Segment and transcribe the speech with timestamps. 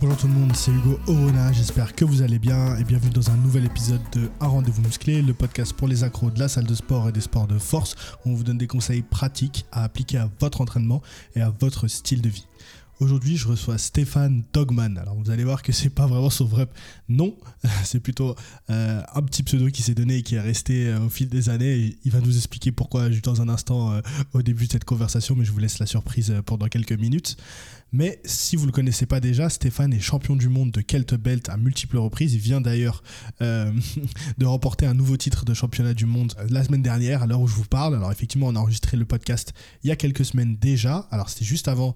[0.00, 3.30] Bonjour tout le monde, c'est Hugo Orona, j'espère que vous allez bien et bienvenue dans
[3.30, 6.68] un nouvel épisode de Un rendez-vous musclé, le podcast pour les accros de la salle
[6.68, 9.82] de sport et des sports de force où on vous donne des conseils pratiques à
[9.82, 11.02] appliquer à votre entraînement
[11.34, 12.46] et à votre style de vie.
[13.00, 14.98] Aujourd'hui, je reçois Stéphane Dogman.
[14.98, 16.66] Alors, vous allez voir que c'est pas vraiment son vrai
[17.08, 17.36] nom,
[17.84, 18.34] c'est plutôt
[18.70, 21.48] euh, un petit pseudo qui s'est donné et qui est resté euh, au fil des
[21.48, 21.96] années.
[22.04, 24.00] il va nous expliquer pourquoi juste dans un instant euh,
[24.32, 27.36] au début de cette conversation, mais je vous laisse la surprise pendant quelques minutes.
[27.92, 31.14] Mais si vous ne le connaissez pas déjà, Stéphane est champion du monde de Kelt
[31.14, 32.34] Belt à multiples reprises.
[32.34, 33.02] Il vient d'ailleurs
[33.40, 37.46] de remporter un nouveau titre de championnat du monde la semaine dernière, à l'heure où
[37.46, 37.94] je vous parle.
[37.94, 39.52] Alors effectivement, on a enregistré le podcast
[39.84, 41.06] il y a quelques semaines déjà.
[41.10, 41.94] Alors c'était juste avant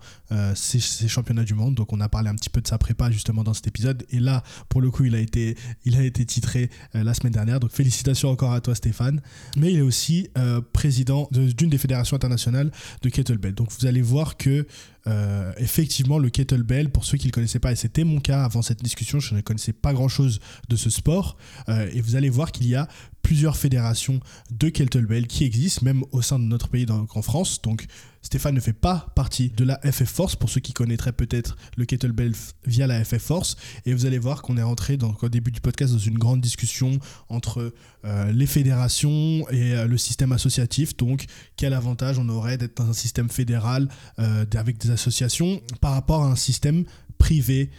[0.54, 1.74] ces ces championnats du monde.
[1.74, 4.04] Donc on a parlé un petit peu de sa prépa justement dans cet épisode.
[4.10, 7.32] Et là, pour le coup, il a été, il a été titré euh, la semaine
[7.32, 7.60] dernière.
[7.60, 9.20] Donc félicitations encore à toi Stéphane.
[9.56, 12.70] Mais il est aussi euh, président d'une des fédérations internationales
[13.02, 13.54] de kettlebell.
[13.54, 14.66] Donc vous allez voir que
[15.06, 18.44] euh, effectivement, le kettlebell, pour ceux qui ne le connaissaient pas, et c'était mon cas
[18.44, 21.36] avant cette discussion, je ne connaissais pas grand-chose de ce sport,
[21.68, 22.88] et vous allez voir qu'il y a
[23.22, 27.62] plusieurs fédérations de kettlebell qui existent, même au sein de notre pays, donc en France.
[27.62, 27.86] Donc
[28.22, 31.84] Stéphane ne fait pas partie de la FF Force, pour ceux qui connaîtraient peut-être le
[31.84, 32.32] kettlebell
[32.64, 33.56] via la FF Force.
[33.84, 36.98] Et vous allez voir qu'on est rentré au début du podcast dans une grande discussion
[37.28, 40.96] entre euh, les fédérations et euh, le système associatif.
[40.96, 45.92] Donc quel avantage on aurait d'être dans un système fédéral euh, avec des associations par
[45.92, 46.84] rapport à un système
[47.18, 47.70] privé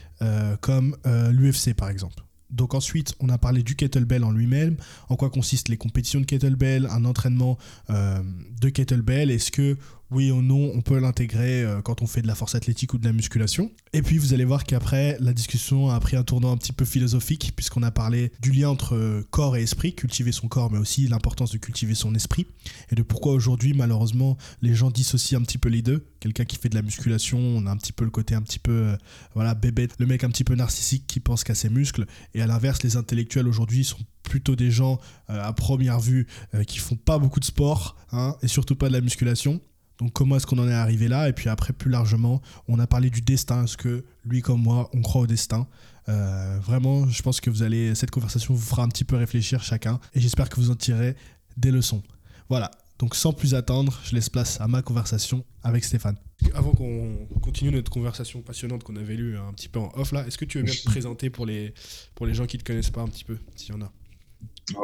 [0.62, 0.96] comme
[1.32, 2.24] l'UFC par exemple.
[2.50, 4.78] Donc ensuite, on a parlé du kettlebell en lui-même,
[5.10, 7.58] en quoi consistent les compétitions de kettlebell, un entraînement
[7.90, 9.78] de kettlebell, est-ce que
[10.14, 12.97] oui ou non on peut l'intégrer euh, quand on fait de la force athlétique ou
[12.97, 13.72] de la musculation.
[13.94, 16.86] Et puis vous allez voir qu'après, la discussion a pris un tournant un petit peu
[16.86, 21.08] philosophique, puisqu'on a parlé du lien entre corps et esprit, cultiver son corps, mais aussi
[21.08, 22.47] l'importance de cultiver son esprit,
[22.91, 26.06] et de pourquoi aujourd'hui, malheureusement, les gens dissocient un petit peu les deux.
[26.19, 28.59] Quelqu'un qui fait de la musculation, on a un petit peu le côté un petit
[28.59, 28.97] peu, euh,
[29.36, 32.47] voilà, bébé, le mec un petit peu narcissique qui pense qu'à ses muscles, et à
[32.47, 36.96] l'inverse, les intellectuels aujourd'hui sont plutôt des gens euh, à première vue euh, qui font
[36.96, 39.62] pas beaucoup de sport hein, et surtout pas de la musculation.
[40.03, 41.30] Donc comment est-ce qu'on en est arrivé là?
[41.30, 43.64] Et puis après, plus largement, on a parlé du destin.
[43.64, 45.66] Est-ce que lui comme moi, on croit au destin?
[46.09, 49.64] Euh, Vraiment, je pense que vous allez, cette conversation vous fera un petit peu réfléchir
[49.64, 50.02] chacun.
[50.14, 51.16] Et j'espère que vous en tirez
[51.56, 52.03] des leçons.
[52.50, 52.69] Voilà.
[53.00, 56.18] Donc sans plus attendre, je laisse place à ma conversation avec Stéphane.
[56.53, 60.28] Avant qu'on continue notre conversation passionnante qu'on avait lue un petit peu en off là,
[60.28, 61.74] est-ce que tu veux bien te présenter pour les,
[62.14, 63.91] pour les gens qui ne te connaissent pas un petit peu, s'il y en a?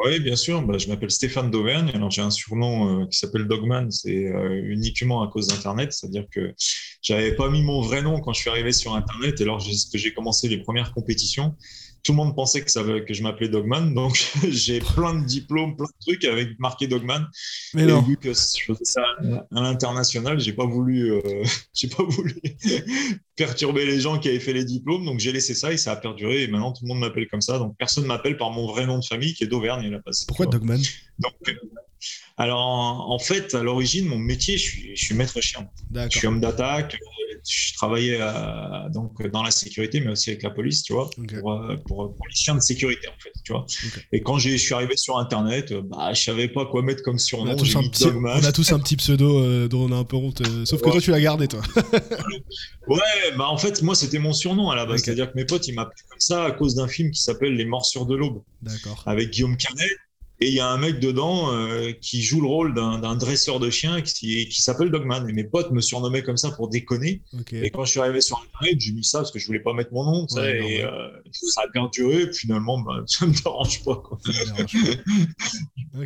[0.04, 0.62] Oui, bien sûr.
[0.62, 1.90] Bah, je m'appelle Stéphane d'Auvergne.
[1.94, 3.90] Alors, j'ai un surnom euh, qui s'appelle Dogman.
[3.90, 5.92] C'est euh, uniquement à cause d'Internet.
[5.92, 6.54] C'est-à-dire que
[7.02, 9.40] j'avais pas mis mon vrai nom quand je suis arrivé sur Internet.
[9.40, 11.56] Et alors que j'ai commencé les premières compétitions,
[12.02, 13.94] tout le monde pensait que, ça, que je m'appelais Dogman.
[13.94, 17.26] Donc, j'ai plein de diplômes, plein de trucs avec marqué Dogman.
[17.74, 21.20] Mais et vu que je faisais ça à l'international, j'ai pas voulu, euh,
[21.74, 22.34] j'ai pas voulu
[23.36, 25.04] perturber les gens qui avaient fait les diplômes.
[25.04, 26.42] Donc, j'ai laissé ça et ça a perduré.
[26.42, 27.58] Et maintenant, tout le monde m'appelle comme ça.
[27.58, 30.00] Donc, personne m'appelle par mon vrai nom de famille qui est d'Auvergne.
[30.28, 30.80] Pourquoi Dogman?
[31.18, 31.34] Donc,
[32.40, 35.68] alors, en, fait, à l'origine, mon métier, je suis, je suis maître chien.
[35.94, 36.98] Je suis homme d'attaque,
[37.46, 41.76] je travaillais euh, donc dans la sécurité, mais aussi avec la police, tu vois, euh,
[41.86, 43.66] pour, pour, les chiens de sécurité, en fait, tu vois.
[44.12, 47.18] Et quand je suis arrivé sur Internet, euh, bah, je savais pas quoi mettre comme
[47.18, 47.50] surnom.
[47.50, 50.04] On a tous, un petit, on a tous un petit pseudo dont on a un
[50.04, 51.60] peu honte, sauf que toi, tu l'as gardé, toi.
[52.88, 55.02] ouais, bah en fait, moi, c'était mon surnom à la base.
[55.02, 57.66] C'est-à-dire que mes potes, ils m'appelaient comme ça à cause d'un film qui s'appelle Les
[57.66, 58.40] Morsures de l'Aube.
[58.62, 59.02] D'accord.
[59.04, 59.90] Avec Guillaume Canet.
[60.42, 63.68] Et il y a un mec dedans euh, qui joue le rôle d'un dresseur de
[63.68, 65.28] chiens qui, qui s'appelle Dogman.
[65.28, 67.22] Et mes potes me surnommaient comme ça pour déconner.
[67.52, 69.74] Et quand je suis arrivé sur Internet, j'ai mis ça parce que je voulais pas
[69.74, 70.26] mettre mon nom.
[70.38, 72.22] et euh, ça a perduré.
[72.22, 73.96] Et finalement, bah, ça me dérange pas.
[73.96, 74.18] Quoi.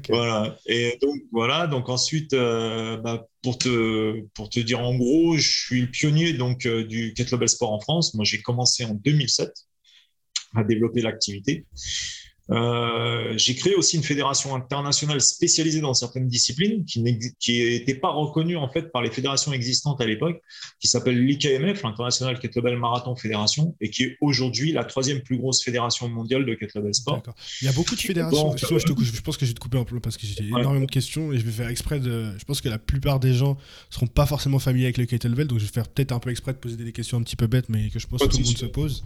[0.09, 0.59] Voilà.
[0.67, 1.69] Et donc, voilà.
[1.69, 6.33] Donc ensuite, euh, bah, pour, te, pour te dire en gros, je suis le pionnier
[6.33, 8.15] donc, du kettlebell sport en France.
[8.15, 9.53] Moi, j'ai commencé en 2007
[10.57, 11.67] à développer l'activité.
[12.51, 18.57] Euh, j'ai créé aussi une fédération internationale spécialisée dans certaines disciplines qui n'était pas reconnue
[18.57, 20.43] en fait par les fédérations existantes à l'époque,
[20.79, 25.63] qui s'appelle l'IKMF, l'International Kettlebell Marathon Fédération, et qui est aujourd'hui la troisième plus grosse
[25.63, 27.23] fédération mondiale de kettlebell sport.
[27.63, 28.55] Il y a beaucoup de fédérations.
[28.57, 30.91] je, je, pense que je vais te couper un peu parce que j'ai énormément de
[30.91, 32.37] questions et je vais faire exprès de.
[32.39, 33.57] Je pense que la plupart des gens
[33.89, 36.53] seront pas forcément familiers avec le kettlebell, donc je vais faire peut-être un peu exprès
[36.53, 38.45] de poser des questions un petit peu bêtes, mais que je pense que tout le
[38.45, 39.03] monde se pose.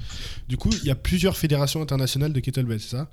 [0.48, 3.08] Du coup, il y a plusieurs fédérations internationales de kettlebell, c'est ça?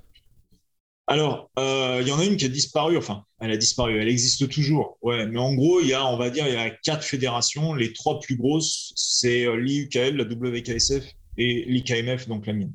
[1.08, 4.10] Alors, euh, il y en a une qui a disparu, enfin, elle a disparu, elle
[4.10, 6.72] existe toujours, ouais, mais en gros, il y a, on va dire, il y a
[6.72, 7.76] quatre fédérations.
[7.76, 11.06] Les trois plus grosses, c'est euh, l'IUKL, la WKSF
[11.38, 12.74] et l'IKMF, donc la mine.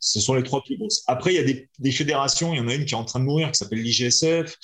[0.00, 1.04] Ce sont les trois plus grosses.
[1.06, 3.04] Après, il y a des, des, fédérations, il y en a une qui est en
[3.04, 4.56] train de mourir, qui s'appelle l'IGSF,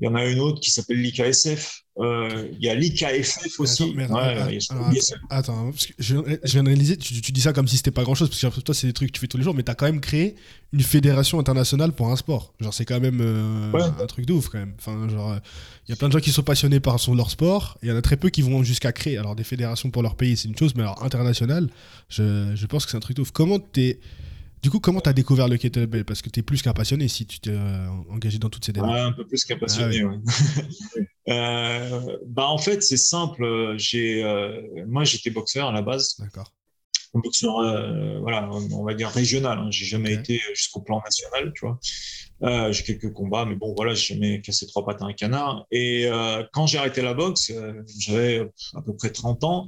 [0.00, 3.94] il y en a une autre qui s'appelle l'IKSF, Euh, il y a l'IKFF aussi.
[5.28, 8.14] attends, parce que je, viens de réaliser, tu, dis ça comme si c'était pas grand
[8.14, 9.70] chose, parce que toi, c'est des trucs que tu fais tous les jours, mais tu
[9.70, 10.36] as quand même créé
[10.72, 12.54] une fédération internationale pour un sport.
[12.60, 14.74] Genre, c'est quand même euh, un truc de ouf, quand même.
[14.78, 15.36] Enfin, genre,
[15.88, 17.88] il y a plein de gens qui sont passionnés par son, leur sport, et il
[17.90, 19.18] y en a très peu qui vont jusqu'à créer.
[19.18, 21.68] Alors, des fédérations pour leur pays, c'est une chose, mais alors, international,
[22.08, 23.32] je, je pense que c'est un truc de ouf.
[23.32, 23.98] Comment t'es
[24.62, 26.04] du coup, comment tu as découvert le kettlebell?
[26.04, 28.72] Parce que tu es plus qu'un passionné si tu t'es euh, engagé dans toutes ces
[28.72, 28.92] démarches.
[28.92, 33.74] Ouais, un peu plus qu'un passionné, ah euh, bah, en fait, c'est simple.
[33.78, 36.16] J'ai, euh, moi, j'étais boxeur à la base.
[36.18, 36.52] D'accord.
[37.12, 37.54] Boxeur,
[38.20, 39.58] voilà, on va dire régional.
[39.58, 39.68] Hein.
[39.70, 42.70] J'ai jamais été jusqu'au plan national, tu vois.
[42.70, 45.66] j'ai quelques combats, mais bon, voilà, j'ai jamais cassé trois pattes à un canard.
[45.72, 46.08] Et
[46.52, 47.52] quand j'ai arrêté la boxe,
[47.98, 49.66] j'avais à peu près 30 ans.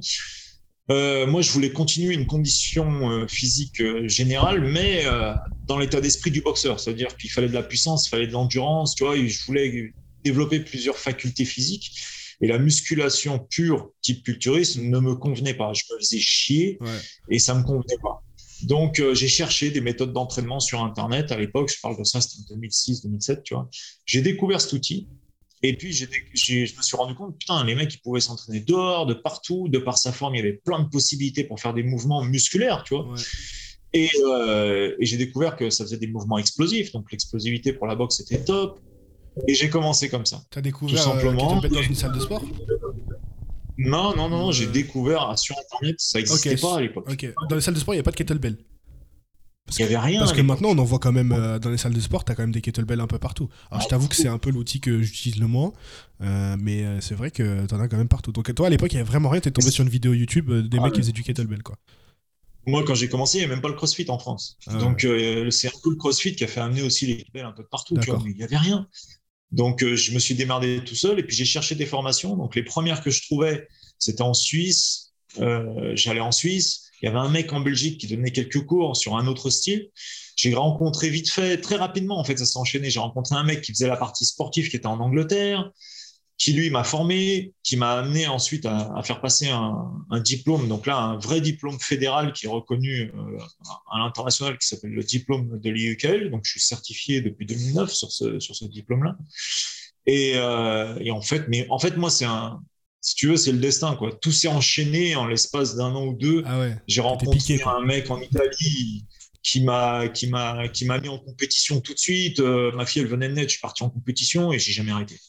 [0.89, 5.05] Euh, moi, je voulais continuer une condition euh, physique euh, générale, mais
[5.65, 6.79] dans l'état d'esprit du boxeur.
[6.79, 9.15] C'est-à-dire qu'il fallait de la puissance, il fallait de l'endurance, tu vois.
[9.15, 9.93] je voulais
[10.23, 11.91] développer plusieurs facultés physiques.
[12.41, 15.71] Et la musculation pure, type culturisme, ne me convenait pas.
[15.73, 16.77] Je me faisais chier
[17.29, 18.21] et ça me convenait pas.
[18.63, 21.31] Donc, j'ai cherché des méthodes d'entraînement sur Internet.
[21.31, 23.69] À l'époque, je parle de ça, c'était en 2006-2007, tu vois.
[24.05, 25.07] J'ai découvert cet outil
[25.65, 29.13] et puis, je me suis rendu compte, putain, les mecs, ils pouvaient s'entraîner dehors, de
[29.13, 32.21] partout, de par sa forme, il y avait plein de possibilités pour faire des mouvements
[32.21, 33.07] musculaires, tu vois.
[33.95, 38.19] Euh, et, j'ai découvert que ça faisait des mouvements explosifs, donc l'explosivité pour la boxe
[38.19, 38.81] était top.
[39.47, 40.43] Et j'ai commencé comme ça.
[40.51, 41.63] Tu as découvert tout simplement.
[41.63, 42.43] Euh, dans une salle de sport?
[43.77, 47.07] Non, non, non, j'ai euh, découvert sur Internet, ça n'existait pas à l'époque.
[47.49, 48.57] Dans les salles de sport, il n'y a pas de kettlebell
[49.65, 50.19] parce il n'y avait rien.
[50.19, 52.31] Parce que maintenant, on en voit quand même euh, dans les salles de sport, tu
[52.31, 53.49] as quand même des kettlebells un peu partout.
[53.71, 55.71] Alors, je t'avoue que c'est un peu l'outil que j'utilise le moins,
[56.21, 58.31] euh, mais euh, c'est vrai que tu en as quand même partout.
[58.31, 60.13] Donc, toi, à l'époque, il n'y avait vraiment rien, tu es tombé sur une vidéo
[60.13, 61.77] YouTube des mecs qui faisaient du kettlebell, quoi.
[62.65, 64.57] Moi, quand j'ai commencé, il n'y avait même pas le crossfit en France.
[64.67, 65.07] Ah Donc,
[65.49, 67.97] c'est un peu le crossfit qui a fait amener aussi les kettlebells un peu partout,
[67.97, 68.87] tu vois, mais il n'y avait rien.
[69.51, 72.35] Donc, je me suis démerdé tout seul et puis j'ai cherché des formations.
[72.35, 73.67] Donc, les premières que je trouvais,
[73.97, 75.13] c'était en Suisse.
[75.37, 76.82] J'allais en Suisse.
[77.03, 79.89] Il y avait un mec en Belgique qui donnait quelques cours sur un autre style.
[80.37, 82.89] J'ai rencontré vite fait, très rapidement, en fait, ça s'est enchaîné.
[82.89, 85.69] J'ai rencontré un mec qui faisait la partie sportive qui était en Angleterre,
[86.37, 90.95] qui lui m'a formé, qui m'a amené ensuite à, faire passer un, diplôme, donc là,
[90.95, 93.37] un vrai diplôme fédéral qui est reconnu euh,
[93.91, 96.31] à l'international, qui s'appelle le diplôme de l'IUKL.
[96.31, 99.17] Donc, je suis certifié depuis 2009 sur ce, sur ce diplôme-là.
[100.05, 102.61] Et, euh, et, en fait, mais en fait, moi, c'est un,
[103.03, 104.13] si tu veux, c'est le destin, quoi.
[104.13, 106.41] Tout s'est enchaîné en l'espace d'un an ou deux.
[106.45, 109.05] Ah J'ai rencontré un mec en Italie
[109.43, 112.39] qui m'a qui m'a qui m'a mis en compétition tout de suite.
[112.39, 114.93] Euh, ma fille, elle venait de naître, je suis parti en compétition et j'ai jamais
[114.93, 115.19] arrêté.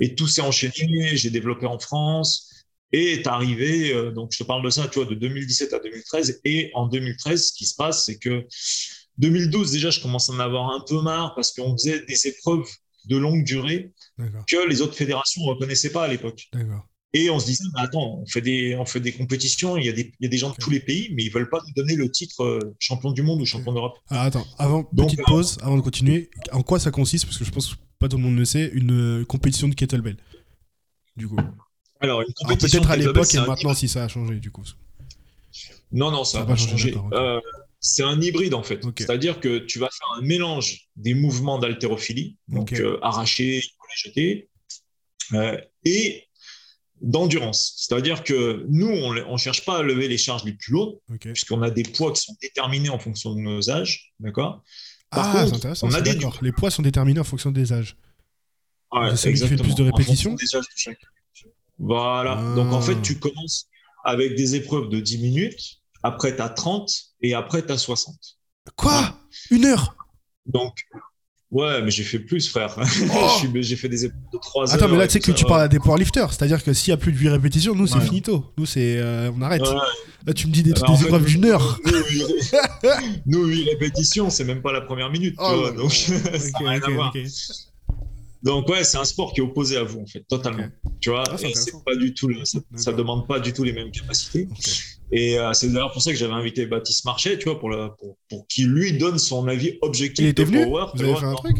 [0.00, 1.16] Et tout s'est enchaîné.
[1.16, 2.52] J'ai développé en France
[2.92, 3.92] et est arrivé.
[3.92, 6.40] Euh, donc je te parle de ça, tu vois, de 2017 à 2013.
[6.44, 8.46] Et en 2013, ce qui se passe, c'est que
[9.18, 12.68] 2012 déjà, je commence à en avoir un peu marre parce qu'on faisait des épreuves
[13.06, 13.92] de longue durée
[14.46, 16.46] que les autres fédérations ne reconnaissaient pas à l'époque.
[16.52, 16.86] D'accord.
[17.16, 19.88] Et on se disait, bah, attends, on fait, des, on fait des compétitions, il y,
[19.88, 21.62] a des, il y a des gens de tous les pays, mais ils veulent pas
[21.64, 23.96] nous donner le titre euh, champion du monde ou champion d'Europe.
[24.08, 27.26] Ah, attends, avant, petite euh, pause, avant de continuer, en quoi ça consiste?
[27.26, 29.74] Parce que je pense que pas tout le monde le sait, une euh, compétition de
[29.74, 30.16] kettlebell.
[31.16, 31.38] Du coup.
[32.00, 34.64] Alors, une compétition peut-être à l'époque et maintenant si ça a changé, du coup.
[35.92, 36.96] Non, non, ça n'a pas changé.
[37.78, 38.84] c'est un hybride en fait.
[38.98, 43.62] C'est-à-dire que tu vas faire un mélange des mouvements d'haltérophilie, donc arracher,
[43.94, 44.48] jeter,
[45.84, 46.24] et
[47.00, 47.74] d'endurance.
[47.76, 51.62] C'est-à-dire que nous, on ne cherche pas à lever les charges les plus lourdes, puisqu'on
[51.62, 54.12] a des poids qui sont déterminés en fonction de nos âges.
[54.20, 54.62] D'accord?
[55.10, 55.88] Ah, c'est intéressant.
[55.88, 56.18] On a des...
[56.42, 57.96] Les poids sont déterminés en fonction des âges.
[58.92, 60.36] Ouais, celui qui fait plus de répétitions
[61.78, 62.36] Voilà.
[62.54, 63.02] Donc en fait, ah.
[63.02, 63.66] tu commences
[64.04, 66.90] avec des épreuves de 10 minutes, après tu as 30
[67.22, 68.14] et après tu as 60.
[68.76, 69.18] Quoi
[69.50, 69.96] Une heure?
[70.46, 70.74] Donc,
[71.54, 72.76] Ouais, mais j'ai fait plus, frère.
[73.14, 74.74] Oh j'ai fait des épreuves de 3 heures.
[74.74, 76.32] Attends, mais là, tu sais que tu parles à des powerlifters.
[76.32, 78.52] C'est-à-dire que s'il y a plus de 8 répétitions, nous, c'est finito.
[78.58, 78.96] Nous, c'est.
[78.98, 79.62] Euh, on arrête.
[80.26, 81.78] Là, tu me dis des, bah, des épreuves d'une heure.
[83.26, 85.36] Nous, 8 répétitions, c'est même pas la première minute.
[85.46, 87.12] Oh, donc, ça rien à voir.
[88.44, 90.68] Donc ouais, c'est un sport qui est opposé à vous en fait, totalement.
[91.00, 93.90] Tu vois, ah, c'est pas du tout, ça, ça, demande pas du tout les mêmes
[93.90, 94.48] capacités.
[95.10, 98.16] Et euh, c'est d'ailleurs pour ça que j'avais invité Baptiste Marchais, tu vois, pour, pour,
[98.28, 100.24] pour qu'il lui donne son avis objectif.
[100.24, 101.56] Il était venu Vous avez fait un truc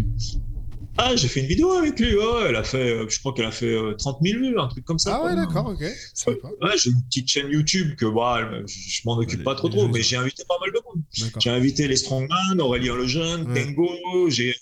[0.96, 2.16] ah, j'ai fait une vidéo avec lui.
[2.16, 4.68] Ouais, elle a fait, euh, je crois qu'elle a fait 30 euh, 000 vues, un
[4.68, 5.18] truc comme ça.
[5.20, 5.80] Ah ouais, d'accord, ok.
[5.80, 10.02] Ouais, j'ai une petite chaîne YouTube que bah, je m'en occupe pas trop trop, mais
[10.02, 11.02] j'ai invité pas mal de monde.
[11.40, 13.90] J'ai invité les Strongman, Aurélien Lejeune, Tengo,
[14.28, 14.54] j'ai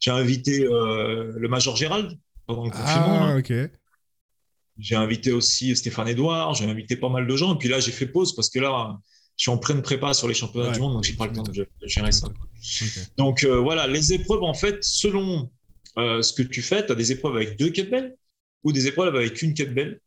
[0.00, 3.26] j'ai invité le Major Gérald pendant le confinement.
[3.26, 3.52] Ah, ok.
[4.78, 7.54] J'ai invité aussi Stéphane Edouard, j'ai invité pas mal de gens.
[7.54, 8.98] Et puis là, j'ai fait pause parce que là,
[9.36, 11.42] je suis en pleine prépa sur les championnats du monde, donc j'ai pas le temps
[11.42, 12.28] de, gérer ça.
[13.16, 15.50] Donc euh, voilà, les épreuves, en fait, selon
[15.98, 18.16] euh, ce que tu fais, tu as des épreuves avec deux kettlebells
[18.64, 20.00] ou des épreuves avec une kettlebell.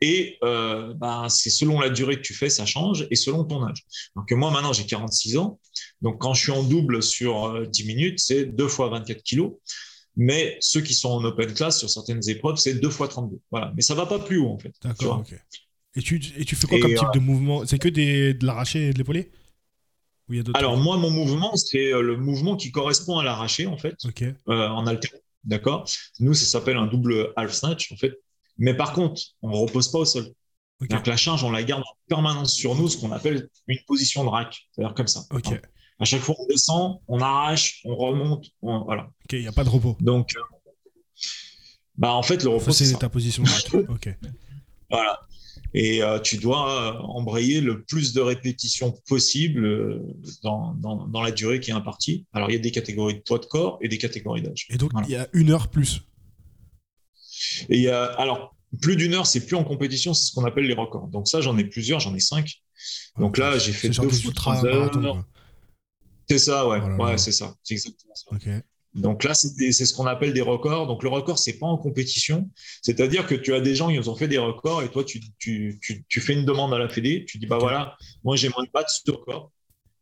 [0.00, 3.66] Et euh, bah, c'est selon la durée que tu fais, ça change, et selon ton
[3.66, 3.84] âge.
[4.14, 5.58] Donc moi, maintenant, j'ai 46 ans.
[6.02, 9.52] Donc quand je suis en double sur 10 minutes, c'est 2 fois 24 kilos.
[10.16, 13.38] Mais ceux qui sont en open class sur certaines épreuves, c'est 2 fois 32.
[13.50, 13.72] Voilà.
[13.76, 14.74] Mais ça va pas plus haut, en fait.
[14.82, 15.38] D'accord, ok.
[15.94, 17.64] Et tu, et tu fais quoi comme type de mouvement?
[17.66, 19.30] C'est que des, de l'arraché et de l'épaulé?
[20.54, 23.96] Alors, moi, mon mouvement, c'est le mouvement qui correspond à l'arraché, en fait,
[24.48, 24.84] euh, en.
[25.44, 25.88] D'accord?
[26.20, 28.18] Nous, ça s'appelle un double half snatch, en fait.
[28.58, 30.26] Mais par contre, on ne repose pas au sol.
[30.80, 34.24] Donc la charge, on la garde en permanence sur nous, ce qu'on appelle une position
[34.24, 34.68] de rack.
[34.72, 35.24] C'est-à-dire comme ça.
[35.30, 35.60] Ok.
[35.98, 38.46] À chaque fois, on descend, on arrache, on remonte.
[38.62, 39.10] voilà.
[39.24, 39.96] Ok, il n'y a pas de repos.
[40.00, 40.40] Donc, euh,
[41.96, 43.42] bah, en fait, le repos, c'est ta position
[43.88, 44.16] ok.
[44.90, 45.20] Voilà.
[45.74, 50.00] Et euh, tu dois euh, embrayer le plus de répétitions possible
[50.42, 52.24] dans, dans, la durée qui est impartie.
[52.32, 54.66] Alors, il y a des catégories de poids de corps et des catégories d'âge.
[54.70, 56.02] Et donc, il y a une heure plus
[57.68, 60.44] et il y a, alors, plus d'une heure, c'est plus en compétition, c'est ce qu'on
[60.44, 61.08] appelle les records.
[61.08, 62.62] Donc ça, j'en ai plusieurs, j'en ai cinq.
[63.18, 65.24] Donc là, j'ai fait deux fois trois heures.
[66.28, 68.36] C'est ça, ouais, oh ouais, c'est ça, c'est exactement ça.
[68.94, 70.86] Donc là, c'est ce qu'on appelle des records.
[70.86, 72.50] Donc le record, c'est pas en compétition.
[72.82, 75.78] C'est-à-dire que tu as des gens, ils ont fait des records et toi, tu, tu,
[76.08, 77.24] tu, fais une demande à la Fédé.
[77.26, 79.52] Tu dis, bah voilà, moi, j'aimerais battre ce record.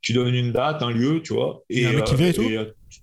[0.00, 1.64] Tu donnes une date, un lieu, tu vois.
[1.68, 3.00] Et, et un mec qui vient et euh, tout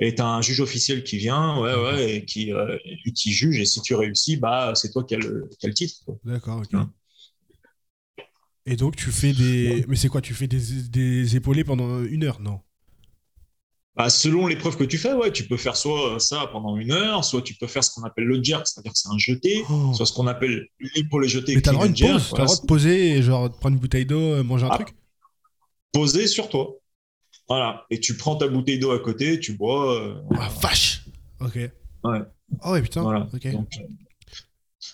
[0.00, 2.76] et tu as un juge officiel qui vient ouais, ouais, et qui, euh,
[3.14, 3.58] qui juge.
[3.58, 5.96] Et si tu réussis, bah, c'est toi qui as le, titre.
[6.24, 6.74] D'accord, ok.
[6.74, 6.92] Hein.
[8.68, 9.84] Et donc, tu fais des.
[9.88, 10.60] Mais c'est quoi Tu fais des,
[10.90, 12.60] des épaulés pendant une heure, non
[13.98, 17.24] bah, selon l'épreuve que tu fais, ouais, tu peux faire soit ça pendant une heure,
[17.24, 19.92] soit tu peux faire ce qu'on appelle le jerk, c'est-à-dire que c'est un jeté, oh.
[19.92, 21.56] soit ce qu'on appelle l'épaule jeté.
[21.56, 23.74] Mais t'as le droit de pause, t'as le droit de poser et genre de prendre
[23.74, 24.76] une bouteille d'eau, euh, manger un ah.
[24.76, 24.94] truc?
[25.90, 26.76] Poser sur toi.
[27.48, 27.86] Voilà.
[27.90, 30.00] Et tu prends ta bouteille d'eau à côté, tu bois.
[30.00, 31.04] Euh, ah, vache
[31.40, 31.56] Ok.
[31.56, 32.20] Ouais.
[32.60, 33.02] Ah ouais, putain.
[33.02, 33.28] Voilà.
[33.32, 33.52] Donc, euh,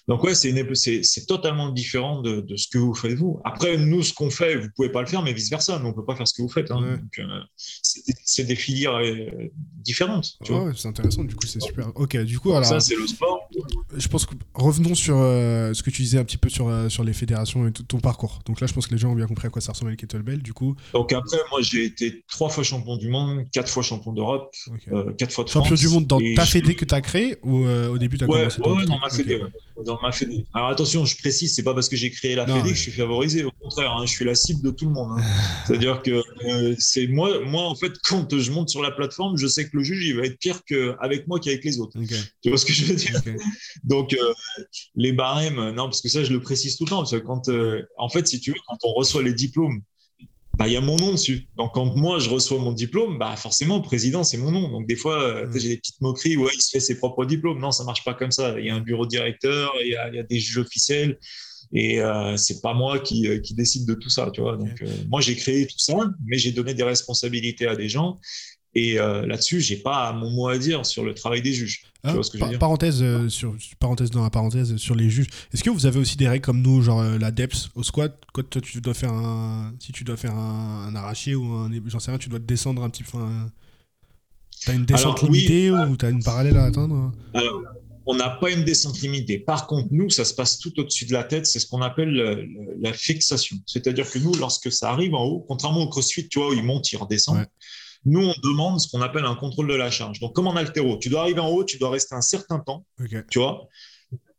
[0.09, 3.41] donc ouais, c'est totalement différent de, de, ce que vous faites vous.
[3.45, 5.93] Après, nous, ce qu'on fait, vous pouvez pas le faire, mais vice versa, nous on
[5.93, 6.71] peut pas faire ce que vous faites.
[6.71, 6.99] Hein.
[7.19, 9.29] Euh, c'est des filières euh,
[9.79, 10.39] différentes.
[10.49, 11.25] ouais, c'est intéressant.
[11.25, 11.91] Du coup, c'est super.
[11.95, 12.65] Ok, du coup, alors.
[12.65, 13.49] Ça, c'est le sport.
[13.97, 17.05] Je pense que revenons sur euh, ce que tu disais un petit peu sur sur
[17.05, 18.41] les fédérations et tout ton parcours.
[18.47, 19.97] Donc là, je pense que les gens ont bien compris à quoi ça ressemble le
[19.97, 20.43] kettlebell.
[20.43, 20.77] Du coup.
[20.93, 24.55] Donc après, moi, j'ai été trois fois champion du monde, quatre fois champion d'Europe,
[25.19, 27.99] quatre fois de Champion du monde dans ta fédé que tu as créé ou au
[27.99, 29.11] début tu as commencé Ouais, dans ma?
[29.11, 29.41] Fédé.
[30.55, 32.93] Alors attention, je précise, c'est pas parce que j'ai créé la Fédé que je suis
[32.93, 33.45] favorisé.
[33.45, 35.19] Au contraire, hein, je suis la cible de tout le monde.
[35.19, 35.23] Hein.
[35.67, 39.47] C'est-à-dire que euh, c'est moi, moi en fait, quand je monte sur la plateforme, je
[39.47, 41.99] sais que le juge il va être pire qu'avec moi qu'avec les autres.
[42.43, 43.21] Tu vois ce que je veux dire?
[43.83, 44.33] Donc euh,
[44.95, 47.49] les barèmes, non, parce que ça je le précise tout le temps, parce que quand,
[47.49, 49.83] euh, en fait, si tu veux, quand on reçoit les diplômes
[50.59, 51.47] bah, il y a mon nom dessus.
[51.57, 54.71] Donc, quand moi, je reçois mon diplôme, bah, forcément, président, c'est mon nom.
[54.71, 57.59] Donc, des fois, euh, j'ai des petites moqueries, ouais, il se fait ses propres diplômes.
[57.59, 58.59] Non, ça marche pas comme ça.
[58.59, 61.19] Il y a un bureau directeur, il y a, il y a des juges officiels.
[61.73, 64.57] Et euh, c'est pas moi qui, euh, qui, décide de tout ça, tu vois.
[64.57, 65.95] Donc, euh, moi, j'ai créé tout ça,
[66.25, 68.21] mais j'ai donné des responsabilités à des gens.
[68.75, 71.83] Et euh, là-dessus, j'ai pas mon mot à dire sur le travail des juges.
[72.05, 74.95] Tu vois ce que je veux dire parenthèse, euh, sur, parenthèse dans la parenthèse sur
[74.95, 75.29] les juges.
[75.53, 78.21] Est-ce que vous avez aussi des règles comme nous, genre euh, la depth au squat
[78.33, 82.11] Quand tu dois faire un, si tu dois faire un, arraché ou un, j'en sais
[82.11, 83.19] rien, tu dois descendre un petit peu.
[84.67, 87.63] T'as une descente limitée ou ou t'as une parallèle à atteindre Alors,
[88.07, 89.39] on n'a pas une descente limitée.
[89.39, 91.47] Par contre, nous, ça se passe tout au-dessus de la tête.
[91.47, 92.49] C'est ce qu'on appelle
[92.81, 93.57] la fixation.
[93.67, 96.63] C'est-à-dire que nous, lorsque ça arrive en haut, contrairement au crossfit, tu vois, où il
[96.63, 97.47] monte, il redescend.
[98.05, 100.21] Nous, on demande ce qu'on appelle un contrôle de la charge.
[100.21, 102.85] Donc, comme en altéro, tu dois arriver en haut, tu dois rester un certain temps,
[103.31, 103.69] tu vois.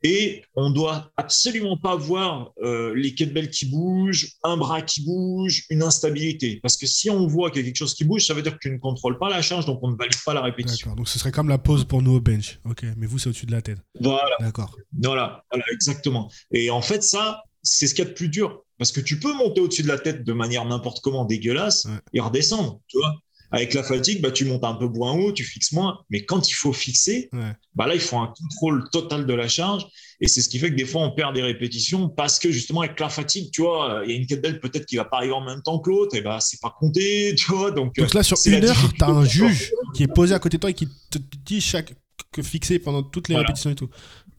[0.04, 5.66] Et on doit absolument pas voir euh, les kettlebells qui bougent, un bras qui bouge,
[5.72, 6.60] une instabilité.
[6.62, 8.54] Parce que si on voit qu'il y a quelque chose qui bouge, ça veut dire
[8.54, 10.94] que tu ne contrôles pas la charge, donc on ne valide pas la répétition.
[10.94, 12.60] Donc ce serait comme la pause pour nous au bench.
[12.66, 13.80] Ok, mais vous, c'est au-dessus de la tête.
[14.00, 14.36] Voilà.
[14.40, 14.78] D'accord.
[14.94, 16.30] Voilà, voilà, exactement.
[16.52, 18.62] Et en fait, ça, c'est ce qu'il y a de plus dur.
[18.78, 22.20] Parce que tu peux monter au-dessus de la tête de manière n'importe comment dégueulasse et
[22.20, 23.16] redescendre, tu vois.
[23.56, 26.00] Avec la fatigue, bah, tu montes un peu moins haut, tu fixes moins.
[26.10, 27.30] Mais quand il faut fixer,
[27.74, 29.86] bah là, il faut un contrôle total de la charge.
[30.20, 32.82] Et c'est ce qui fait que des fois, on perd des répétitions parce que justement,
[32.82, 35.34] avec la fatigue, tu vois, il y a une kettlebell peut-être qui va pas arriver
[35.34, 37.72] en même temps que l'autre, et bah, c'est pas compté, tu vois.
[37.72, 40.62] Donc, là, sur une heure, tu as un juge qui est posé à côté de
[40.62, 41.96] toi et qui te dit chaque
[42.32, 43.90] que fixer pendant toutes les répétitions et tout.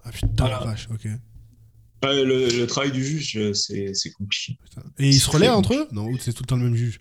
[0.05, 1.09] Ah putain, la vache, ok.
[2.03, 4.59] le, travail du juge, c'est compliqué.
[4.99, 5.89] Et ils se relaient entre eux?
[5.93, 7.01] Non, c'est tout le temps le même juge?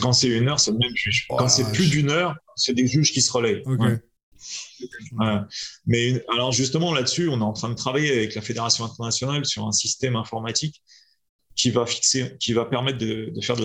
[0.00, 1.26] Quand c'est une heure, c'est le même juge.
[1.28, 3.62] Quand c'est plus d'une heure, c'est des juges qui se relayent.
[5.86, 9.66] Mais alors justement là-dessus, on est en train de travailler avec la fédération internationale sur
[9.66, 10.82] un système informatique
[11.56, 13.62] qui va fixer, qui va permettre de, faire de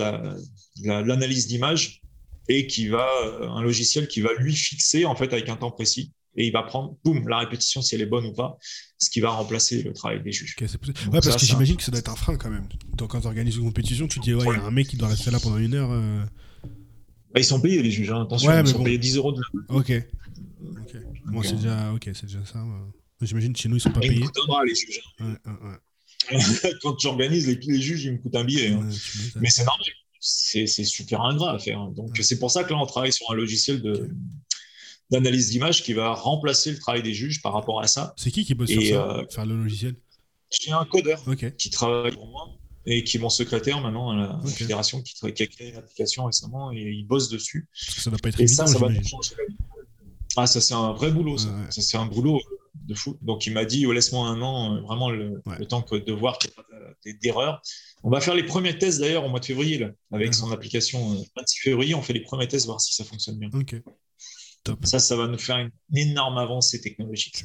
[0.82, 2.02] l'analyse la, d'image
[2.48, 3.08] et qui va
[3.42, 6.62] un logiciel qui va lui fixer en fait avec un temps précis et il va
[6.62, 8.56] prendre, boum, la répétition si elle est bonne ou pas,
[8.98, 10.56] ce qui va remplacer le travail des juges.
[10.60, 10.68] ouais,
[11.12, 12.68] parce que j'imagine que ça doit être un frein quand même.
[12.96, 14.96] Donc quand tu organises une compétition, tu dis, ouais, il y a un mec qui
[14.96, 15.90] doit rester là pendant une heure.
[15.90, 16.22] Euh.
[17.32, 18.22] Bah, ils sont payés, les juges, hein.
[18.22, 19.92] attention, ils sont payés 10 euros de Ok.
[20.62, 20.96] Ok.
[21.26, 22.64] Bon, c'est déjà, ok, c'est déjà ça.
[23.20, 24.14] J'imagine chez nous, ils sont pas payés.
[24.14, 25.00] Ils les juges.
[25.18, 25.36] Hein.
[25.44, 25.76] Ouais, ouais,
[26.82, 28.68] quand les, les, juges, ils me coûtent un billet.
[28.68, 28.88] Hein.
[29.36, 29.86] Mais c'est normal.
[30.20, 31.86] C'est super ingrat à faire.
[31.88, 34.10] Donc, c'est pour ça que là, on travaille sur un logiciel de
[35.10, 38.14] d'analyse d'image qui va remplacer le travail des juges par rapport à ça.
[38.16, 39.96] C'est qui qui bosse sur ça, euh, faire le logiciel?
[40.50, 41.22] J'ai un codeur
[41.58, 42.48] qui travaille pour moi
[42.86, 46.24] et qui est mon secrétaire maintenant à la fédération qui, qui, a créé une application
[46.24, 47.68] récemment et il bosse dessus.
[47.74, 49.34] Ça va pas être et évident, ça, ça va changer
[50.36, 51.48] Ah, ça c'est un vrai boulot, ça.
[51.70, 52.40] ça c'est un boulot
[52.74, 53.16] de fou.
[53.22, 56.38] Donc il m'a dit oh, laisse-moi un an, euh, vraiment le, temps que de voir
[56.38, 57.62] qu'il n'y a pas d'erreur.
[58.02, 61.10] On va faire les premiers tests d'ailleurs au mois de février là, avec son application.
[61.10, 63.50] 26 euh, février, on fait les premiers tests voir si ça fonctionne bien.
[64.68, 64.78] Ok.
[64.86, 67.44] Ça, ça va nous faire une, énorme avancée technologique.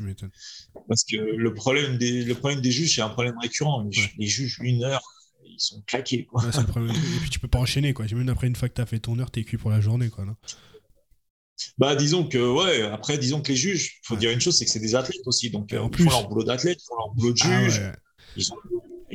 [0.88, 3.88] Parce que le problème des, le problème des juges, c'est un problème récurrent.
[4.18, 5.02] Les, juges, une heure,
[5.46, 6.26] ils sont claqués.
[6.26, 6.44] Quoi.
[6.46, 7.94] Et puis tu peux pas enchaîner.
[7.94, 8.06] Quoi.
[8.12, 9.80] Même après une fois que tu as fait ton heure, tu es cuit pour la
[9.80, 10.10] journée.
[10.10, 10.36] Quoi, non?
[11.78, 14.66] Bah, disons que, ouais, après, disons que les juges, il faut dire une chose, c'est
[14.66, 15.50] que c'est des athlètes aussi.
[15.50, 17.82] Donc, en ils font leur boulot d'athlète, ils font leur boulot de ah juge.
[18.36, 18.58] ils ont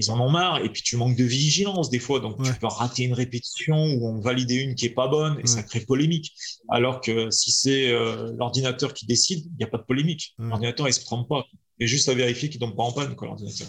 [0.00, 0.59] ils en ont marre.
[0.64, 4.09] Et puis tu manques de vigilance des fois, donc tu peux rater une répétition ou
[4.09, 6.33] en valider une qui est pas bonne et ça crée polémique.
[6.69, 10.35] Alors que si c'est euh, l'ordinateur qui décide, il n'y a pas de polémique.
[10.38, 11.45] L'ordinateur il se trompe pas.
[11.78, 13.69] Il juste à vérifier qu'il tombe pas en panne, quoi, l'ordinateur.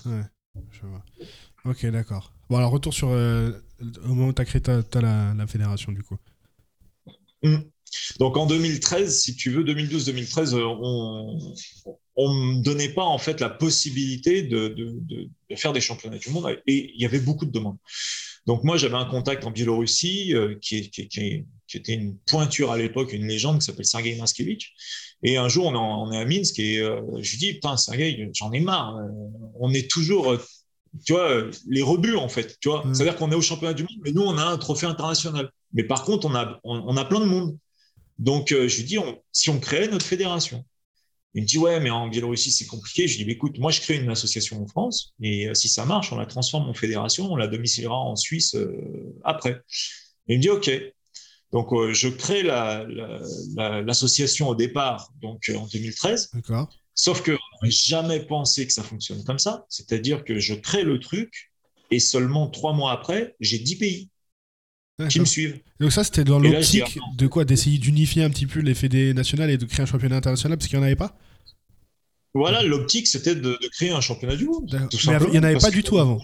[0.71, 1.03] je vois.
[1.63, 2.33] Ok, d'accord.
[2.50, 3.51] Bon, alors retour sur euh,
[4.03, 6.17] au moment où tu as créé ta, la, fédération, du coup.
[7.43, 7.57] Mmh.
[8.19, 11.53] Donc en 2013, si tu veux, 2012-2013, euh, on,
[12.15, 14.75] on me donnait pas en fait la possibilité de,
[15.55, 17.77] faire des championnats du monde et il y avait beaucoup de demandes.
[18.48, 23.13] Donc moi j'avais un contact en Biélorussie euh, qui, qui, était une pointure à l'époque,
[23.13, 24.74] une légende qui s'appelle Sergei Maskevich.
[25.24, 28.51] Et un jour on est, à Minsk et euh, je lui dis putain Sergei j'en
[28.51, 28.98] ai marre,
[29.60, 30.38] on est toujours
[31.05, 33.99] tu vois les rebuts en fait, tu vois, c'est-à-dire qu'on est au championnat du monde
[34.04, 35.51] mais nous on a un trophée international.
[35.73, 37.58] Mais par contre on a on, a plein de monde.
[38.21, 38.97] Donc je lui dis
[39.34, 40.63] si on créait notre fédération
[41.34, 43.07] il me dit ouais, mais en Biélorussie c'est compliqué.
[43.07, 45.86] Je dis bah, écoute, moi je crée une association en France et euh, si ça
[45.86, 49.62] marche, on la transforme en fédération, on la domiciliera en Suisse euh, après.
[50.27, 50.69] il me dit ok.
[51.51, 52.43] Donc euh, je crée
[53.55, 56.31] l'association au départ, donc en 2013.
[56.34, 56.69] D'accord.
[56.93, 59.65] Sauf que n'ai jamais pensé que ça fonctionne comme ça.
[59.69, 61.51] C'est-à-dire que je crée le truc
[61.89, 64.10] et seulement trois mois après, j'ai dix pays
[65.07, 65.59] qui me suivent.
[65.79, 67.45] Donc ça, c'était dans l'optique de quoi?
[67.45, 70.67] D'essayer d'unifier un petit peu les fédés nationales et de créer un championnat international parce
[70.67, 71.17] qu'il n'y en avait pas?
[72.33, 74.69] Voilà, l'optique, c'était de, créer un championnat du monde.
[74.71, 76.19] Mais il n'y en avait pas du tout avant.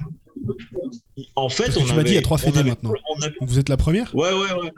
[1.36, 2.94] En fait, on tu m'as dit il y a trois fédés maintenant.
[3.42, 4.14] Vous êtes la première?
[4.16, 4.72] Ouais, ouais, ouais.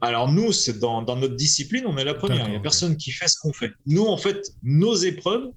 [0.00, 2.46] Alors nous, c'est dans, notre discipline, on est la première.
[2.46, 3.72] Il n'y a personne qui fait ce qu'on fait.
[3.86, 5.50] Nous, en fait, nos épreuves,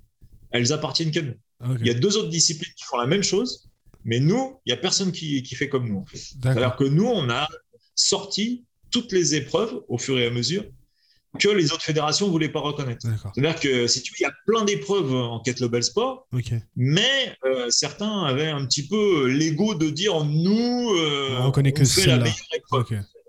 [0.52, 1.36] elles appartiennent qu'à nous.
[1.80, 3.68] Il y a deux autres disciplines qui font la même chose,
[4.08, 6.00] mais nous, il n'y a personne qui, fait comme nous.
[6.00, 6.20] En fait.
[6.48, 7.48] Alors que nous, on a
[7.94, 10.64] sorti toutes les épreuves au fur et à mesure
[11.38, 13.06] que les autres fédérations ne voulaient pas reconnaître.
[13.36, 16.28] C'est-à-dire que si tu veux, il y a plein d'épreuves en kettlebell sport,
[16.76, 21.86] mais euh, certains avaient un petit peu l'ego de dire nous, euh, on reconnaît que
[21.86, 22.86] c'est la meilleure épreuve.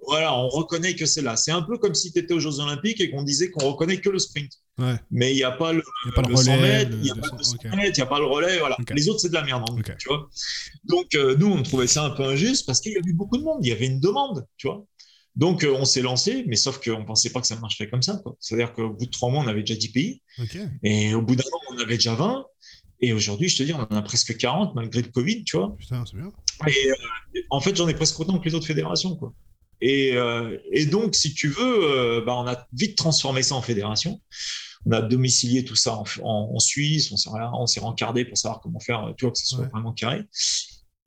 [0.08, 1.36] Voilà, on reconnaît que c'est là.
[1.36, 4.00] C'est un peu comme si tu étais aux Jeux Olympiques et qu'on disait qu'on reconnaît
[4.00, 4.50] que le sprint.
[5.10, 5.82] Mais il n'y a pas le,
[6.16, 7.28] relais, 100 mètres, il n'y a, pas
[7.62, 8.58] il n'y a pas le relais.
[8.58, 8.76] Voilà.
[8.94, 9.64] Les autres, c'est de la merde.
[9.68, 10.30] Hein, tu vois
[10.84, 13.42] Donc, euh, nous, on trouvait ça un peu injuste parce qu'il y avait beaucoup de
[13.42, 13.58] monde.
[13.62, 14.46] Il y avait une demande.
[14.56, 14.86] Tu vois
[15.36, 18.02] donc, euh, on s'est lancé, mais sauf qu'on ne pensait pas que ça marcherait comme
[18.02, 18.20] ça.
[18.40, 20.22] C'est-à-dire qu'au bout de trois mois, on avait déjà 10 pays.
[20.82, 22.44] Et au bout d'un an, on avait déjà 20.
[23.00, 25.76] Et aujourd'hui, je te dis, on en a presque 40 malgré le Covid, tu vois.
[25.78, 26.32] Putain, c'est bien.
[26.66, 29.32] Et euh, en fait, j'en ai presque autant que les autres fédérations, quoi.
[29.82, 34.20] Euh, et, donc, si tu veux, euh, bah, on a vite transformé ça en fédération.
[34.86, 39.24] On a domicilié tout ça en, Suisse, on s'est rencardé pour savoir comment faire, tu
[39.24, 40.22] vois, que ce soit vraiment carré.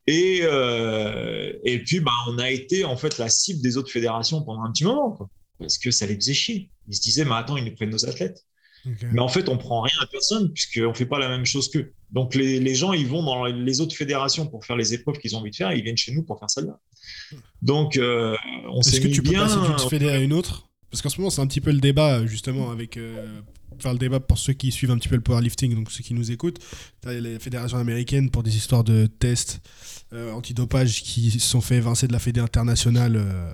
[0.07, 4.43] Et, euh, et puis, bah, on a été en fait la cible des autres fédérations
[4.43, 5.17] pendant un petit moment,
[5.57, 6.69] parce que ça les faisait chier.
[6.87, 8.45] Ils se disaient, mais attends, ils nous prennent nos athlètes.
[9.11, 11.69] Mais en fait, on prend rien à personne puisqu'on ne fait pas la même chose
[11.69, 11.93] qu'eux.
[12.09, 15.35] Donc, les, les, gens, ils vont dans les autres fédérations pour faire les épreuves qu'ils
[15.35, 16.79] ont envie de faire et ils viennent chez nous pour faire celle-là.
[17.61, 18.35] Donc, euh,
[18.69, 19.45] on s'est Est-ce que tu bien...
[19.45, 20.67] peux passer d'une fédé à une autre?
[20.91, 22.97] Parce qu'en ce moment, c'est un petit peu le débat, justement, avec.
[22.97, 23.41] Euh,
[23.79, 26.13] faire le débat pour ceux qui suivent un petit peu le powerlifting, donc ceux qui
[26.13, 26.59] nous écoutent.
[27.05, 29.61] As les fédérations américaines pour des histoires de tests
[30.13, 33.51] euh, antidopage qui sont fait évincer de la fédé internationale euh,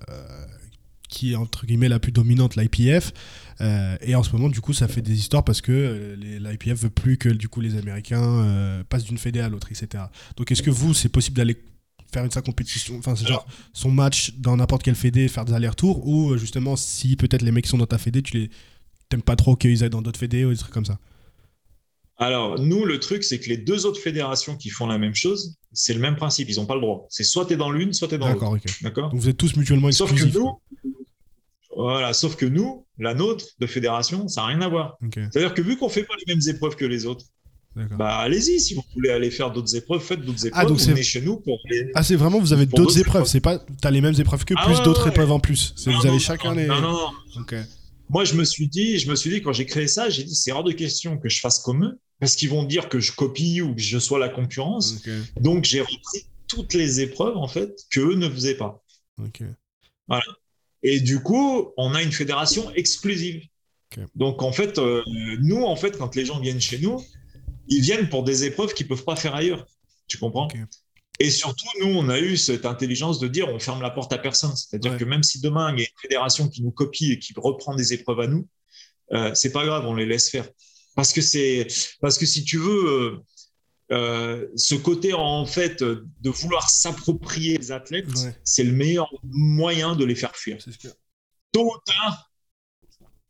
[1.08, 3.14] qui est entre guillemets la plus dominante, l'IPF.
[3.62, 7.18] et en ce moment, du coup, ça fait des histoires parce que l'IPF veut plus
[7.18, 10.04] que du coup les Américains passent d'une fédé à l'autre, etc.
[10.36, 11.58] Donc, est-ce que vous, c'est possible d'aller
[12.12, 15.54] faire une sa compétition, enfin c'est genre son match dans n'importe quelle fédé, faire des
[15.54, 18.50] allers-retours, ou euh, justement si peut-être les mecs qui sont dans ta fédé, tu les
[19.10, 21.00] t'aimes pas trop qu'ils aillent dans d'autres fédés ou des trucs comme ça?
[22.20, 25.56] Alors, nous, le truc, c'est que les deux autres fédérations qui font la même chose,
[25.72, 26.50] c'est le même principe.
[26.50, 27.06] Ils n'ont pas le droit.
[27.10, 28.40] C'est soit tu es dans l'une, soit tu es dans l'autre.
[28.40, 28.82] D'accord, ok.
[28.82, 29.10] D'accord?
[29.12, 30.40] Donc vous êtes tous mutuellement Sauf que exclusifs.
[30.40, 30.60] nous,
[31.76, 34.98] voilà, sauf que nous, la nôtre de fédération, ça n'a rien à voir.
[35.14, 37.26] C'est-à-dire que vu qu'on fait pas les mêmes épreuves que les autres.
[37.98, 40.84] Bah allez-y, si vous voulez aller faire d'autres épreuves, faites d'autres Ah, épreuves, donc vous
[40.84, 41.92] c'est- venez chez nous pour les...
[41.96, 43.26] Ah, c'est vraiment, vous avez d'autres épreuves.
[43.26, 45.10] C'est pas, t'as les mêmes épreuves que Ah plus ouais, d'autres ouais.
[45.12, 45.74] épreuves en plus.
[45.76, 46.66] C'est- Non, vous avez non, chacun non, les.
[46.68, 47.42] Non, non, non.
[47.42, 47.56] Ok.
[48.10, 50.34] Moi, je me suis dit, je me suis dit quand j'ai créé ça, j'ai dit
[50.36, 53.12] c'est hors de question que je fasse comme eux, parce qu'ils vont dire que je
[53.12, 55.04] copie ou que je sois la concurrence.
[55.42, 58.82] Donc j'ai repris toutes les épreuves en fait que eux ne faisaient pas.
[59.22, 59.42] Ok.
[60.84, 63.44] Et du coup, on a une fédération exclusive.
[64.16, 65.02] Donc en fait, euh,
[65.42, 67.04] nous en fait, quand les gens viennent chez nous,
[67.68, 69.66] ils viennent pour des épreuves qu'ils peuvent pas faire ailleurs.
[70.08, 70.48] Tu comprends?
[71.20, 74.18] Et surtout, nous, on a eu cette intelligence de dire on ferme la porte à
[74.18, 74.56] personne.
[74.56, 74.98] C'est-à-dire Ouais.
[74.98, 77.76] que même si demain il y a une fédération qui nous copie et qui reprend
[77.76, 78.48] des épreuves à nous,
[79.14, 80.48] euh, c'est pas grave, on les laisse faire.
[80.96, 81.68] Parce que c'est
[82.02, 82.86] parce que si tu veux.
[82.88, 83.24] euh,
[83.94, 88.36] euh, ce côté en fait de vouloir s'approprier les athlètes, Ouais.
[88.44, 90.58] c'est le meilleur moyen de les faire fuir
[91.54, 92.30] tôt ou tard,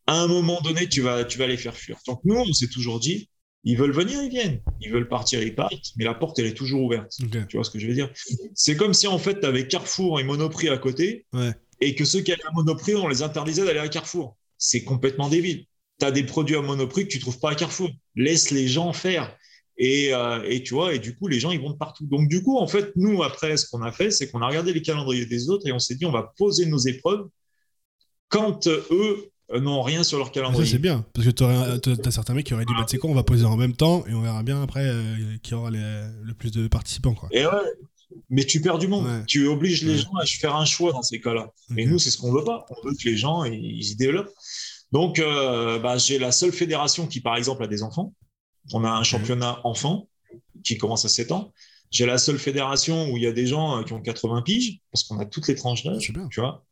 [0.08, 2.00] à un moment donné, tu vas, tu vas les faire fuir.
[2.08, 3.30] Donc nous, on s'est toujours dit,
[3.70, 4.62] ils veulent venir, ils viennent.
[4.82, 5.74] Ils veulent partir, ils partent.
[5.98, 7.12] Mais la porte, elle est toujours ouverte.
[7.50, 8.10] Tu vois ce que je veux dire?
[8.56, 11.52] C'est comme si en fait, tu avais Carrefour et Monoprix à côté, Ouais.
[11.82, 14.38] et que ceux qui allaient à Monoprix, on les interdisait d'aller à Carrefour.
[14.58, 15.66] C'est complètement débile.
[16.00, 17.90] Tu as des produits à Monoprix que tu trouves pas à Carrefour.
[18.16, 19.36] Laisse les gens faire.
[19.80, 22.06] Et, euh, et tu vois, et du coup, les gens, ils vont de partout.
[22.08, 24.74] Donc, du coup, en fait, nous, après, ce qu'on a fait, c'est qu'on a regardé
[24.74, 27.28] les calendriers des autres et on s'est dit, on va poser nos épreuves
[28.30, 30.66] quand euh, eux euh, n'ont rien sur leur Ça, calendrier.
[30.70, 31.06] c'est bien.
[31.14, 33.24] Parce que t'as t'as certains mecs qui auraient dit, bah, tu sais quoi, on va
[33.24, 36.52] poser en même temps et on verra bien après euh, qui aura les- le plus
[36.52, 37.30] de participants, quoi.
[37.32, 37.52] Et ouais,
[38.30, 39.06] mais tu perds du monde.
[39.06, 39.24] Ouais.
[39.26, 39.98] Tu obliges les Ouais.
[40.00, 41.52] gens à faire un choix dans ces cas-là.
[41.78, 41.90] Et Ok.
[41.92, 42.66] nous, c'est ce qu'on veut pas.
[42.70, 44.32] On veut que les gens ils, y développent.
[44.92, 48.14] Donc, euh, bah, j'ai la seule fédération qui, par exemple, a des enfants.
[48.74, 50.08] On a un championnat enfant
[50.64, 51.54] qui commence à 7 ans.
[51.90, 54.80] J'ai la seule fédération où il y a des gens euh, qui ont 80 piges,
[54.92, 56.66] parce qu'on a toutes les tranches d'âge, tu vois.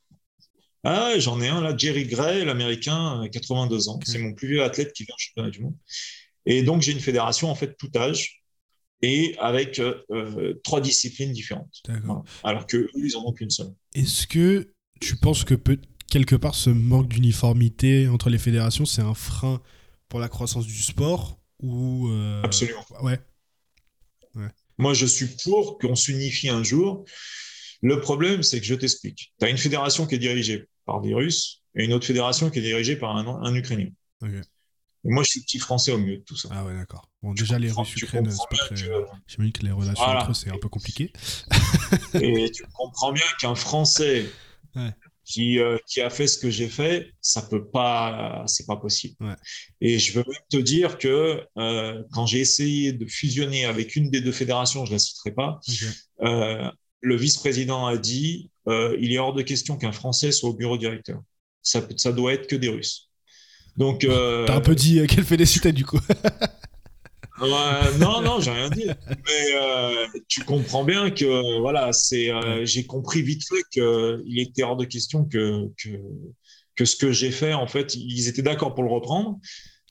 [0.85, 3.95] Ah, ouais, j'en ai un là, Jerry Gray, l'américain, euh, 82 ans.
[3.95, 4.03] Ok.
[4.05, 5.75] C'est mon plus vieux athlète qui vient au championnat du monde.
[6.45, 8.43] Et donc, j'ai une fédération, en fait, tout âge,
[9.01, 11.81] et avec euh, euh, trois disciplines différentes.
[12.03, 12.23] Voilà.
[12.43, 13.73] Alors que eux, ils en ont qu'une seule.
[13.93, 19.01] Est-ce que tu penses que peut, quelque part ce manque d'uniformité entre les fédérations, c'est
[19.01, 19.61] un frein
[20.07, 22.85] pour la croissance du sport ou euh, Absolument.
[23.01, 23.19] Ouais.
[24.77, 27.05] Moi, je suis pour qu'on s'unifie un jour.
[27.81, 29.33] Le problème, c'est que je t'explique.
[29.39, 32.59] Tu as une fédération qui est dirigée par des Russes et une autre fédération qui
[32.59, 33.89] est dirigée par un, un Ukrainien.
[35.07, 36.49] Et moi, je suis petit français au milieu de tout ça.
[36.51, 37.09] Ah ouais, d'accord.
[37.21, 38.87] Bon, déjà les comprends- Russes tu Ukraine, comprends c'est pas bien très.
[38.87, 40.21] que- J'imagine que les relations Voilà.
[40.21, 41.11] entre eux c'est un peu compliqué.
[42.15, 44.25] Et tu comprends bien qu'un Français
[44.75, 44.91] Ouais.
[45.23, 49.15] qui, euh, qui a fait ce que j'ai fait, ça peut pas, c'est pas possible.
[49.21, 49.35] Ouais.
[49.79, 54.09] Et je veux même te dire que euh, quand j'ai essayé de fusionner avec une
[54.09, 55.59] des deux fédérations, je la citerai pas,
[56.23, 56.69] euh,
[57.01, 60.77] le vice-président a dit euh, il est hors de question qu'un Français soit au bureau
[60.77, 61.21] directeur.
[61.61, 63.09] Ça, peut- ça doit être que des Russes.
[63.77, 65.99] Donc, euh, T'as un peu dit euh, quelle félicité du coup.
[67.99, 68.85] Non, non, j'ai rien dit.
[68.87, 72.31] Mais euh, tu comprends bien que voilà, c'est.
[72.31, 75.89] euh, j'ai compris vite fait qu'il était hors de question que, que
[76.75, 79.37] que ce que j'ai fait, en fait, ils étaient d'accord pour le reprendre,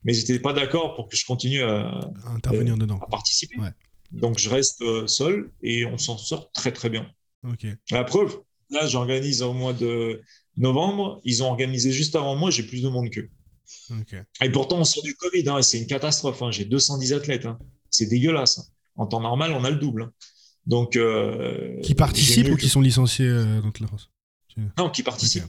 [0.05, 2.01] mais ils n'étaient pas d'accord pour que je continue à,
[2.35, 2.99] Intervenir dedans.
[3.03, 3.59] à participer.
[3.59, 3.69] Ouais.
[4.21, 7.11] Donc je reste euh, seul et on s'en sort très très bien.
[7.91, 8.39] La preuve,
[8.71, 10.21] là, j'organise au mois de
[10.57, 11.21] novembre.
[11.25, 12.51] Ils ont organisé juste avant moi.
[12.51, 13.29] J'ai plus de monde qu'eux.
[13.91, 14.15] Ok.
[14.43, 16.41] Et pourtant, on sort du Covid, hein, c'est une catastrophe.
[16.43, 16.51] hein.
[16.51, 17.47] J'ai 210 athlètes.
[17.47, 17.59] hein.
[17.91, 18.73] C'est dégueulasse.
[18.97, 20.11] En temps normal, on a le double.
[20.67, 24.11] Donc, euh, Qui participent ou qui sont licenciés euh, dans toute la France?
[24.79, 25.45] Non, qui participent.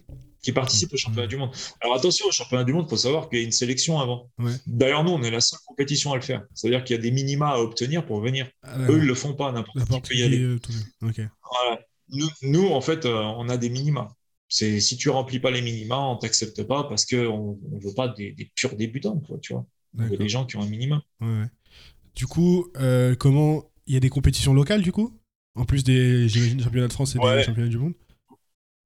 [0.45, 1.49] Qui participent au championnat du monde.
[1.81, 4.29] Alors attention, au championnat du monde, il faut savoir qu'il y a une sélection avant.
[4.37, 4.51] Ouais.
[4.67, 6.43] D'ailleurs, nous, on est la seule compétition à le faire.
[6.53, 8.47] C'est-à-dire qu'il y a des minima à obtenir pour venir.
[8.61, 10.39] Ah, Eux, ils le font pas, n'importe qui N'importe peut y qui, aller.
[10.43, 10.85] euh, tout ça.
[11.01, 11.15] Ok.
[11.17, 11.79] Voilà.
[12.09, 14.07] Nous, nous, en fait, euh, on a des minima.
[14.47, 17.95] C'est si tu remplis pas les minima, on t'accepte pas parce que on, on veut
[17.95, 19.65] pas des, des purs débutants, quoi, tu vois.
[19.97, 20.19] On veut D'accord.
[20.23, 21.01] des gens qui ont un minima.
[21.21, 21.47] Ouais, ouais.
[22.15, 25.19] Du coup, euh, comment il y a des compétitions locales du coup?
[25.55, 27.43] En plus des championnats de France et des Ouais.
[27.43, 27.93] championnats du monde?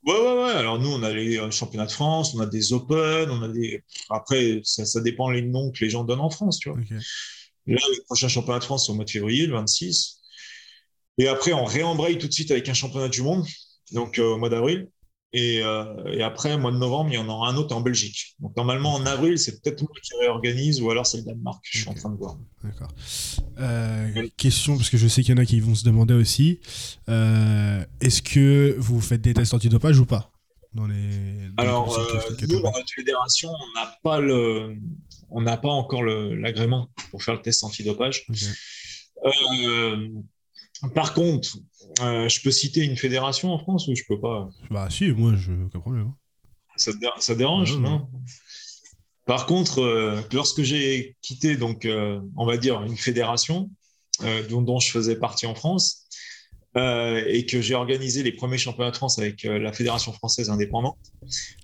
[0.06, 0.52] Ouais, ouais, ouais.
[0.52, 3.50] Alors nous, on a les euh, championnats de France, on a des Open, on a
[3.50, 3.84] des.
[4.10, 6.80] Après, ça, ça dépend les noms que les gens donnent en France, tu vois.
[7.68, 10.22] Là, le prochain championnat de France, c'est au mois de février, le 26.
[11.18, 13.46] Et après, on réembraye tout de suite avec un championnat du monde,
[13.92, 14.90] donc euh, au mois d'avril.
[15.32, 18.36] Et, euh, et après, mois de novembre, il y en aura un autre en Belgique.
[18.40, 21.60] Donc normalement, en avril, c'est peut-être moi qui réorganise, ou alors c'est le Danemark.
[21.70, 22.36] Je suis en train de voir.
[22.64, 22.88] D'accord.
[23.60, 24.34] Euh, Oui.
[24.38, 26.60] question, parce que je sais qu'il y en a qui vont se demander aussi.
[27.10, 30.32] euh, Est-ce que vous faites des tests antidopage ou pas
[30.74, 31.50] dans les.
[31.58, 32.06] Alors, euh,
[32.48, 34.76] nous, dans notre fédération, on n'a pas le,
[35.30, 38.26] on n'a pas encore l'agrément pour faire le test antidopage.
[39.26, 40.08] Euh,
[40.94, 41.58] par contre,
[42.02, 44.50] euh, je peux citer une fédération en France ou je peux pas?
[44.70, 46.14] Bah si, moi je aucun problème.
[46.78, 48.08] Ça, ça dérange, non?
[49.26, 53.70] Par contre, lorsque j'ai quitté donc, on va dire une fédération
[54.50, 56.08] dont, dont, je faisais partie en France,
[56.78, 60.52] euh, et que j'ai organisé les premiers championnats de France avec euh, la Fédération française
[60.52, 61.00] indépendante,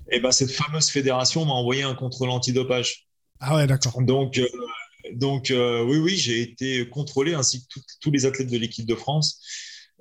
[0.09, 3.07] et ben cette fameuse fédération m'a envoyé un contrôle antidopage.
[3.39, 4.01] Ah ouais, d'accord.
[4.01, 4.41] Donc,
[5.15, 8.95] euh, donc oui, oui, j'ai été contrôlé ainsi que tous les athlètes de l'équipe de
[8.95, 9.41] France.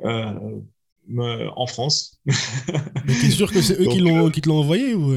[0.03, 2.21] en France.
[2.27, 5.13] Mais tu es sûr que c'est eux qui, l'ont, qui te l'ont envoyé ou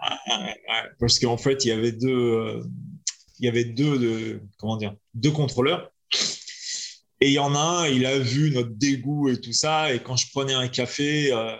[0.00, 0.16] ah
[0.70, 2.62] ah Parce qu'en fait, il y avait deux,
[3.38, 5.90] il y avait deux, de, comment dire, deux contrôleurs
[7.20, 9.92] et il y en a un, il a vu notre dégoût et tout ça.
[9.92, 11.56] Et quand je prenais un café, euh,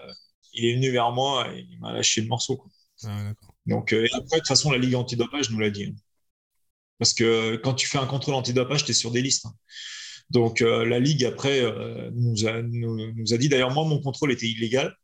[0.55, 2.63] il est venu vers moi et il m'a lâché le morceau.
[3.05, 3.33] Ah,
[3.67, 5.95] Donc, euh, après, de toute façon, la Ligue antidopage nous l'a dit.
[6.99, 9.47] Parce que quand tu fais un contrôle antidopage, tu es sur des listes.
[9.47, 9.55] Hein.
[10.31, 11.63] Donc, euh, la Ligue, après,
[12.13, 14.95] nous, a, nous, a dit d'ailleurs, moi, mon contrôle était illégal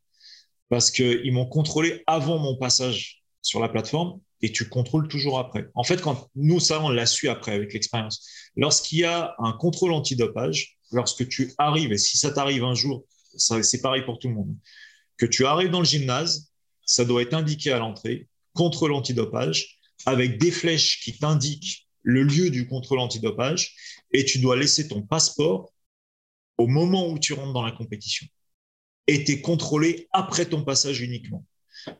[0.69, 5.69] parce qu'ils m'ont contrôlé avant mon passage sur la plateforme et tu contrôles toujours après.
[5.73, 8.27] En fait, quand nous, ça, on l'a su après avec l'expérience.
[8.55, 13.05] Lorsqu'il y a un contrôle antidopage, lorsque tu arrives, et si ça t'arrive un jour,
[13.37, 14.55] c'est pareil pour tout le monde,
[15.17, 16.51] que tu arrives dans le gymnase,
[16.85, 22.51] ça doit être indiqué à l'entrée, contrôle antidopage, avec des flèches qui t'indiquent le lieu
[22.51, 23.75] du contrôle antidopage,
[24.11, 25.73] et tu dois laisser ton passeport
[26.57, 28.27] au moment où tu rentres dans la compétition.
[29.07, 31.45] Et tu es contrôlé après ton passage uniquement.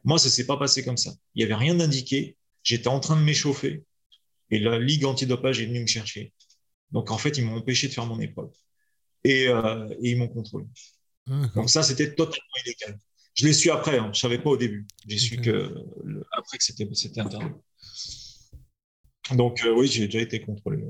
[0.04, 1.12] Moi, ça ne s'est pas passé comme ça.
[1.34, 2.38] Il n'y avait rien d'indiqué.
[2.64, 3.84] J'étais en train de m'échauffer
[4.52, 6.32] et la Ligue antidopage est venue me chercher.
[6.92, 8.52] Donc, en fait, ils m'ont empêché de faire mon épreuve
[9.24, 10.66] et, euh, ils m'ont contrôlé.
[11.56, 13.00] Donc, ça, c'était totalement illégal.
[13.34, 14.06] Je l'ai su après, hein.
[14.14, 14.86] je ne savais pas au début.
[15.08, 15.76] J'ai su que
[16.32, 17.50] après que c'était interdit.
[19.32, 20.84] Donc euh, oui, j'ai déjà été contrôlé.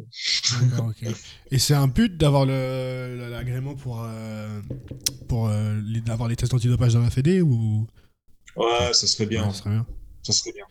[1.52, 4.62] Et c'est un but d'avoir l'agrément pour, euh,
[5.28, 7.88] pour avoir les tests antidopage dans la Fédé ou?
[8.58, 9.52] Ouais, ça serait bien.
[9.52, 9.86] ça serait bien.
[10.24, 10.66] Ça serait bien.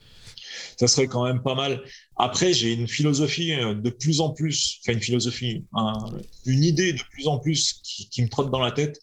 [0.76, 1.82] Ça serait quand même pas mal.
[2.16, 5.64] Après, j'ai une philosophie euh, de plus en plus, enfin une philosophie,
[6.46, 8.98] une idée de plus en plus qui, me trotte dans la tête.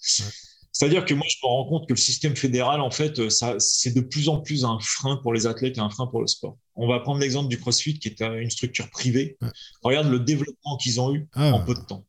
[0.81, 3.53] C'est-à-dire que moi, je me rends compte que le système fédéral, en fait, euh, ça,
[3.59, 6.25] c'est de plus en plus un frein pour les athlètes et un frein pour le
[6.25, 6.57] sport.
[6.73, 9.37] On va prendre l'exemple du CrossFit, qui est une structure privée.
[9.83, 12.03] Regarde le développement qu'ils ont eu ah, en peu de temps.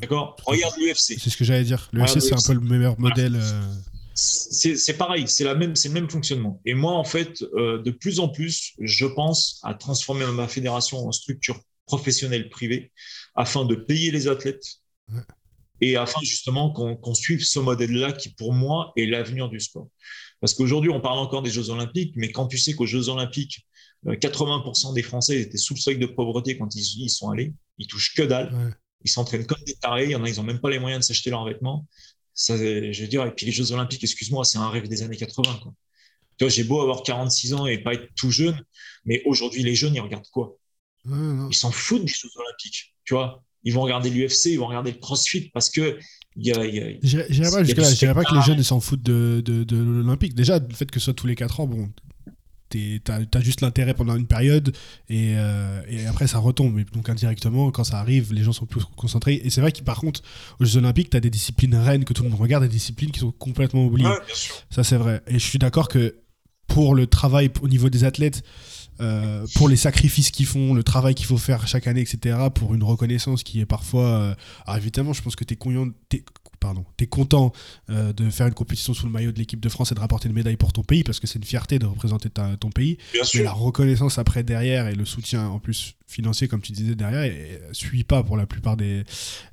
[0.00, 0.36] D'accord?
[0.46, 1.18] Regarde l'UFC.
[1.18, 1.90] C'est ce que j'allais dire.
[1.92, 3.34] L'UFC, c'est un peu le meilleur modèle.
[3.34, 3.74] Euh,
[4.14, 6.60] c'est pareil, c'est la même, c'est le même fonctionnement.
[6.64, 11.08] Et moi, en fait, euh, de plus en plus, je pense à transformer ma fédération
[11.08, 12.92] en structure professionnelle privée
[13.34, 14.80] afin de payer les athlètes
[15.80, 19.88] et afin justement qu'on suive ce modèle-là qui, pour moi, est l'avenir du sport.
[20.40, 23.66] Parce qu'aujourd'hui, on parle encore des Jeux Olympiques, mais quand tu sais qu'aux Jeux Olympiques,
[24.06, 27.52] 80% euh, des Français étaient sous le seuil de pauvreté quand ils y sont allés,
[27.78, 28.76] ils touchent que dalle.
[29.04, 30.04] Ils s'entraînent comme des tarés.
[30.04, 31.86] Il y en a, ils n'ont même pas les moyens de s'acheter leurs vêtements
[32.48, 35.60] je veux dire, et puis les Jeux Olympiques, excuse-moi, c'est un rêve des années 80.
[35.62, 35.74] Quoi.
[36.36, 38.62] Tu vois, j'ai beau avoir 46 ans et pas être tout jeune,
[39.04, 40.56] mais aujourd'hui, les jeunes, ils regardent quoi?
[41.04, 42.94] Ils s'en foutent des Jeux Olympiques.
[43.04, 45.98] Tu vois, ils vont regarder l'UFC, ils vont regarder le CrossFit parce que.
[46.36, 50.34] Je ne dirais pas que les jeunes s'en foutent de, de, de l'Olympique.
[50.34, 51.90] Déjà, le fait que ce soit tous les 4 ans, bon,
[52.70, 54.72] tu as, juste l'intérêt pendant une période
[55.08, 56.80] et, euh, et, après ça retombe.
[56.92, 59.40] donc indirectement, quand ça arrive, les gens sont plus concentrés.
[59.44, 60.22] Et c'est vrai que par contre,
[60.60, 63.10] aux Jeux Olympiques, tu as des disciplines reines que tout le monde regarde, des disciplines
[63.10, 64.14] qui sont complètement oubliées.
[64.70, 65.20] ça c'est vrai.
[65.26, 66.16] Et je suis d'accord que
[66.68, 68.42] pour le travail au niveau des athlètes,
[69.00, 72.74] euh, pour les sacrifices qu'ils font, le travail qu'il faut faire chaque année, etc., pour
[72.74, 74.04] une reconnaissance qui est parfois...
[74.04, 74.34] Euh,
[74.66, 76.22] alors évidemment, je pense que tu es,
[76.60, 77.52] pardon, es content
[77.88, 80.28] euh, de faire une compétition sous le maillot de l'équipe de France et de rapporter
[80.28, 82.98] une médaille pour ton pays, parce que c'est une fierté de représenter ton pays.
[83.34, 87.32] Mais la reconnaissance après derrière et le soutien en plus financier, comme tu disais derrière,
[87.68, 89.04] ne suit pas pour la plupart des,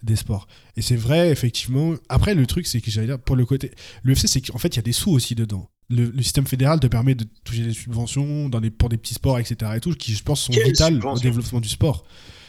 [0.04, 0.48] des sports.
[0.76, 1.96] Et c'est vrai, effectivement.
[2.10, 3.72] Après, le truc, c'est que j'allais dire, pour le côté.
[4.04, 5.70] L'UFC, c'est qu'en fait, il y a des sous aussi dedans.
[5.90, 9.72] Le, système fédéral te permet de toucher des subventions dans pour des petits sports, etc.
[9.76, 12.04] Et tout, qui, je pense, sont vitales au développement du sport.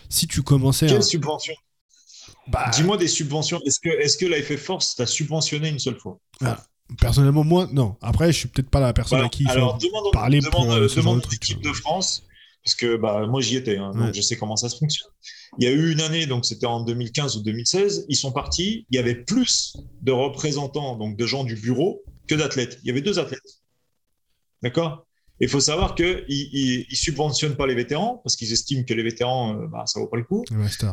[0.09, 1.55] Si tu commençais Quelle subvention?
[2.49, 3.61] Bah, Dis-moi des subventions.
[3.65, 6.19] Est-ce que, est que la FF Force t'a subventionné une seule fois?
[6.43, 6.65] Ah,
[7.01, 7.97] Personnellement, moi, non.
[8.01, 10.89] Après, je suis peut-être pas la personne à qui il faut parler demande, pour euh,
[10.89, 12.25] demande l'équipe de France,
[12.65, 15.11] parce que bah, moi j'y étais, hein, donc je sais comment ça se fonctionne.
[15.59, 18.87] Il y a eu une année, donc c'était en 2015 ou 2016, ils sont partis,
[18.91, 22.79] il y avait plus de représentants, donc de gens du bureau, que d'athlètes.
[22.83, 23.63] Il y avait deux athlètes.
[24.63, 25.07] D'accord?
[25.41, 29.57] Il faut savoir qu'ils ne subventionnent pas les vétérans parce qu'ils estiment que les vétérans,
[29.57, 30.45] euh, bah, ça vaut pas le coup.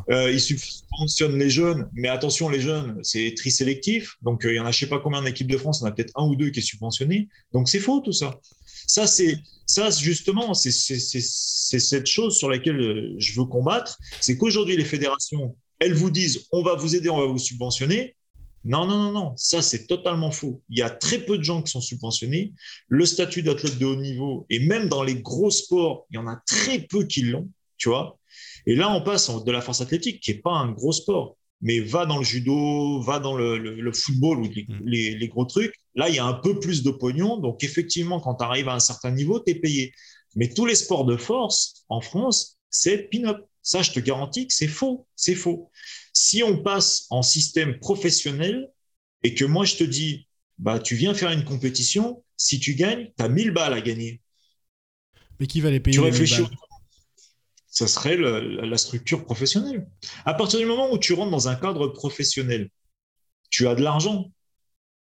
[0.09, 4.17] Euh, ils subventionnent les jeunes, mais attention, les jeunes, c'est très sélectif.
[4.21, 5.91] Donc, euh, il y en a, je sais pas combien d'équipes de France, on a
[5.91, 7.27] peut-être un ou deux qui est subventionné.
[7.53, 8.39] Donc, c'est faux tout ça.
[8.87, 13.97] Ça, c'est ça justement, c'est cette chose sur laquelle je veux combattre.
[14.21, 18.15] C'est qu'aujourd'hui, les fédérations, elles vous disent on va vous aider, on va vous subventionner.
[18.65, 20.61] Non, non, non, non, ça c'est totalement faux.
[20.69, 22.53] Il y a très peu de gens qui sont subventionnés.
[22.87, 26.27] Le statut d'athlète de haut niveau, et même dans les gros sports, il y en
[26.27, 27.47] a très peu qui l'ont,
[27.77, 28.19] tu vois.
[28.65, 31.79] Et là, on passe de la force athlétique, qui n'est pas un gros sport, mais
[31.79, 34.81] va dans le judo, va dans le, football ou mm.
[34.85, 35.75] les, gros trucs.
[35.93, 37.37] Là, il y a un peu plus de pognon.
[37.37, 39.93] Donc, effectivement, quand tu arrives à un certain niveau, tu es payé.
[40.35, 43.45] Mais tous les sports de force en France, c'est pin-up.
[43.61, 45.07] Ça, je te garantis que c'est faux.
[45.15, 45.69] C'est faux.
[46.17, 48.71] Si on passe en système professionnel
[49.21, 53.11] et que moi je te dis, bah, tu viens faire une compétition, si tu gagnes,
[53.17, 54.21] tu as 1000 balles à gagner.
[55.41, 56.47] Mais qui va les payer Tu réfléchis.
[57.67, 59.89] Ça serait la structure professionnelle.
[60.23, 62.69] À partir du moment où tu rentres dans un cadre professionnel,
[63.49, 64.31] tu as de l'argent,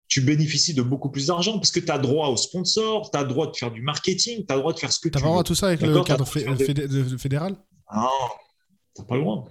[0.10, 3.24] tu bénéficies de beaucoup plus d'argent parce que tu as droit aux sponsors, tu as
[3.24, 5.22] droit de faire du marketing, tu as droit de faire ce que tu veux.
[5.22, 6.28] Tu as droit à tout ça avec le cadre
[7.17, 7.56] fédéral?
[7.96, 8.10] Non,
[8.93, 9.48] tu pas le droit.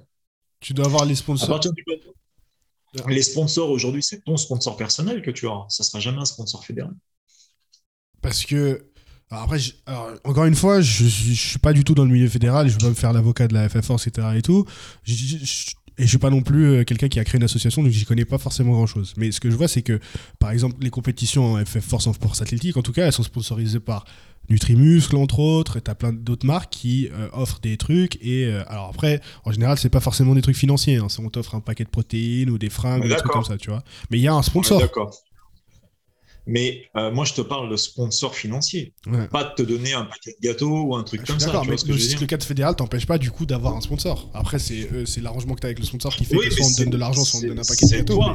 [0.61, 1.61] Tu dois avoir les sponsors.
[3.09, 5.67] Les sponsors aujourd'hui, c'est ton sponsor personnel que tu auras.
[5.69, 6.95] Ça sera jamais un sponsor fédéral.
[8.23, 8.91] Parce que
[9.31, 9.59] après,
[10.25, 12.69] encore une fois, je, ne suis pas du tout dans le milieu fédéral.
[12.69, 14.29] Je veux pas me faire l'avocat de la FF Force, etc.
[14.37, 14.65] Et tout.
[15.99, 18.05] Et je suis pas non plus euh, quelqu'un qui a créé une association, donc j'y
[18.05, 19.15] connais pas forcément grand chose.
[19.17, 19.99] Mais ce que je vois, c'est que,
[20.39, 23.23] par exemple, les compétitions en FF Force en force athlétique, en tout cas, elles sont
[23.23, 24.05] sponsorisées par
[24.49, 28.17] Nutrimuscle entre autres, et t'as plein d'autres marques qui euh, offrent des trucs.
[28.23, 30.97] Et euh, alors après, en général, c'est pas forcément des trucs financiers.
[30.97, 33.57] Hein, on t'offre un paquet de protéines ou des fringues, ou des trucs comme ça,
[33.57, 33.83] tu vois.
[34.11, 34.81] Mais il y a un sponsor.
[36.47, 38.93] Mais euh, moi, je te parle de sponsor financier,
[39.33, 41.63] pas de te donner un paquet de gâteaux ou un truc comme ça.
[41.69, 44.31] mais le, le cadre fédéral t'empêche pas du coup d'avoir un sponsor.
[44.35, 46.79] Après, c'est l'arrangement que tu as avec le sponsor qui fait que soit on te
[46.83, 48.23] donne de l'argent, soit on te donne un paquet de gâteaux.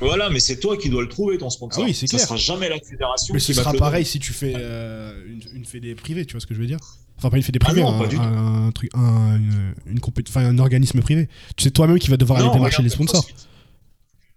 [0.00, 1.82] Voilà, mais c'est toi qui dois le trouver, ton sponsor.
[1.82, 2.20] Ah oui, c'est clair.
[2.20, 3.34] Ça sera jamais la fédération.
[3.34, 6.46] Mais ce sera pareil si tu fais euh, une, une fédé privée, tu vois ce
[6.46, 6.78] que je veux dire?
[7.18, 11.02] Enfin, pas une fédé privée, ah un, un, truc, un, une, une enfin, un organisme
[11.02, 11.28] privé.
[11.54, 13.26] Tu sais toi-même qui va devoir aller démarcher les sponsors.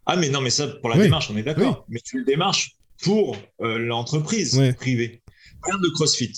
[0.05, 1.85] Ah, mais non, mais ça, pour la démarche, on est d'accord.
[1.89, 5.21] Mais tu le démarches pour euh, l'entreprise privée.
[5.61, 6.33] Regarde de CrossFit.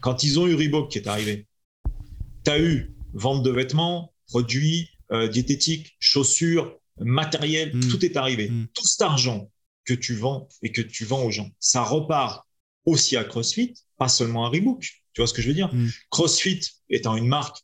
[0.00, 1.46] Quand ils ont eu Reebok qui est arrivé,
[2.44, 7.88] tu as eu vente de vêtements, produits, euh, diététiques, chaussures, matériel, hmm.
[7.88, 8.50] tout est arrivé.
[8.50, 8.66] Hmm.
[8.74, 9.50] Tout cet argent
[9.84, 12.46] que tu vends et que tu vends aux gens, ça repart
[12.84, 14.80] aussi à CrossFit, pas seulement à Reebok.
[15.12, 15.72] Tu vois ce que je veux dire?
[15.72, 15.88] Hmm.
[16.10, 17.58] CrossFit étant une marque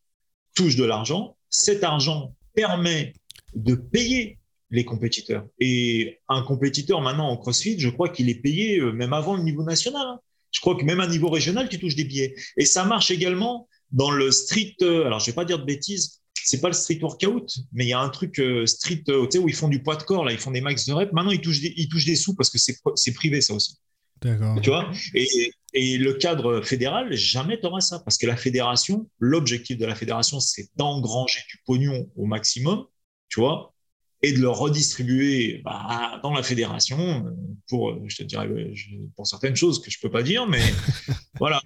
[0.55, 3.15] touche de l'argent, cet argent permet
[3.55, 4.39] de payer
[4.71, 5.47] les compétiteurs.
[5.61, 9.43] Et un compétiteur maintenant en CrossFit, je crois qu'il est payé euh, même avant le
[9.43, 10.07] niveau national.
[10.07, 10.21] Hein.
[10.51, 12.35] Je crois que même à niveau régional, tu touches des billets.
[12.57, 16.21] Et ça marche également dans le street, euh, alors je vais pas dire de bêtises,
[16.35, 19.55] c'est pas le street workout, mais il y a un truc euh, street où ils
[19.55, 21.13] font du poids de corps, là, ils font des max de reps.
[21.13, 23.77] Maintenant, ils touchent des, ils touchent des sous parce que c'est privé, ça aussi.
[24.23, 24.61] D'accord.
[24.63, 24.91] Tu vois?
[25.15, 28.01] Et, et, le cadre fédéral, jamais tu auras ça.
[28.01, 32.87] Parce que la fédération, l'objectif de la fédération, c'est d'engranger du pognon au maximum,
[33.29, 33.75] tu vois,
[34.23, 37.25] et de le redistribuer bah, dans la fédération
[37.69, 38.49] pour, je te dirais,
[39.15, 40.63] pour certaines choses que je peux pas dire, mais
[41.39, 41.61] voilà.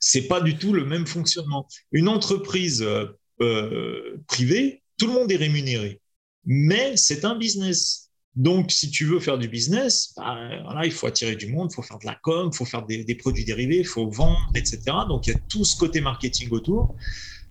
[0.00, 1.66] C'est pas du tout le même fonctionnement.
[1.90, 3.06] Une entreprise euh,
[3.40, 6.00] euh, privé, tout le monde est rémunéré.
[6.44, 8.10] Mais c'est un business.
[8.34, 11.74] Donc, si tu veux faire du business, bah, voilà, il faut attirer du monde, il
[11.74, 14.80] faut faire de la com, il faut faire des, produits dérivés, il faut vendre, etc.
[15.08, 16.94] Donc, il y a tout ce côté marketing autour.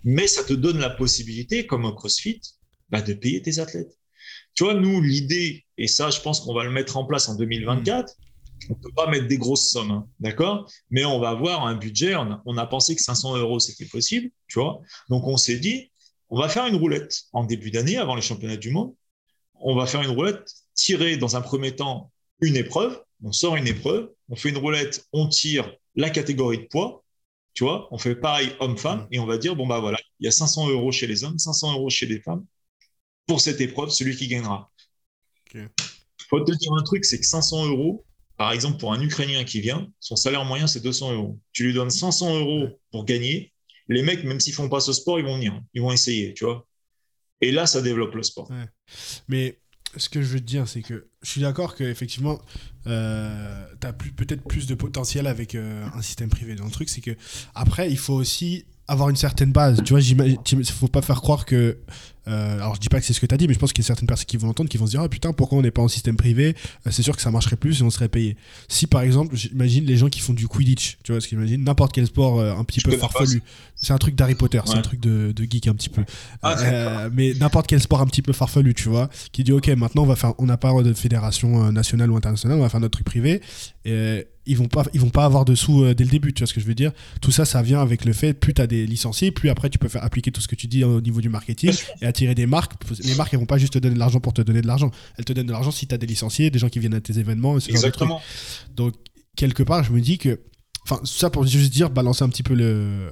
[0.04, 2.42] Mais ça te donne la possibilité, comme un CrossFit,
[2.94, 3.98] bah, de payer tes athlètes.
[4.54, 7.34] Tu vois, nous, l'idée, et ça, je pense qu'on va le mettre en place en
[7.34, 8.14] 2024,
[8.70, 10.70] on ne peut pas mettre des grosses sommes, hein, d'accord?
[10.90, 12.14] Mais on va avoir un budget.
[12.14, 14.80] On a, pensé que 500 euros, c'était possible, tu vois?
[15.08, 15.90] Donc, on s'est dit,
[16.30, 18.94] on va faire une roulette en début d'année, avant les championnats du monde.
[19.54, 23.02] On va faire une roulette, tirer dans un premier temps une épreuve.
[23.24, 27.02] On sort une épreuve, on fait une roulette, on tire la catégorie de poids,
[27.54, 27.88] tu vois?
[27.90, 30.68] On fait pareil homme-femme et on va dire, bon, bah voilà, il y a 500
[30.68, 32.46] euros chez les hommes, 500 euros chez les femmes.
[33.26, 34.70] Pour cette épreuve, celui qui gagnera.
[35.54, 35.68] Il
[36.28, 38.04] faut te dire un truc, c'est que 500 euros,
[38.36, 41.38] par exemple, pour un Ukrainien qui vient, son salaire moyen, c'est 200 euros.
[41.52, 43.52] Tu lui donnes 500 euros pour gagner.
[43.88, 45.60] Les mecs, même s'ils font pas ce sport, ils vont venir.
[45.74, 46.66] Ils vont essayer, tu vois.
[47.40, 48.50] Et là, ça développe le sport.
[49.28, 49.58] Mais
[49.96, 52.40] ce que je veux te dire, c'est que je suis d'accord qu'effectivement,
[52.86, 56.54] euh, tu as peut-être plus de potentiel avec euh, un système privé.
[56.54, 57.16] Dans le truc, c'est que
[57.54, 59.82] après, il faut aussi avoir une certaine base.
[59.84, 61.78] Tu vois, il faut pas faire croire que
[62.26, 63.72] euh, alors je dis pas que c'est ce que tu as dit, mais je pense
[63.72, 65.58] qu'il y a certaines personnes qui vont l'entendre, qui vont se dire ah putain pourquoi
[65.58, 66.54] on n'est pas en système privé?
[66.86, 68.36] Euh, C'est sûr que ça marcherait plus et on serait payé.
[68.68, 71.64] Si par exemple, j'imagine les gens qui font du Quidditch, tu vois ce qu'ils imaginent,
[71.64, 73.42] n'importe quel sport euh, un petit peu farfelu.
[73.76, 76.04] C'est un truc d'Harry Potter, c'est un truc de, geek un petit peu.
[76.42, 80.02] Ah, mais n'importe quel sport un petit peu farfelu, tu vois, qui dit ok maintenant
[80.02, 82.92] on va faire, on n'a pas de fédération nationale ou internationale, on va faire notre
[82.92, 83.40] truc privé.
[83.84, 86.46] Et, ils vont pas ils vont pas avoir de sous dès le début tu vois
[86.46, 86.92] ce que je veux dire?
[87.22, 89.78] Tout ça ça vient avec le fait plus tu as des licenciés plus après tu
[89.78, 91.72] peux faire appliquer tout ce que tu dis au niveau du marketing
[92.02, 94.32] et attirer des marques les marques elles vont pas juste te donner de l'argent pour
[94.32, 94.90] te donner de l'argent.
[95.18, 97.00] Elles te donnent de l'argent si tu as des licenciés des gens qui viennent à
[97.00, 98.20] tes événements ce Exactement.
[98.74, 98.94] donc
[99.36, 100.40] quelque part je me dis que
[100.84, 103.10] enfin ça pour juste dire balancer un petit peu le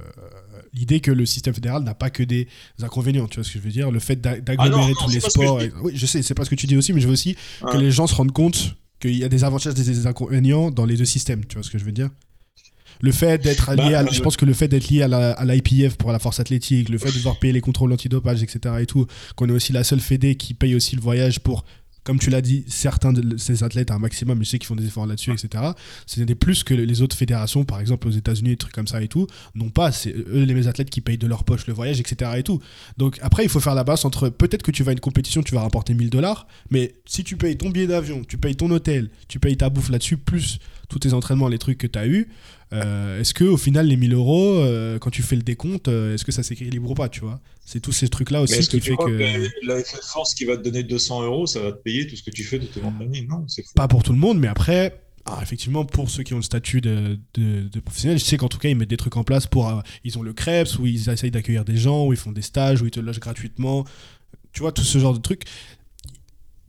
[0.73, 2.47] l'idée que le système fédéral n'a pas que des
[2.81, 3.91] inconvénients, tu vois ce que je veux dire?
[3.91, 5.61] Le fait ah d'agglomérer tous les sports.
[5.83, 7.77] oui, je sais, c'est pas ce que tu dis aussi, mais je veux aussi que
[7.77, 10.97] les gens se rendent compte qu'il y a des avantages et des inconvénients dans les
[10.97, 12.09] deux systèmes, tu vois ce que je veux dire?
[13.03, 15.97] Le fait d'être bah, lié à, je pense que le fait d'être lié à l'IPF
[15.97, 18.75] pour la force athlétique, le fait de devoir payer les contrôles antidopage, etc.
[18.79, 21.65] et tout, qu'on est aussi la seule fédé qui paye aussi le voyage pour
[22.03, 24.85] comme tu l'as dit, certains de ces athlètes un maximum, je sais qu'ils font des
[24.85, 25.71] efforts là-dessus, etc.
[26.05, 29.01] C'est des plus que les autres fédérations, par exemple aux États-Unis, des trucs comme ça
[29.01, 29.25] et tout,
[29.55, 29.93] non pas.
[29.93, 32.31] C'est eux les mêmes athlètes qui payent de leur poche le voyage, etc.
[32.35, 32.61] et tout.
[32.97, 35.43] Donc après, il faut faire la basse entre peut-être que tu vas à une compétition,
[35.43, 38.69] tu vas rapporter 1000 dollars, mais si tu payes ton billet d'avion, tu payes ton
[38.71, 42.07] hôtel, tu payes ta bouffe là-dessus, plus tous tes entraînements, les trucs que tu as
[42.07, 42.29] eu,
[42.73, 46.13] euh, est-ce que au final les 1000 euros, euh, quand tu fais le décompte, euh,
[46.13, 47.39] est-ce que ça s'équilibre ou pas, tu vois?
[47.65, 51.23] C'est tous ces trucs-là aussi qui fait que, la Force qui va te donner 200
[51.23, 52.93] euros, ça va te payer tout ce que tu fais de tes ventes
[53.29, 54.99] Non, c'est Pas pour tout le monde, mais après.
[55.25, 58.57] Ah, effectivement, pour ceux qui ont le statut de, de, professionnel, je sais qu'en tout
[58.57, 59.81] cas, ils mettent des trucs en place pour.
[60.03, 62.81] ils ont le Krebs, où ils essayent d'accueillir des gens, où ils font des stages,
[62.81, 63.85] où ils te logent gratuitement.
[64.51, 65.45] Tu vois, tout ce genre de trucs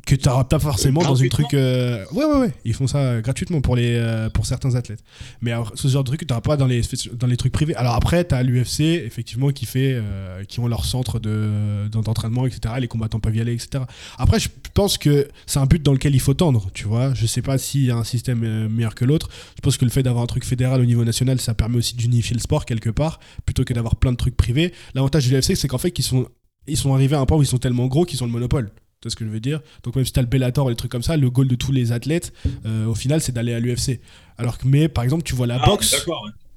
[0.05, 1.55] que tu n'auras pas forcément dans une truc.
[1.55, 2.53] Euh, ouais, ouais, ouais.
[2.65, 5.03] Ils font ça gratuitement pour, les, euh, pour certains athlètes.
[5.41, 6.83] Mais ce genre de truc, tu n'auras pas dans les,
[7.15, 7.75] dans les trucs privés.
[7.75, 12.75] Alors après, tu as l'UFC, effectivement, qui, fait, euh, qui ont leur centre d'entraînement, etc.
[12.79, 13.85] Les combattants peuvent y aller, etc.
[14.19, 17.15] Après, je pense que c'est un but dans lequel il faut tendre, tu vois.
[17.15, 19.29] Je sais pas s'il y a un système meilleur que l'autre.
[19.57, 21.97] Je pense que le fait d'avoir un truc fédéral au niveau national, ça permet aussi
[21.97, 24.73] d'unifier le sport quelque part, plutôt que d'avoir plein de trucs privés.
[24.95, 26.27] L'avantage de l'UFC, c'est qu'en fait, ils sont,
[26.67, 28.71] ils sont arrivés à un point où ils sont tellement gros qu'ils ont le monopole
[29.11, 30.91] ce que je veux dire Donc même si tu as le Bellator et les trucs
[30.91, 32.33] comme ça, le goal de tous les athlètes,
[32.67, 34.01] euh, au final, c'est d'aller à l'UFC.
[34.39, 36.07] Alors que, mais par exemple, tu vois la ah, boxe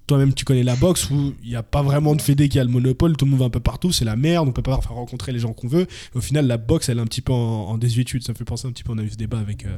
[0.07, 2.63] toi-même tu connais la boxe où il n'y a pas vraiment de fédé qui a
[2.63, 4.79] le monopole, tout le monde va un peu partout, c'est la merde, on peut pas
[4.79, 5.85] faire rencontrer les gens qu'on veut.
[6.15, 8.23] au final, la boxe, elle est un petit peu en, désuétude.
[8.23, 9.77] Ça me fait penser un petit peu, on a eu ce débat avec euh,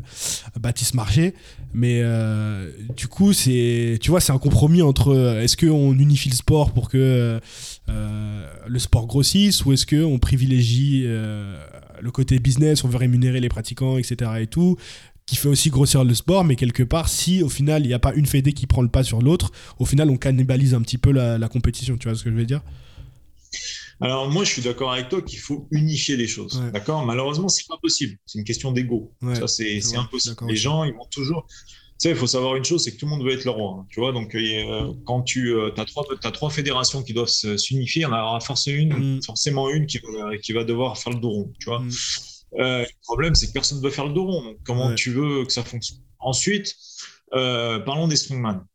[0.60, 1.34] Baptiste Marché.
[1.74, 6.36] Mais euh, du coup, c'est, tu vois, c'est un compromis entre est-ce qu'on unifie le
[6.36, 7.40] sport pour que
[7.88, 11.06] le sport grossisse ou est-ce qu'on privilégie
[12.02, 14.32] le côté business, on veut rémunérer les pratiquants, etc.
[14.40, 14.78] et tout
[15.30, 18.00] qui fait aussi grossir le sport, mais quelque part, si au final il n'y a
[18.00, 20.98] pas une fédé qui prend le pas sur l'autre, au final on cannibalise un petit
[20.98, 22.62] peu la, compétition, tu vois ce que je veux dire?
[24.02, 26.64] Alors moi, je suis d'accord avec toi qu'il faut unifier les choses.
[26.74, 27.06] D'accord?
[27.06, 28.18] Malheureusement, c'est pas possible.
[28.26, 29.12] C'est une question d'ego.
[29.36, 30.36] ça, c'est impossible.
[30.48, 31.46] Les gens, ils vont toujours.
[32.00, 33.52] Tu sais, il faut savoir une chose, c'est que tout le monde veut être le
[33.52, 33.76] roi.
[33.78, 37.28] Hein, tu vois, donc euh, quand tu euh, as, trois, as trois fédérations qui doivent
[37.28, 39.24] s'unifier, il y en aura forcément une, mm.
[39.24, 41.54] forcément une qui va, qui va devoir faire le dos rond.
[41.60, 41.92] Tu vois mm.
[42.58, 44.56] Euh, le problème, c'est que personne ne veut faire le dos rond.
[44.64, 46.00] comment tu veux que ça fonctionne?
[46.20, 46.74] Ensuite,
[47.32, 48.66] parlons des strongman.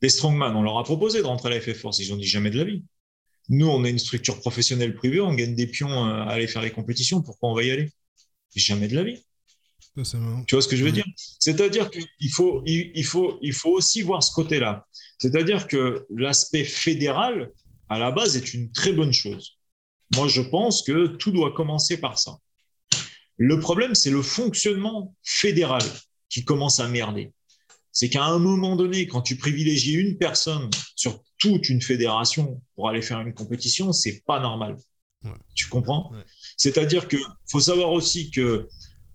[0.00, 1.98] Les strongman, on leur a proposé de rentrer à la FF Force.
[1.98, 2.82] Ils ont dit jamais de la vie.
[3.50, 6.70] Nous, on est une structure professionnelle privée, on gagne des pions à aller faire les
[6.70, 7.20] compétitions.
[7.20, 7.92] Pourquoi on va y aller?
[8.56, 9.22] Jamais de la vie.
[9.94, 11.04] Tu vois ce que je veux dire?
[11.38, 14.86] C'est-à-dire qu'il faut, il, faut, il faut aussi voir ce côté-là.
[15.18, 17.50] C'est-à-dire que l'aspect fédéral,
[17.88, 19.58] à la base, est une très bonne chose.
[20.16, 22.38] Moi, je pense que tout doit commencer par ça.
[23.36, 25.82] Le problème, c'est le fonctionnement fédéral
[26.28, 27.32] qui commence à merder.
[27.90, 32.88] C'est qu'à un moment donné, quand tu privilégies une personne sur toute une fédération pour
[32.88, 34.76] aller faire une compétition, c'est pas normal.
[35.54, 36.12] Tu comprends?
[36.56, 37.20] C'est-à-dire qu'il
[37.50, 38.68] faut savoir aussi que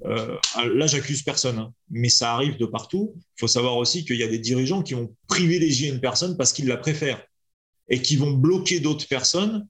[0.06, 0.38] euh,
[0.76, 3.14] là, j'accuse personne, hein, mais ça arrive de partout.
[3.16, 6.54] Il faut savoir aussi qu'il y a des dirigeants qui vont privilégier une personne parce
[6.54, 7.24] qu'ils la préfèrent
[7.90, 9.68] et qui vont bloquer d'autres personnes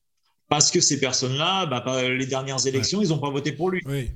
[0.50, 3.82] parce que ces personnes-là, bah, les dernières élections, ils n'ont pas voté pour lui.
[3.86, 4.10] Oui.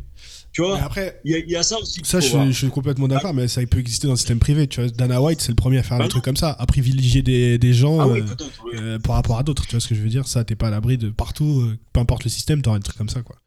[0.53, 2.01] Tu vois, après, il y, a ça aussi.
[2.03, 4.67] Ça, je, suis complètement d'accord, mais ça peut exister dans le système privé.
[4.67, 6.65] Tu vois, Dana White, c'est le premier à faire un bah truc comme ça, à
[6.65, 8.25] privilégier des, des gens ah euh,
[8.73, 9.65] euh, par rapport à d'autres.
[9.65, 10.27] Tu vois ce que je veux dire?
[10.27, 12.97] Ça, t'es pas à l'abri de partout, euh, peu importe le système, t'auras un truc
[12.97, 13.37] comme ça, quoi.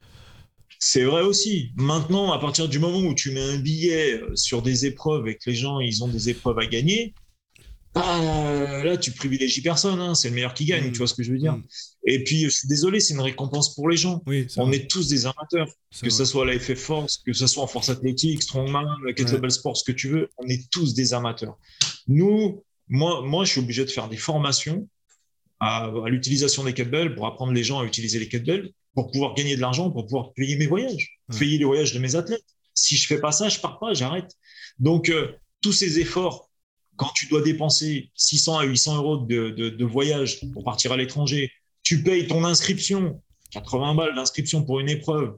[0.86, 1.72] C'est vrai aussi.
[1.76, 5.48] Maintenant, à partir du moment où tu mets un billet sur des épreuves et que
[5.48, 7.14] les gens, ils ont des épreuves à gagner,
[7.94, 10.14] ah, là, tu privilégies personne, hein.
[10.14, 10.92] c'est le meilleur qui gagne, mm.
[10.92, 11.54] tu vois ce que je veux dire.
[11.54, 11.64] Mm.
[12.06, 14.22] Et puis, je suis désolé, c'est une récompense pour les gens.
[14.58, 15.68] on est tous des amateurs,
[16.02, 19.78] que ce soit la FF Force, que ce soit en force athlétique, strongman, kettlebell sport,
[19.78, 21.56] ce que tu veux, on est tous des amateurs.
[22.08, 24.86] Nous, moi, moi, je suis obligé de faire des formations
[25.60, 28.74] à, l'utilisation des kettlebells pour apprendre les gens à utiliser les kettlebells.
[28.94, 32.14] Pour pouvoir gagner de l'argent, pour pouvoir payer mes voyages, payer les voyages de mes
[32.14, 32.44] athlètes.
[32.74, 34.32] Si je fais pas ça, je pars pas, j'arrête.
[34.78, 36.50] Donc, euh, tous ces efforts,
[36.96, 41.50] quand tu dois dépenser 600 à 800 euros de, de, voyage pour partir à l'étranger,
[41.82, 43.20] tu payes ton inscription,
[43.50, 45.36] 80 balles d'inscription pour une épreuve,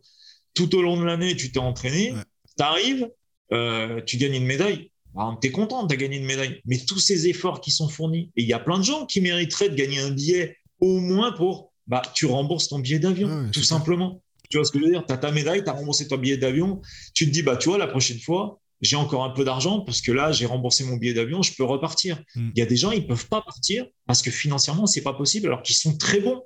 [0.55, 2.15] tout au long de l'année, tu t'es entraîné,
[2.57, 3.09] tu arrives,
[3.53, 4.91] euh, tu gagnes une médaille.
[5.15, 6.61] Bah, tu es content, tu as gagné une médaille.
[6.67, 9.21] Mais tous ces efforts qui sont fournis, et il y a plein de gens qui
[9.21, 13.63] mériteraient de gagner un billet au moins pour, bah, tu rembourses ton billet d'avion, tout
[13.63, 14.23] simplement.
[14.49, 15.05] Tu vois ce que je veux dire?
[15.07, 16.81] Tu as ta médaille, tu as remboursé ton billet d'avion.
[17.15, 20.01] Tu te dis, bah, tu vois, la prochaine fois, j'ai encore un peu d'argent parce
[20.01, 22.23] que là, j'ai remboursé mon billet d'avion, je peux repartir.
[22.35, 22.51] Hmm.
[22.55, 25.47] Il y a des gens, ils peuvent pas partir parce que financièrement, c'est pas possible
[25.47, 26.43] alors qu'ils sont très bons.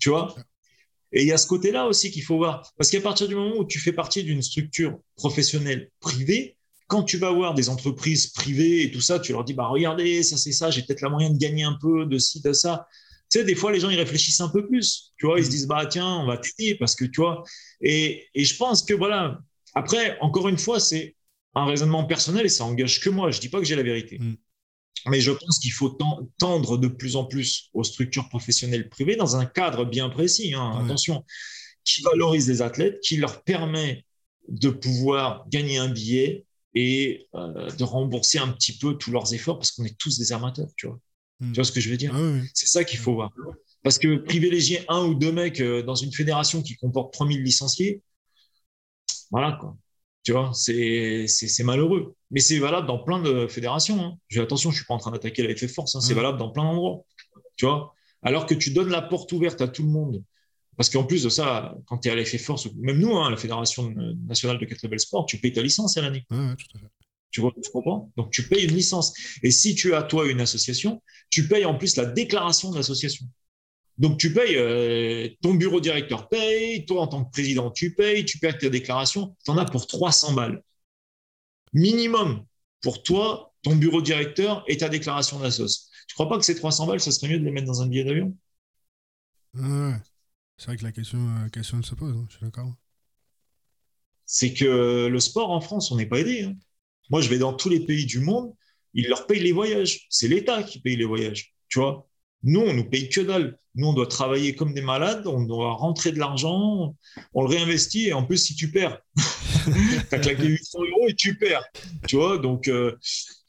[0.00, 0.34] Tu vois?
[1.12, 2.70] Et il y a ce côté-là aussi qu'il faut voir.
[2.76, 6.56] Parce qu'à partir du moment où tu fais partie d'une structure professionnelle privée,
[6.88, 10.22] quand tu vas voir des entreprises privées et tout ça, tu leur dis, bah, regardez,
[10.22, 12.86] ça, c'est ça, j'ai peut-être la moyen de gagner un peu de ci, de ça.
[13.36, 15.12] Tu sais, des fois, les gens, ils réfléchissent un peu plus.
[15.18, 17.42] Tu vois, ils se disent, bah, tiens, on va t'aider parce que, tu vois.
[17.82, 19.40] Et, et je pense que, voilà.
[19.74, 21.16] Après, encore une fois, c'est
[21.54, 23.30] un raisonnement personnel et ça engage que moi.
[23.30, 24.18] Je dis pas que j'ai la vérité.
[24.18, 24.36] Mm.
[25.08, 25.98] Mais je pense qu'il faut
[26.38, 30.80] tendre de plus en plus aux structures professionnelles privées dans un cadre bien précis, hein,
[30.82, 31.22] attention,
[31.84, 34.06] qui valorise les athlètes, qui leur permet
[34.48, 39.58] de pouvoir gagner un billet et euh, de rembourser un petit peu tous leurs efforts
[39.58, 40.98] parce qu'on est tous des amateurs, tu vois.
[41.40, 41.52] Hmm.
[41.52, 43.32] Tu vois ce que je veux dire ah C'est ça qu'il faut voir.
[43.82, 48.02] Parce que privilégier un ou deux mecs euh, dans une fédération qui comporte 3000 licenciés,
[49.30, 49.76] voilà quoi.
[50.22, 51.28] Tu vois, c'est
[51.62, 52.16] malheureux.
[52.32, 54.00] Mais c'est valable dans plein de fédérations.
[54.00, 54.40] Hein.
[54.40, 56.00] Attention, je ne suis pas en train d'attaquer la FF Force, hein.
[56.00, 56.16] c'est hmm.
[56.16, 57.04] valable dans plein d'endroits.
[57.56, 60.22] Tu vois Alors que tu donnes la porte ouverte à tout le monde.
[60.76, 63.30] Parce qu'en plus de ça, quand tu es à la FF Force, même nous, hein,
[63.30, 63.94] la Fédération
[64.26, 66.26] nationale de kettlebell sport, tu payes ta licence à l'année.
[66.30, 66.86] Ouais, tout à fait.
[67.30, 68.12] Tu vois, tu comprends?
[68.16, 69.12] Donc, tu payes une licence.
[69.42, 73.26] Et si tu as, toi, une association, tu payes en plus la déclaration d'association.
[73.98, 78.24] Donc, tu payes, euh, ton bureau directeur paye, toi, en tant que président, tu payes,
[78.24, 80.62] tu payes ta déclaration, tu en as pour 300 balles.
[81.72, 82.44] Minimum
[82.82, 85.88] pour toi, ton bureau directeur et ta déclaration d'assos.
[86.06, 87.88] Tu crois pas que ces 300 balles, ça serait mieux de les mettre dans un
[87.88, 88.36] billet d'avion?
[89.54, 89.94] Ouais.
[90.56, 92.74] C'est vrai que la question, la euh, question se pose, hein, je suis d'accord.
[94.24, 96.44] C'est que le sport en France, on n'est pas aidé.
[96.44, 96.56] Hein.
[97.10, 98.52] Moi, je vais dans tous les pays du monde,
[98.94, 100.06] ils leur payent les voyages.
[100.10, 101.52] C'est l'État qui paye les voyages.
[101.68, 102.08] Tu vois
[102.42, 103.58] Nous, on nous paye que dalle.
[103.74, 106.96] Nous, on doit travailler comme des malades, on doit rentrer de l'argent,
[107.34, 111.14] on le réinvestit et en plus, si tu perds, tu as claqué 800 euros et
[111.14, 111.62] tu perds.
[112.08, 112.98] Tu vois Donc, il euh,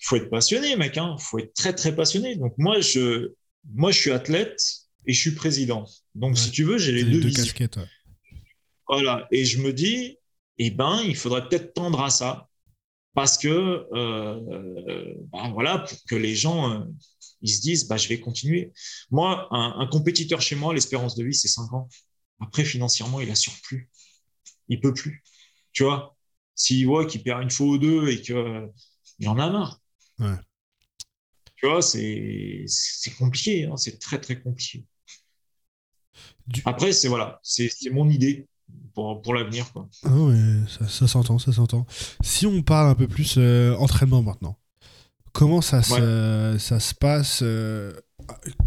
[0.01, 0.97] faut être passionné, mec.
[0.97, 1.15] Il hein.
[1.17, 2.35] faut être très, très passionné.
[2.35, 3.31] Donc, moi, je,
[3.73, 4.61] moi, je suis athlète
[5.05, 5.85] et je suis président.
[6.13, 7.79] Donc, si tu veux, j'ai les deux, deux casquettes.
[8.89, 9.27] Voilà.
[9.31, 10.17] Et je me dis,
[10.57, 12.49] eh ben, il faudrait peut-être tendre à ça.
[13.17, 16.85] Parce que, euh, ben voilà, pour que les gens euh,
[17.41, 18.71] ils se disent, bah, je vais continuer.
[19.09, 21.89] Moi, un, compétiteur chez moi, l'espérance de vie, c'est 5 ans.
[22.39, 23.89] Après, financièrement, il assure plus.
[24.69, 25.23] Il peut plus.
[25.71, 26.15] Tu vois,
[26.53, 28.69] s'il voit qu'il perd une fois ou deux et qu'il
[29.17, 29.81] il en a marre.
[31.55, 32.67] Tu vois, c'est
[33.17, 33.65] compliqué.
[33.65, 33.77] Hein.
[33.77, 34.85] c'est très, très compliqué.
[36.65, 38.47] Après, c'est voilà, c'est mon idée
[38.93, 39.65] pour, pour l'avenir.
[40.03, 40.09] Ah
[40.87, 41.85] ça, s'entend, ça s'entend.
[42.21, 44.57] Si on parle un peu plus euh, entraînement maintenant,
[45.33, 47.93] comment ça, se, ça se passe euh,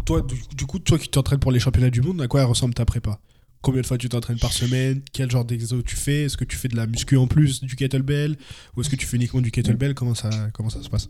[0.05, 0.25] Toi,
[0.55, 3.19] du, coup, toi qui t'entraînes pour les championnats du monde, à quoi ressemble ta prépa?
[3.61, 5.01] Combien de fois tu t'entraînes par semaine?
[5.13, 6.23] Quel genre d'exo tu fais?
[6.23, 8.37] Est-ce que tu fais de la muscu en plus du kettlebell?
[8.75, 9.93] Ou est-ce que tu fais uniquement du kettlebell?
[9.93, 11.09] Comment ça, comment ça se passe?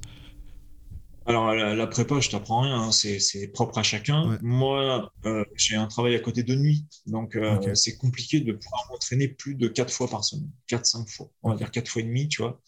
[1.27, 4.39] Alors, la, prépa, je t'apprends rien, hein, c'est propre à chacun.
[4.41, 8.87] Moi, euh, j'ai un travail à côté de nuit, donc euh, c'est compliqué de pouvoir
[8.89, 12.05] m'entraîner plus de 4 fois par semaine, 4-5 fois, on va dire 4 fois et
[12.05, 12.59] demi, tu vois.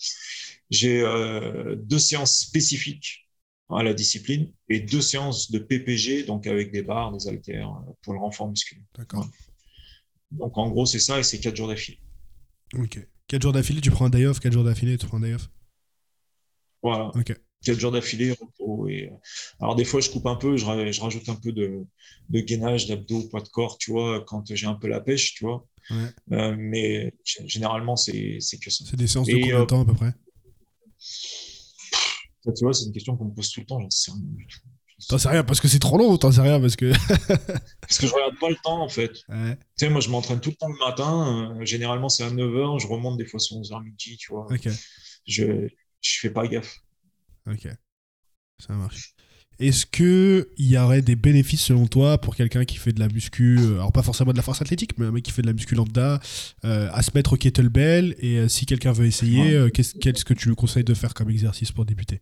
[0.69, 3.27] J'ai euh, deux séances spécifiques
[3.69, 7.73] à la discipline et deux séances de PPG, donc avec des barres, des haltères
[8.03, 8.85] pour le renfort musculaire.
[8.95, 9.27] D'accord.
[10.29, 11.99] Donc, en gros, c'est ça et c'est 4 jours d'affilée.
[12.77, 12.99] Ok.
[13.27, 15.33] 4 jours d'affilée, tu prends un day off, 4 jours d'affilée, tu prends un day
[15.33, 15.49] off?
[16.83, 17.07] Voilà.
[17.15, 17.33] Ok
[17.64, 18.88] quatre jours d'affilée, repos.
[18.88, 19.09] Et...
[19.11, 19.16] Euh,
[19.59, 21.86] alors, des fois, je coupe un peu, je, rajoute un peu de,
[22.30, 25.45] de gainage, d'abdos, poids de corps, tu vois, quand j'ai un peu la pêche, tu
[25.45, 25.66] vois.
[26.32, 27.14] Euh, mais
[27.45, 28.86] généralement, c'est que ça.
[28.88, 30.14] C'est des séances de combien de euh, temps à peu près?
[32.55, 34.47] Tu vois, c'est une question qu'on me pose tout le temps, j'en sais rien du
[34.47, 34.59] tout.
[35.09, 36.91] T'en sais rien parce que c'est trop long, t'en sais rien parce que.
[37.82, 39.11] parce que je regarde pas le temps en fait.
[39.14, 41.57] Tu sais, moi je m'entraîne tout le temps le matin.
[41.66, 44.47] généralement c'est à 9h, je remonte des fois sur 11h midi, tu vois.
[45.26, 45.68] Je,
[46.01, 46.80] je fais pas gaffe.
[47.47, 47.67] Ok,
[48.59, 49.13] ça marche.
[49.59, 53.57] Est-ce qu'il y aurait des bénéfices selon toi pour quelqu'un qui fait de la muscu,
[53.59, 55.53] euh, alors pas forcément de la force athlétique, mais un mec qui fait de la
[55.53, 56.19] muscu lambda,
[56.65, 60.49] euh, à se mettre au kettlebell Et euh, si quelqu'un veut essayer, qu'est-ce que tu
[60.49, 62.19] lui conseilles de faire comme exercice pour débuter?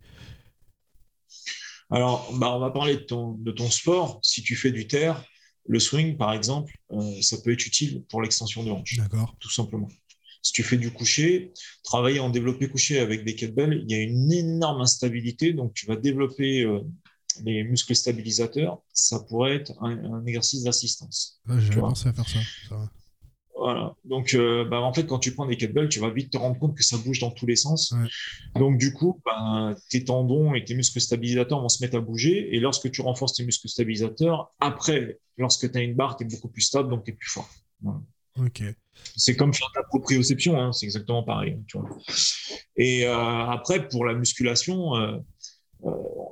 [1.90, 4.20] Alors, bah, on va parler de ton, de ton sport.
[4.24, 5.24] Si tu fais du terre,
[5.68, 6.74] le swing, par exemple,
[7.22, 8.98] ça peut être utile pour l'extension de hanche.
[8.98, 9.36] D'accord.
[9.40, 9.90] Tout simplement.
[10.42, 14.02] Si tu fais du coucher, travailler en développé couché avec des kettlebells, il y a
[14.02, 15.54] une énorme instabilité.
[15.54, 16.80] Donc, tu vas développer euh,
[17.44, 18.82] les muscles stabilisateurs.
[18.94, 21.42] Ça pourrait être un, exercice d'assistance.
[21.60, 22.40] J'ai pensé à faire ça.
[22.70, 22.92] ça
[23.62, 23.96] voilà.
[24.06, 26.58] Donc, euh, bah, en fait, quand tu prends des kettlebells, tu vas vite te rendre
[26.58, 27.94] compte que ça bouge dans tous les sens.
[28.56, 32.56] Donc, du coup, bah, tes tendons et tes muscles stabilisateurs vont se mettre à bouger.
[32.56, 36.28] Et lorsque tu renforces tes muscles stabilisateurs, après, lorsque tu as une barre, tu es
[36.28, 37.48] beaucoup plus stable, donc tu es plus fort.
[38.40, 38.64] Ok.
[39.16, 41.58] C'est comme faire de la proprioception, hein, c'est exactement pareil.
[41.68, 41.90] Tu vois.
[42.78, 45.18] Et euh, après, pour la musculation, euh,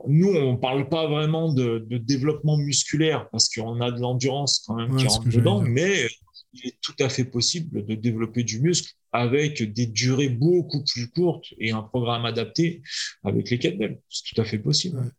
[0.08, 4.76] nous, on ne parle pas vraiment de, développement musculaire parce qu'on a de l'endurance quand
[4.76, 6.08] même qui rentre dedans, mais
[6.54, 11.10] il est tout à fait possible de développer du muscle avec des durées beaucoup plus
[11.10, 12.82] courtes et un programme adapté
[13.24, 14.00] avec les kettlebells.
[14.10, 15.12] C'est tout à fait possible.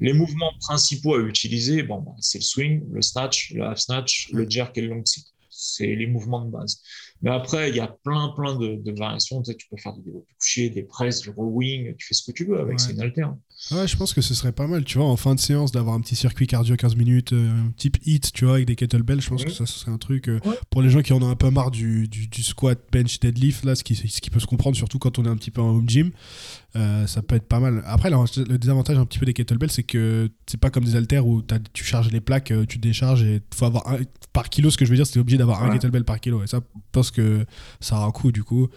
[0.00, 4.30] Les mouvements principaux à utiliser, bon, bah, c'est le swing, le snatch, le half snatch,
[4.32, 5.33] le jerk et le long sit.
[5.56, 6.82] C'est les mouvements de base.
[7.22, 9.40] Mais après, il y a plein, plein de, variations.
[9.42, 12.24] Tu, sais, tu peux faire des développés couchés, des presses, du rowing, tu fais ce
[12.24, 13.38] que tu veux avec, c'est une alterne.
[13.70, 15.94] Ouais, je pense que ce serait pas mal, tu vois, en fin de séance, d'avoir
[15.94, 19.20] un petit circuit cardio 15 minutes, euh, type hit, tu vois, avec des kettlebells.
[19.20, 20.40] Je pense que ça, ce serait un truc euh,
[20.70, 23.76] pour les gens qui en ont un peu marre du, du, squat, bench, deadlift, là,
[23.76, 25.70] ce qui, ce qui peut se comprendre, surtout quand on est un petit peu en
[25.70, 26.10] home gym.
[26.76, 27.82] Euh, ça peut être pas mal.
[27.86, 31.26] Après, le désavantage un petit peu des kettlebells, c'est que c'est pas comme des haltères
[31.26, 31.40] où
[31.72, 33.98] tu charges les plaques, tu décharges et faut avoir un,
[34.32, 34.70] par kilo.
[34.70, 36.42] Ce que je veux dire, c'est obligé d'avoir un kettlebell par kilo.
[36.42, 37.46] Et ça, je pense que
[37.80, 38.68] ça a un coût du coup.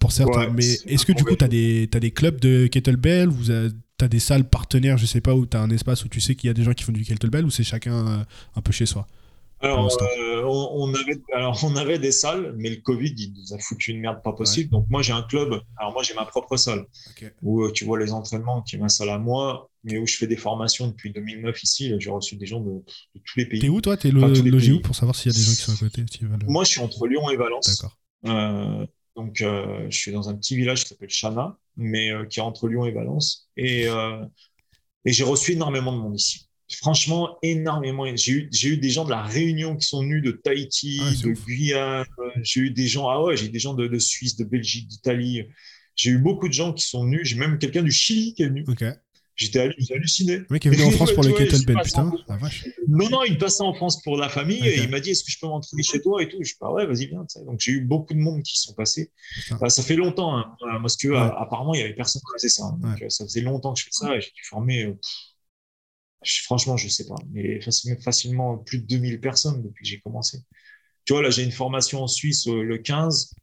[0.00, 0.50] Pour certains.
[0.50, 3.50] mais est-ce que du coup, tu as des, as des clubs de kettlebell Vous
[3.98, 6.20] tu as des salles partenaires, je sais pas, où tu as un espace où tu
[6.20, 8.24] sais qu'il y a des gens qui font du kettlebell ou c'est chacun euh,
[8.56, 9.06] un peu chez soi?
[9.60, 9.88] Alors
[10.18, 13.92] euh, on, avait, alors, on avait des salles, mais le Covid, il nous a foutu
[13.92, 14.68] une merde pas possible.
[14.68, 15.58] Donc, moi, j'ai un club.
[15.78, 16.84] Alors, moi, j'ai ma propre salle
[17.40, 20.16] où euh, tu vois les entraînements, qui est ma salle à moi, mais où je
[20.16, 21.94] fais des formations depuis 2009 ici.
[21.98, 22.82] J'ai reçu des gens de,
[23.14, 23.60] tous les pays.
[23.60, 23.96] T'es où, toi?
[23.96, 26.04] T'es logé où pour savoir s'il y a des gens qui sont à côté
[26.46, 27.80] Moi, je suis entre Lyon et Valence.
[27.80, 27.96] D'accord.
[29.16, 32.42] Donc, euh, je suis dans un petit village qui s'appelle Chana, mais euh, qui est
[32.42, 33.48] entre Lyon et Valence.
[33.56, 34.24] Et, euh,
[35.04, 36.48] et j'ai reçu énormément de monde ici.
[36.76, 38.04] Franchement, énormément.
[38.16, 41.10] J'ai eu, j'ai eu des gens de la Réunion qui sont venus de Tahiti, ah,
[41.22, 42.06] de Guyane.
[42.42, 45.44] J'ai eu des gens, ah ouais, j'ai des gens de, de Suisse, de Belgique, d'Italie.
[45.94, 47.20] J'ai eu beaucoup de gens qui sont venus.
[47.24, 48.64] J'ai même quelqu'un du Chili qui est venu.
[48.66, 48.82] Ok.
[49.36, 49.58] J'étais
[49.92, 50.38] halluciné.
[50.38, 52.12] Le mec est venu en France pour le kettlebell, putain.
[52.86, 55.30] Non, non, il passait en France pour la famille et il m'a dit Est-ce que
[55.32, 56.38] je peux m'entraîner chez toi et tout?
[56.40, 57.26] Je dis bah ouais, vas-y, viens.
[57.44, 59.10] Donc j'ai eu beaucoup de monde qui sont passés.
[59.60, 60.36] Bah, ça fait longtemps.
[60.36, 60.56] Hein.
[60.80, 62.64] Parce que apparemment, il n'y avait personne qui faisait ça.
[62.64, 62.78] Hein.
[62.80, 64.84] Donc, euh, ça faisait longtemps que je fais ça et j'ai dû former.
[64.84, 64.98] Euh,
[66.44, 67.16] franchement, je ne sais pas.
[67.32, 70.38] Mais facilement, facilement plus de 2000 personnes depuis que j'ai commencé.
[71.04, 73.34] Tu vois, là, j'ai une formation en Suisse euh, le 15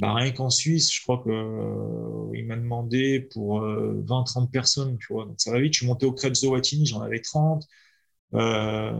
[0.00, 5.12] bah, rien qu'en Suisse, je crois qu'il euh, m'a demandé pour 20-30 euh, personnes, tu
[5.12, 5.26] vois.
[5.26, 5.74] Donc ça va vite.
[5.74, 7.66] Je suis monté au Krebs de Wattignies, j'en avais 30.
[8.34, 8.92] Euh,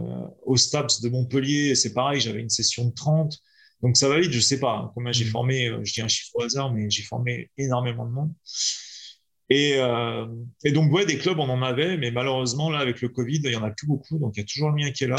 [0.45, 3.39] au STAPS de Montpellier, c'est pareil, j'avais une session de 30.
[3.81, 5.29] Donc ça va vite, je sais pas hein, combien j'ai mmh.
[5.29, 8.33] formé, je dis un chiffre au hasard, mais j'ai formé énormément de monde.
[9.49, 9.77] Et,
[10.63, 13.51] et, donc, ouais, des clubs, on en avait, mais malheureusement, là, avec le Covid, il
[13.51, 14.17] y en a plus beaucoup.
[14.17, 15.17] Donc, il y a toujours le mien qui est là.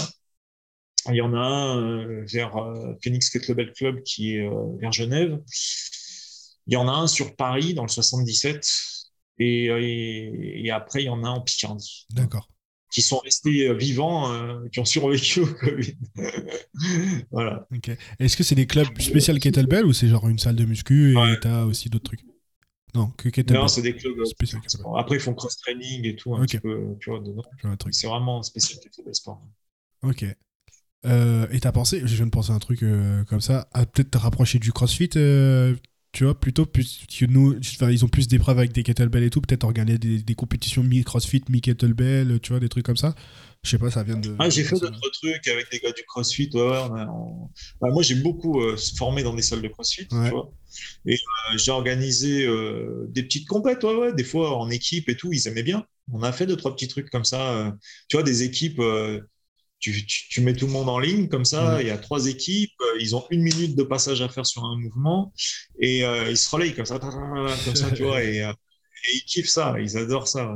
[1.11, 4.93] Il y en a un euh, vers euh, Phoenix Kettlebell Club qui est euh, vers
[4.93, 5.41] Genève.
[6.67, 8.67] Il y en a un sur Paris dans le 77.
[9.41, 12.07] Et, et, après, il y en a un en Picardie.
[12.11, 12.49] D'accord.
[12.93, 14.33] Qui sont restés vivants,
[14.71, 15.97] qui ont survécu au Covid.
[17.33, 17.67] voilà.
[18.21, 21.41] Est-ce que c'est des clubs spéciaux kettlebell ou c'est genre une salle de muscu et
[21.43, 22.25] tu as aussi d'autres trucs?
[22.95, 23.63] Non, que kettlebell.
[23.63, 24.61] Non, c'est des clubs spéciaux.
[24.97, 27.43] Après, ils font cross-training et tout, un petit peu, tu vois, dedans.
[27.91, 29.43] C'est vraiment spécial kettlebell sport.
[30.03, 30.25] Ok.
[31.07, 33.85] Euh, et t'as pensé, je viens de penser à un truc euh, comme ça, à
[33.85, 35.75] peut-être te rapprocher du CrossFit, euh,
[36.13, 37.59] tu vois, plutôt plus que nous,
[37.91, 42.39] ils ont plus d'épreuves avec des kettlebells et tout, peut-être organiser des, compétitions mi-CrossFit, mi-kettlebell,
[42.41, 43.15] tu vois, des trucs comme ça.
[43.65, 44.37] Je sais pas, ça vient de.
[44.39, 46.51] Ah, j'ai fait d'autres trucs avec des gars du CrossFit.
[46.53, 46.89] Ouais,
[47.81, 48.61] bah, moi, j'ai beaucoup
[48.97, 50.53] formé dans des salles de CrossFit, tu vois.
[51.07, 51.17] Et
[51.57, 52.47] j'ai organisé
[53.09, 55.85] des petites compètes, ouais, ouais, des fois en équipe et tout, ils aimaient bien.
[56.13, 57.75] On a fait deux, trois petits trucs comme ça.
[58.09, 58.81] tu vois, des équipes
[59.79, 62.99] tu, mets tout le monde en ligne comme ça, il y a trois équipes, euh,
[63.01, 65.33] ils ont une minute de passage à faire sur un mouvement
[65.79, 68.53] et euh, ils se relayent comme ça, comme ça, tu vois, et, euh,
[69.13, 70.55] ils kiffent ça, ils adorent ça.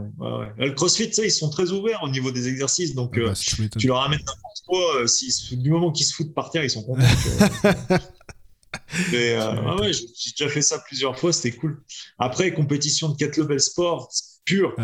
[0.57, 3.35] Le CrossFit, ils sont très ouverts au niveau des exercices, donc bah,
[3.79, 5.05] tu leur amènes n'importe quoi,
[5.53, 7.03] du moment qu'ils se foutent par terre, ils sont contents.
[9.13, 11.83] Mais ouais, j'ai déjà fait ça plusieurs fois, c'était cool.
[12.19, 14.11] Après, compétition de kettlebell sport
[14.47, 14.75] pure.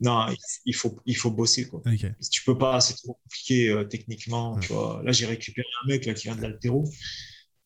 [0.00, 0.26] Non,
[0.64, 1.68] il faut, il faut bosser.
[1.68, 1.82] Quoi.
[2.30, 4.58] Tu peux pas, c'est trop compliqué euh, techniquement.
[4.58, 5.02] Tu vois.
[5.04, 6.90] Là, j'ai récupéré un mec là, qui vient de l'altéro.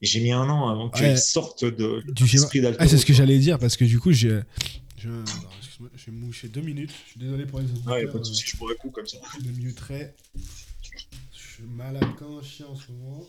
[0.02, 2.84] Et j'ai mis un an avant qu'il sorte de, du l'esprit d'altéro.
[2.84, 4.40] Ah, c'est ce que j'allais dire parce que du coup, j'ai.
[4.98, 5.10] Je...
[5.96, 6.92] J'ai mouché deux minutes.
[7.04, 7.90] Je suis désolé pour les autres.
[7.90, 9.18] Ouais, pas de soucis, je pourrais coup comme ça.
[9.40, 10.14] Deux minutes très.
[10.34, 10.40] Je
[11.32, 13.26] suis malade comme un chien en ce moment.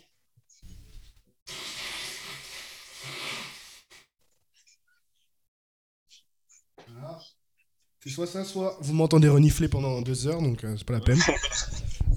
[6.87, 7.19] Voilà.
[8.05, 10.99] C'est soit ça, soit vous m'entendez renifler pendant deux heures, donc euh, c'est pas la
[10.99, 11.19] peine.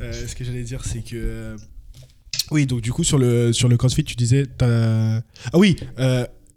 [0.01, 1.17] Euh, ce que j'allais dire, c'est que.
[1.17, 1.57] euh,
[2.53, 4.47] Oui, donc du coup, sur le, sur le CrossFit, tu disais.
[4.47, 5.23] t'as- Ah
[5.59, 5.75] oui,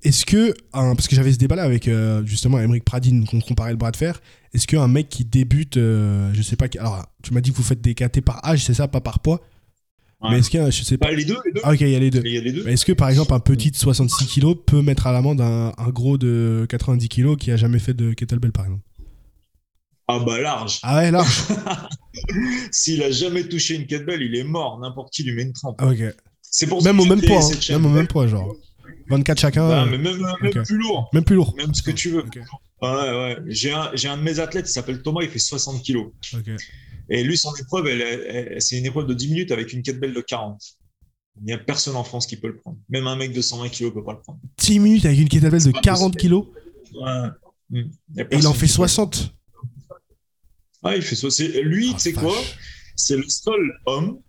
[0.03, 0.53] est-ce que.
[0.73, 1.89] un- parce que j'avais ce débat-là avec
[2.25, 4.21] justement Emeric Pradine, qu'on comparait le bras de fer.
[4.53, 6.67] Est-ce qu'un mec qui débute, je sais pas.
[6.77, 9.19] Alors, tu m'as dit que vous faites des KT par âge, c'est ça, pas par
[9.21, 9.41] poids
[10.21, 10.29] Ouais.
[10.29, 10.69] Mais est-ce qu'il y a.
[10.69, 11.07] Je sais pas.
[11.07, 11.61] Bah, les deux, les deux.
[11.63, 12.21] Ah, ok, il y a les deux.
[12.23, 12.63] Il y a les deux.
[12.63, 15.73] Mais Est-ce que par exemple un petit de 66 kg peut mettre à l'amende un,
[15.75, 18.83] un gros de 90 kg qui a jamais fait de kettlebell par exemple?
[20.13, 20.79] Ah bah large.
[20.83, 21.41] Ah ouais, large
[22.71, 24.79] S'il a jamais touché une kettlebell, il est mort.
[24.79, 25.75] N'importe qui lui met une trempe.
[25.79, 25.99] Ah, ok.
[26.41, 27.57] C'est pour Même au même poids, hein.
[27.69, 28.55] même au même poids, genre.
[29.09, 31.09] 24 chacun, Ah, euh, mais même, même plus lourd.
[31.13, 31.53] même plus lourd.
[31.57, 32.19] Même ce que tu veux.
[32.19, 32.39] Ok,
[32.81, 33.37] Ouais, ouais.
[33.47, 36.11] J'ai un, un de mes athlètes, il s'appelle Thomas, il fait 60 kilos.
[36.33, 36.49] ok.
[37.09, 37.87] Et lui, son épreuve,
[38.59, 40.59] c'est une épreuve de 10 minutes avec une kettlebell de 40.
[41.41, 42.77] Il n'y a personne en France qui peut le prendre.
[42.89, 44.39] Même un mec de 120 kilos peut pas le prendre.
[44.59, 47.27] 10 minutes avec une kettlebell de C'est pas 40 kg Ouais.
[47.69, 47.77] Mm.
[48.17, 49.33] Et il en fait qui peut le 60.
[50.83, 51.27] Ah, il fait ça.
[51.61, 52.57] Lui, Ah, c'est quoi vache.
[52.95, 54.19] C'est le seul homme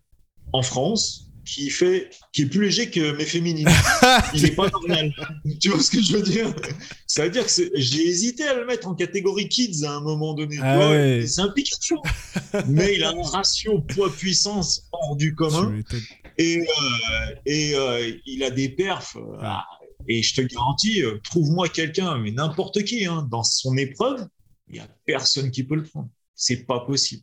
[0.52, 3.68] en France qui fait, qui est plus léger que mes féminines.
[4.34, 5.12] Il n'est pas normal.
[5.60, 6.54] tu vois ce que je veux dire?
[7.06, 10.34] Ça veut dire que j'ai hésité à le mettre en catégorie kids à un moment
[10.34, 10.54] donné.
[10.56, 10.90] tu Ah vois.
[10.90, 11.24] ouais.
[11.26, 11.96] C'est un Pikachu,
[12.68, 15.80] mais il a un ratio poids-puissance hors du Tu commun
[16.38, 19.16] et euh, et euh, il a des perfs.
[19.16, 19.64] euh, Ah.
[20.08, 24.26] Et je te garantis, trouve-moi quelqu'un, mais n'importe qui, hein, dans son épreuve,
[24.68, 26.08] il y a personne qui peut le prendre.
[26.34, 27.22] C'est pas possible.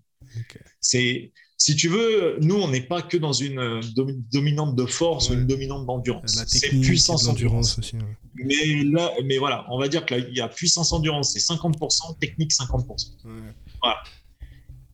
[0.80, 4.86] C'est, si tu veux, nous, on n'est pas que dans une euh, domi- dominante de
[4.86, 5.36] force Ouais.
[5.36, 6.43] ou une dominante d'endurance.
[6.47, 7.78] C'est puissance endurance.
[7.80, 7.95] aussi.
[7.95, 8.18] ouais.
[8.36, 11.39] Mais là, mais voilà, on va dire que là, il y a puissance endurance, c'est
[11.39, 13.07] 50%, technique 50%.
[13.26, 13.91] Ouais.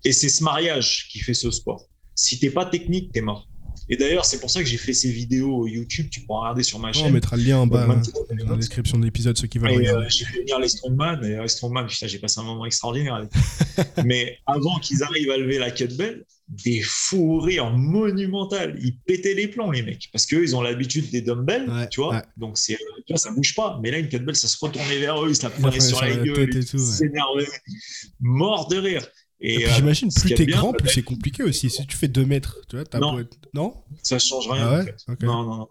[0.05, 1.86] Et c'est ce mariage qui fait ce sport.
[2.16, 3.47] Si t'es pas technique, t'es mort.
[3.89, 6.07] Et d'ailleurs, c'est pour ça que j'ai fait ces vidéos YouTube.
[6.09, 7.13] Tu pourras regarder sur ma On chaîne.
[7.13, 8.01] mettra le lien en bas hein,
[8.43, 10.05] dans la description de l'épisode, ceux qui veulent Et, regarder.
[10.05, 11.23] euh, j'ai fait venir les strongman.
[11.23, 13.27] Et les strongman, putain, j'ai passé un moment extraordinaire.
[14.05, 18.77] Mais avant qu'ils arrivent à lever la kettlebell, des fous rires monumentales.
[18.79, 20.09] Ils pétaient les plombs, les mecs.
[20.11, 22.15] Parce qu'eux, ils ont l'habitude des dumbbells, Ouais, tu vois.
[22.15, 22.21] ouais.
[22.38, 23.79] Donc, c'est, tu vois, ça bouge pas.
[23.81, 25.29] Mais là, une kettlebell, ça se retournait vers eux.
[25.29, 26.49] Ils se la prenaient sur la gueule.
[26.53, 27.47] Ils s'énervaient.
[28.19, 29.07] Morts de rire.
[29.48, 31.70] Et Et, euh, j'imagine, plus t'es grand, plus c'est compliqué aussi.
[31.70, 33.20] Si tu fais 2 mètres, tu vois, t'as Non.
[33.20, 33.74] être- Non?
[34.02, 34.68] Ça change rien.
[34.68, 35.24] Ah en fait.
[35.26, 35.68] Non, non, non.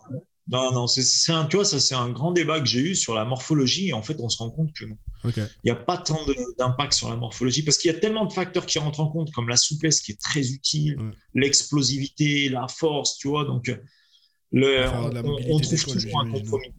[0.46, 2.94] Non, non, c'est, c'est un, tu vois, ça, c'est un grand débat que j'ai eu
[2.94, 3.88] sur la morphologie.
[3.88, 4.96] Et en fait, on se rend compte que non.
[5.24, 8.26] Il n'y a pas tant de- d'impact sur la morphologie parce qu'il y a tellement
[8.26, 11.10] de facteurs qui rentrent en compte, comme la souplesse qui est très utile, Ouais.
[11.34, 13.44] l'explosivité, la force, tu vois.
[13.46, 13.74] Donc,
[14.52, 15.62] le, on, trouve
[15.94, 16.72] toujours un compromis.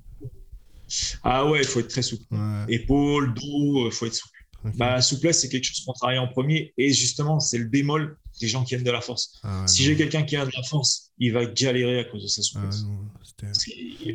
[1.24, 2.24] Ah ouais, il faut être très souple.
[2.32, 2.66] Ouais.
[2.70, 4.35] Épaule, dos, il faut être souple.
[4.66, 4.76] Ok.
[4.78, 6.74] Bah, souplesse, c'est quelque chose qu'on travaille en premier.
[6.78, 9.34] Et justement, c'est le bémol des gens qui aiment de la force.
[9.44, 12.24] Ah ouais, si j'ai quelqu'un qui a de la force, il va galérer à cause
[12.24, 12.84] de sa Ah souplesse.
[12.84, 13.48] ouais,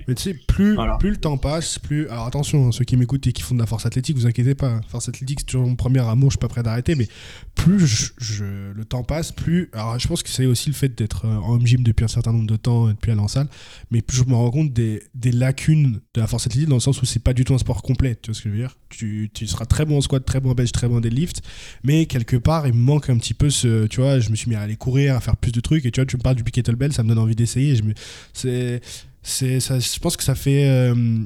[0.08, 0.96] Mais tu sais, plus, Voilà.
[0.98, 2.08] plus le temps passe, plus.
[2.08, 4.54] Alors attention, hein, ceux qui m'écoutent et qui font de la force athlétique, vous inquiétez
[4.54, 4.80] pas.
[4.88, 7.08] Force athlétique, c'est toujours mon premier amour, je suis pas prêt d'arrêter, mais
[7.54, 9.68] plus je, je- le temps passe, plus.
[9.72, 12.08] Alors je pense que c'est aussi le fait d'être euh, en home gym depuis un
[12.08, 13.48] certain nombre de temps et depuis aller en salle,
[13.90, 16.80] mais plus je me rends compte des, des lacunes de la force athlétique dans le
[16.80, 18.60] sens où c'est pas du tout un sport complet, tu vois ce que je veux
[18.60, 18.76] dire?
[18.88, 21.42] Tu, tu seras très bon en squat, très bon en bench, très bon en deadlift,
[21.84, 23.86] mais quelque part, il me manque un petit peu ce.
[23.86, 25.90] Tu vois, je me suis mis à aller courir, à faire plus de trucs, et
[25.92, 27.76] tu vois, tu me parles du kettlebell, ça me donne envie d'essayer.
[27.76, 27.94] je me-
[28.32, 28.80] C'est
[29.22, 31.18] c'est ça je pense que ça fait euh,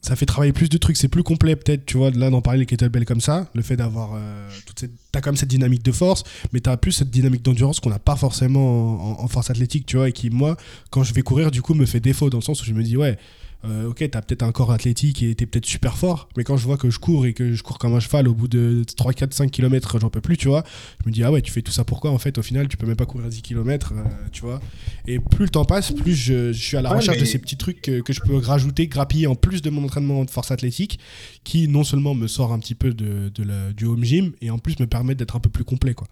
[0.00, 2.40] ça fait travailler plus de trucs c'est plus complet peut-être tu vois de là d'en
[2.40, 5.50] parler les kettlebell comme ça le fait d'avoir euh, toute cette t'as quand même cette
[5.50, 6.24] dynamique de force
[6.54, 9.96] mais t'as plus cette dynamique d'endurance qu'on n'a pas forcément en, en force athlétique tu
[9.98, 10.56] vois et qui moi
[10.90, 12.82] quand je vais courir du coup me fait défaut dans le sens où je me
[12.82, 13.18] dis ouais
[13.64, 16.64] euh, ok, t'as peut-être un corps athlétique et t'es peut-être super fort, mais quand je
[16.64, 19.12] vois que je cours et que je cours comme un cheval au bout de 3,
[19.12, 20.64] 4, 5 km, j'en peux plus, tu vois,
[21.04, 22.76] je me dis, ah ouais, tu fais tout ça pourquoi En fait, au final, tu
[22.76, 23.92] peux même pas courir 10 km,
[24.32, 24.60] tu vois.
[25.06, 27.38] Et plus le temps passe, plus je, je suis à la Ouais, recherche de ces
[27.38, 30.50] petits trucs que, que je peux rajouter, grappiller en plus de mon entraînement de force
[30.50, 30.98] athlétique,
[31.44, 34.50] qui non seulement me sort un petit peu de, de la- du home gym, et
[34.50, 36.08] en plus me permet d'être un peu plus complet, quoi.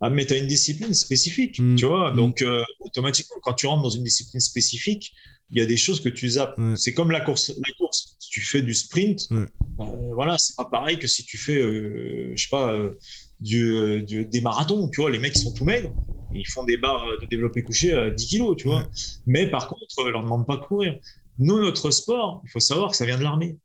[0.00, 1.76] Ah, mais tu as une discipline spécifique, Mm.
[1.76, 2.12] tu vois.
[2.12, 2.16] Mm.
[2.16, 5.12] Donc, euh, automatiquement, quand tu rentres dans une discipline spécifique,
[5.52, 6.56] il y a des choses que tu zappes.
[6.58, 6.74] Ouais.
[6.76, 7.48] C'est comme la course.
[7.56, 9.46] La course, si tu fais du sprint, Ouais.
[9.80, 12.96] euh, voilà, c'est pas pareil que si tu fais, euh, je sais pas, euh,
[13.40, 15.10] du, euh, du- des marathons, tu vois.
[15.10, 15.92] Les mecs, ils sont tout maigres.
[16.32, 18.80] Ils font des barres de développé couché à 10 kilos, tu vois.
[18.82, 18.86] Ouais.
[19.26, 20.96] Mais par contre, on leur demande pas de courir.
[21.38, 23.56] Nous, notre sport, il faut savoir que ça vient de l'armée.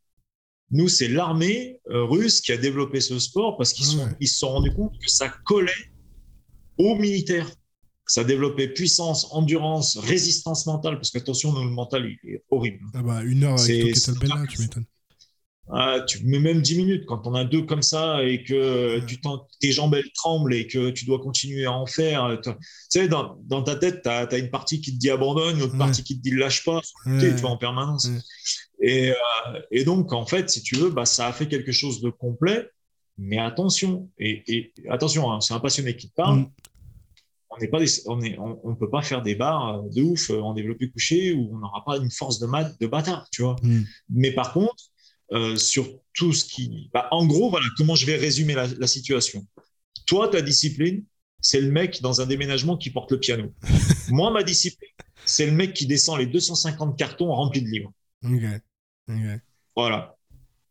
[0.71, 4.49] Nous, c'est l'armée russe qui a développé ce sport parce qu'ils sont- ils se sont
[4.49, 5.71] rendus compte que ça collait
[6.79, 7.49] aux militaires.
[8.07, 10.95] Ça développait puissance, endurance, résistance mentale.
[10.95, 12.79] Parce qu'attention, le mental, il est horrible.
[12.93, 14.85] Ah bah, une heure avec pas tu m'étonnes.
[15.71, 19.19] ah, tu mets même 10 minutes quand on a deux comme ça et que tu
[19.59, 22.39] tes jambes elles tremblent et que tu dois continuer à en faire.
[22.43, 22.51] Tu
[22.89, 25.77] sais, dans, dans ta tête, tu as, une partie qui te dit abandonne, une autre
[25.77, 28.07] partie qui te dit lâche pas, tu vois, en permanence.
[28.81, 29.15] Et, euh,
[29.71, 32.69] et, donc, en fait, si tu veux, bah, ça a fait quelque chose de complet.
[33.17, 36.39] Mais attention, et, et attention, hein, c'est un passionné qui te parle.
[36.39, 36.51] Mm.
[37.57, 40.89] On n'est pas, on, est, on, peut pas faire des bars de ouf en développé
[40.89, 43.55] couché où on n'aura pas une force de mat de bâtard, tu vois.
[43.61, 43.83] Mm.
[44.09, 44.83] Mais par contre,
[45.31, 46.89] euh, sur tout ce qui.
[46.93, 49.45] Bah, en gros, voilà comment je vais résumer la, situation.
[50.05, 51.03] Toi, ta discipline,
[51.41, 53.51] c'est le mec dans un déménagement qui porte le piano.
[54.09, 54.91] Moi, ma discipline,
[55.25, 57.91] c'est le mec qui descend les 250 cartons remplis de livres.
[59.75, 60.15] Voilà.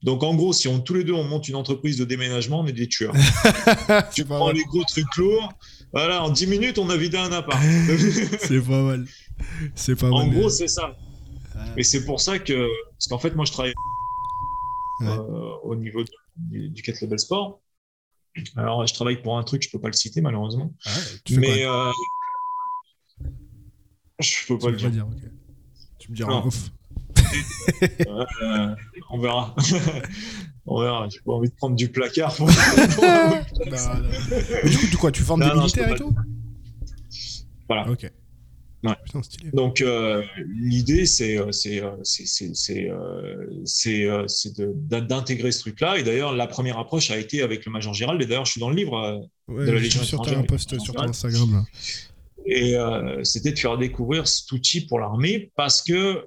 [0.05, 2.67] Donc, en gros, si on tous les deux on monte une entreprise de déménagement, on
[2.67, 3.15] est des tueurs.
[4.15, 5.51] tu prends les gros trucs lourds.
[5.95, 7.59] Voilà, en 10 minutes, on a vidé un appart.
[8.41, 9.07] c'est pas mal.
[9.75, 10.95] C'est pas en gros, c'est ça.
[11.79, 12.69] Et c'est pour ça que.
[12.93, 13.73] Parce qu'en fait, moi, je travaille
[15.01, 15.17] euh,
[15.63, 16.05] au niveau
[16.37, 17.63] du, du Level Sport.
[18.57, 20.75] Alors, je travaille pour un truc, je peux pas le citer malheureusement.
[20.85, 20.91] Ah
[21.31, 21.91] mais euh,
[24.21, 25.07] je peux pas le dire.
[25.99, 26.71] Tu me diras en off.
[27.83, 28.75] Euh,
[29.11, 29.55] on verra.
[30.67, 31.09] on verra.
[31.11, 32.35] J'ai pas envie de prendre du placard.
[32.35, 32.49] Pour...
[32.49, 32.55] du
[34.77, 36.15] coup, tu quoi Tu formes des militaires et tout
[37.69, 37.89] Voilà.
[37.91, 38.11] Ok.
[39.53, 41.51] Donc euh, l'idée c'est euh,
[44.59, 45.99] euh, d'intégrer ce truc-là.
[45.99, 48.21] Et d'ailleurs la première approche a été avec le Major Gérald.
[48.21, 51.05] Et d'ailleurs je suis dans le livre de la Légion sur un post sur ton
[51.05, 51.65] Instagram.
[52.47, 52.77] Et
[53.23, 56.27] c'était de faire découvrir cet outil pour l'armée parce que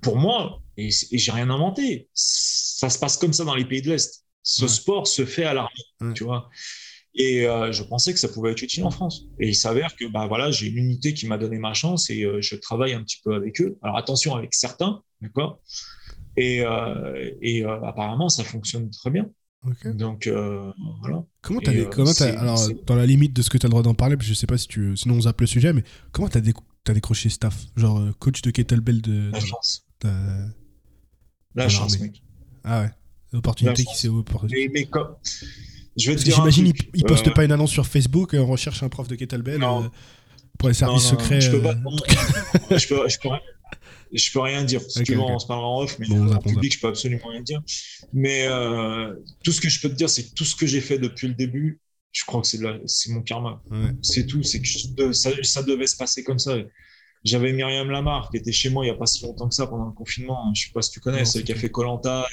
[0.00, 3.90] pour moi, et, j'ai rien inventé, ça se passe comme ça dans les pays de
[3.90, 4.24] l'Est.
[4.42, 6.48] Ce sport se fait à l'armée, tu vois.
[7.14, 9.24] Et euh, je pensais que ça pouvait être utile en France.
[9.40, 12.22] Et il s'avère que bah, voilà, j'ai une unité qui m'a donné ma chance et
[12.22, 13.76] euh, je travaille un petit peu avec eux.
[13.82, 15.60] Alors attention avec certains, d'accord
[16.36, 19.28] Et, euh, et apparemment, ça fonctionne très bien.
[19.94, 20.28] Donc
[21.00, 21.24] voilà.
[21.42, 23.94] Comment tu comment alors dans la limite de ce que tu as le droit d'en
[23.94, 26.42] parler, je sais pas si tu, sinon on zappe le sujet, mais comment tu as,
[26.88, 29.30] as, décroché staff, genre coach de kettlebell de.
[29.32, 29.86] La chance.
[31.54, 32.22] La chance, mec.
[32.64, 32.90] Ah ouais.
[33.32, 34.68] L'opportunité qui s'est opportunité.
[34.68, 35.16] Mais, mais comme
[35.98, 39.80] J'imagine il, poste pas une annonce sur Facebook, on recherche un prof de kettlebell euh,
[40.58, 41.40] pour les services secrets.
[41.40, 42.78] Je peux, pas, euh.
[42.78, 43.28] je, peux, je, peux,
[44.12, 44.80] je peux rien dire.
[44.82, 47.42] Si tu veux, on se parlera en off, mais en public, je peux absolument rien
[47.42, 47.60] dire.
[48.12, 50.80] Mais euh, tout ce que je peux te dire, c'est que tout ce que j'ai
[50.80, 51.80] fait depuis le début,
[52.12, 53.62] je crois que c'est mon karma.
[54.02, 54.42] C'est tout.
[54.42, 56.56] C'est que ça, ça, devait se passer comme ça.
[57.24, 59.66] J'avais Myriam Lamar qui était chez moi il n'y a pas si longtemps que ça
[59.66, 60.52] pendant le confinement.
[60.54, 62.26] Je ne sais pas si tu connais, celle qui a fait Colanta.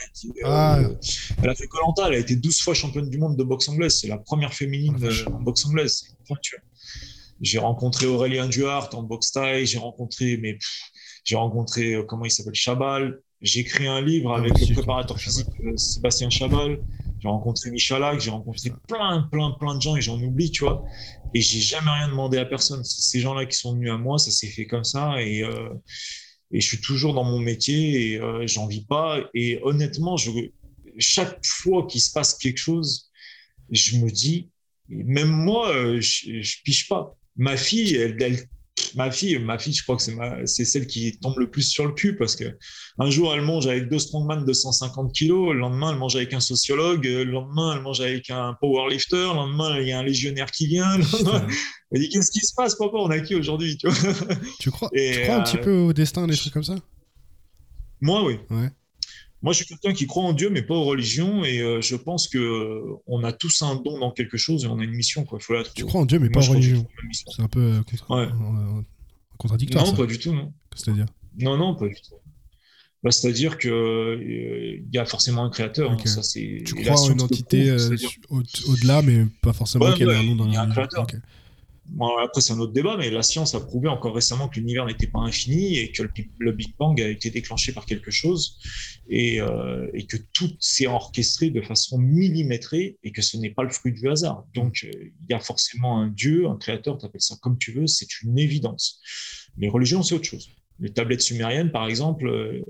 [0.44, 0.80] Ah.
[0.80, 0.96] Euh,
[1.42, 4.00] elle a fait Colanta, elle a été 12 fois championne du monde de boxe anglaise.
[4.00, 6.16] C'est la première féminine ah, en boxe anglaise.
[7.42, 9.66] J'ai rencontré Aurélien Duhart en boxe taille.
[9.66, 10.58] J'ai rencontré, mais
[11.26, 13.20] j'ai rencontré euh, comment il s'appelle Chabal.
[13.42, 16.80] J'ai écrit un livre ah, avec le préparateur physique euh, Sébastien Chabal.
[17.20, 20.86] J'ai rencontré Michalak, j'ai rencontré plein, plein, plein de gens et j'en oublie, tu vois.
[21.34, 22.84] Et j'ai jamais rien demandé à personne.
[22.84, 25.22] C'est ces gens-là qui sont venus à moi, ça s'est fait comme ça.
[25.22, 25.70] Et, euh,
[26.52, 29.20] et je suis toujours dans mon métier et euh, j'en vis pas.
[29.34, 30.30] Et honnêtement, je,
[31.00, 33.10] chaque fois qu'il se passe quelque chose,
[33.72, 34.52] je me dis,
[34.88, 37.18] même moi, je, je piche pas.
[37.38, 38.46] Ma fille, elle, elle
[38.96, 40.04] ma fille, ma fille, je crois que
[40.46, 42.46] c'est celle qui tombe le plus sur le cul parce que
[42.98, 46.34] un jour elle mange avec deux strongman de 150 kilos, le lendemain elle mange avec
[46.34, 50.04] un sociologue, le lendemain elle mange avec un powerlifter, le lendemain il y a un
[50.04, 50.98] légionnaire qui vient.
[51.92, 52.98] elle dit qu'est-ce qui se passe, papa?
[52.98, 53.88] On a qui aujourd'hui Tu,
[54.60, 56.76] tu crois, tu crois un petit euh, peu au destin, des trucs comme ça?
[58.02, 58.40] Moi, oui.
[58.50, 58.70] Ouais.
[59.46, 61.96] Moi, je suis quelqu'un qui croit en Dieu, mais pas aux religions, et euh, je
[61.96, 64.96] pense que euh, on a tous un don dans quelque chose et on a une
[64.96, 65.24] mission.
[65.24, 65.38] Quoi.
[65.40, 66.88] Faut la tu crois en Dieu, mais pas aux religions.
[67.14, 68.32] C'est un peu euh,
[69.38, 69.86] contradictoire.
[69.86, 70.52] Non, pas du tout, non.
[70.76, 71.06] C'est-à-dire
[71.38, 72.16] Non, non, pas du tout.
[73.04, 75.92] Bah, C'est-à-dire qu'il y a forcément un créateur.
[75.92, 77.72] Hein, ça, tu crois en une entité
[78.68, 81.06] au-delà, mais pas forcément qu'elle ait un nom dans la Il y a un créateur
[82.24, 85.08] après, c'est un autre débat, mais la science a prouvé encore récemment que l'univers n'était
[85.08, 86.04] pas infini et que
[86.40, 88.58] le, Big Bang a été déclenché par quelque chose
[89.08, 93.64] et, euh, et que tout s'est orchestré de façon millimétrée et que ce n'est pas
[93.64, 94.46] le fruit du hasard.
[94.54, 97.72] Donc, euh, il y a forcément un Dieu, un créateur, tu appelles ça comme tu
[97.72, 99.00] veux, c'est une évidence.
[99.58, 100.50] Les religions, c'est autre chose.
[100.82, 102.62] Les tablettes sumériennes, par exemple, euh,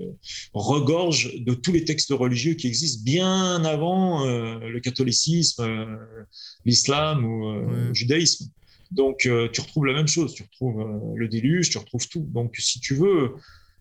[0.52, 5.98] regorgent de tous les textes religieux qui existent bien avant le catholicisme,
[6.64, 8.46] l'islam ou le judaïsme.
[8.90, 10.34] Donc, euh, tu retrouves la même chose.
[10.34, 12.26] Tu retrouves euh, le déluge, tu retrouves tout.
[12.32, 13.34] Donc, si tu veux,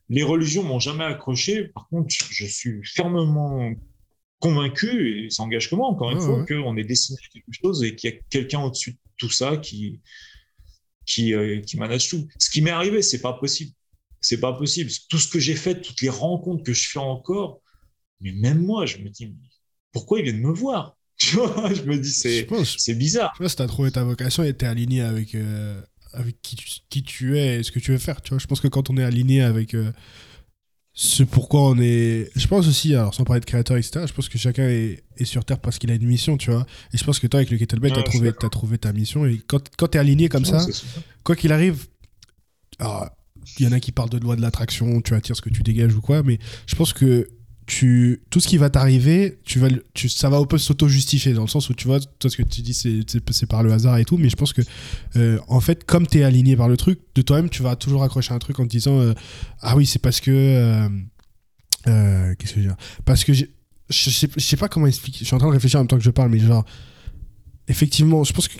[0.09, 1.65] les religions m'ont jamais accroché.
[1.69, 3.71] Par contre, je suis fermement
[4.39, 7.83] convaincu, et ça engage que moi, encore une fois, qu'on est destiné à quelque chose
[7.83, 10.01] et qu'il y a quelqu'un au-dessus de tout ça qui,
[11.05, 12.27] qui, euh, qui manage tout.
[12.37, 13.71] Ce qui m'est arrivé, c'est pas possible.
[14.21, 14.91] c'est pas possible.
[15.09, 17.61] Tout ce que j'ai fait, toutes les rencontres que je fais encore,
[18.21, 19.35] mais même moi, je me dis,
[19.91, 20.97] pourquoi ils viennent me voir?
[21.17, 22.47] Tu vois, je me dis, c'est,
[22.77, 23.31] c'est bizarre.
[23.33, 25.79] Je sais pas si as trouvé ta vocation et es aligné avec, euh,
[26.11, 28.21] avec qui, tu, qui tu es et ce que tu veux faire.
[28.21, 29.91] Tu vois, je pense que quand on est aligné avec euh,
[30.93, 32.31] ce pourquoi on est.
[32.35, 35.25] Je pense aussi, alors sans parler de créateur, etc., je pense que chacun est, est
[35.25, 36.65] sur Terre parce qu'il a une mission, tu vois.
[36.93, 39.25] Et je pense que toi, avec le Kettlebell, tu as, trouvé, as trouvé ta mission.
[39.25, 40.65] Et quand, quand tu es aligné comme ça,
[41.23, 41.85] quoi qu'il arrive.
[42.79, 43.09] Alors,
[43.59, 45.63] il y en a qui parlent de loi de l'attraction, tu attires ce que tu
[45.63, 47.29] dégages ou quoi, mais je pense que
[47.65, 51.41] tu, tout ce qui va t'arriver, tu vas, tu, ça va un peu s'auto-justifier dans
[51.41, 54.05] le sens où tu vois, toi ce que tu dis c'est par le hasard et
[54.05, 54.61] tout, mais je pense que
[55.15, 58.03] euh, en fait, comme tu es aligné par le truc, de toi-même tu vas toujours
[58.03, 59.13] accrocher un truc en te disant euh,
[59.61, 60.31] Ah oui, c'est parce que.
[61.87, 62.77] Euh, qu'est-ce que je veux dire?
[63.03, 63.45] Parce que je
[63.89, 65.97] sais, je sais pas comment expliquer, je suis en train de réfléchir en même temps
[65.97, 66.65] que je parle, mais genre,
[67.67, 68.57] effectivement, je pense que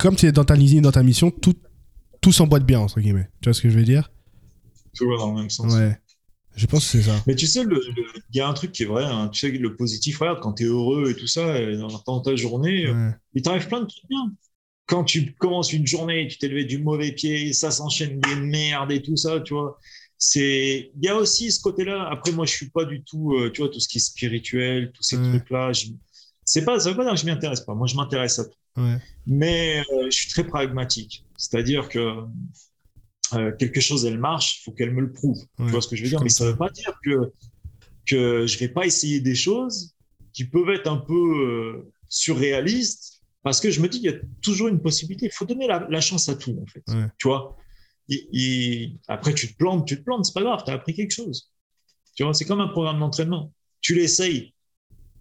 [0.00, 1.54] comme tu es dans ta ligne, dans ta mission, tout,
[2.20, 3.28] tout s'emboîte bien, entre guillemets.
[3.40, 4.10] Tu vois ce que je veux dire?
[4.96, 5.72] Tout va dans le même sens.
[5.72, 5.96] Ouais.
[6.56, 7.22] Je pense que c'est ça.
[7.26, 9.04] Mais tu sais, il y a un truc qui est vrai.
[9.04, 9.28] Hein.
[9.28, 11.54] Tu sais, le positif, regarde, quand tu es heureux et tout ça,
[12.06, 12.92] dans ta journée,
[13.34, 14.32] il t'arrive plein de trucs bien.
[14.86, 18.90] Quand tu commences une journée, tu t'es levé du mauvais pied, ça s'enchaîne des merdes
[18.90, 19.78] et tout ça, tu vois.
[20.18, 22.08] C'est, il y a aussi ce côté-là.
[22.10, 24.90] Après, moi, je suis pas du tout, euh, tu vois, tout ce qui est spirituel,
[24.92, 25.72] tous ces trucs-là.
[25.72, 25.86] Je...
[26.44, 27.74] C'est pas, ça veut pas dire que je m'y intéresse pas.
[27.74, 28.82] Moi, je m'intéresse à tout.
[29.26, 31.24] Mais euh, je suis très pragmatique.
[31.36, 32.24] C'est-à-dire que
[33.34, 35.38] euh, quelque chose, elle marche, il faut qu'elle me le prouve.
[35.56, 36.22] tu vois ce que je veux dire?
[36.22, 37.32] Mais ça ne veut pas dire que,
[38.06, 39.94] que je ne vais pas essayer des choses
[40.32, 44.18] qui peuvent être un peu euh, surréalistes, parce que je me dis qu'il y a
[44.42, 45.26] toujours une possibilité.
[45.26, 46.84] Il faut donner la, chance à tout, en fait.
[47.18, 47.56] Tu vois?
[48.10, 51.12] Et, Après, tu te plantes, tu te plantes, c'est pas grave, tu as appris quelque
[51.12, 51.50] chose.
[52.16, 53.52] Tu vois, c'est comme un programme d'entraînement.
[53.80, 54.52] Tu l'essayes.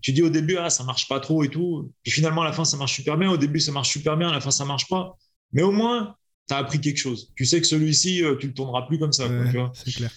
[0.02, 1.92] Tu dis au début, ah, ça marche pas trop et tout.
[2.04, 3.30] Puis finalement, à la fin, ça marche super bien.
[3.30, 4.30] Au début, ça marche super bien.
[4.30, 5.16] À la fin, ça marche pas.
[5.52, 6.16] Mais au moins,
[6.50, 7.32] tu as appris quelque chose.
[7.36, 9.30] Tu sais que celui-ci, euh, tu le tourneras plus comme ça.
[9.74, 10.12] c'est clair.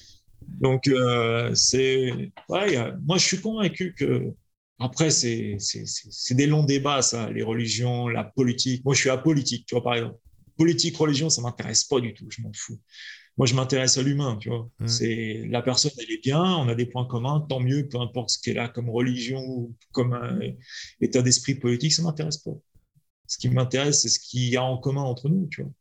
[0.61, 2.33] Donc, euh, c'est.
[2.49, 4.33] Ouais, moi, je suis convaincu que.
[4.78, 5.59] Après, c'est
[6.30, 8.85] des longs débats, ça, les religions, la politique.
[8.85, 10.18] Moi, je suis apolitique, tu vois, par exemple.
[10.57, 12.78] Politique, religion, ça m'intéresse pas du tout, je m'en fous.
[13.39, 14.68] Moi, je m'intéresse à l'humain, tu vois.
[14.87, 18.30] C'est la personne, elle est bien, on a des points communs, tant mieux, peu importe
[18.30, 20.41] ce qu'elle a comme religion ou comme un
[21.01, 22.53] état d'esprit politique, ça m'intéresse pas.
[23.26, 25.72] Ce qui m'intéresse, c'est ce qu'il y a en commun entre nous, tu vois.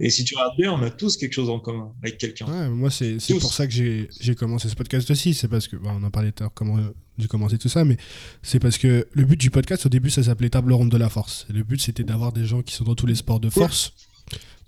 [0.00, 2.46] Et si tu regardes bien, on a tous quelque chose en commun avec quelqu'un.
[2.46, 5.34] Ouais, moi, c'est pour ça que j'ai commencé ce podcast aussi.
[5.34, 6.78] C'est parce que, on en parlait tout à l'heure, comment
[7.18, 7.96] j'ai commencé tout ça, mais
[8.42, 11.08] c'est parce que le but du podcast, au début, ça s'appelait Table ronde de la
[11.08, 11.46] force.
[11.52, 13.92] le but, c'était d'avoir des gens qui sont dans tous les sports de force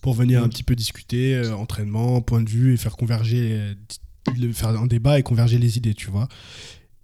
[0.00, 3.74] pour venir un petit peu discuter, euh, entraînement, point de vue, et faire converger,
[4.52, 6.26] faire un débat et converger les idées, tu vois.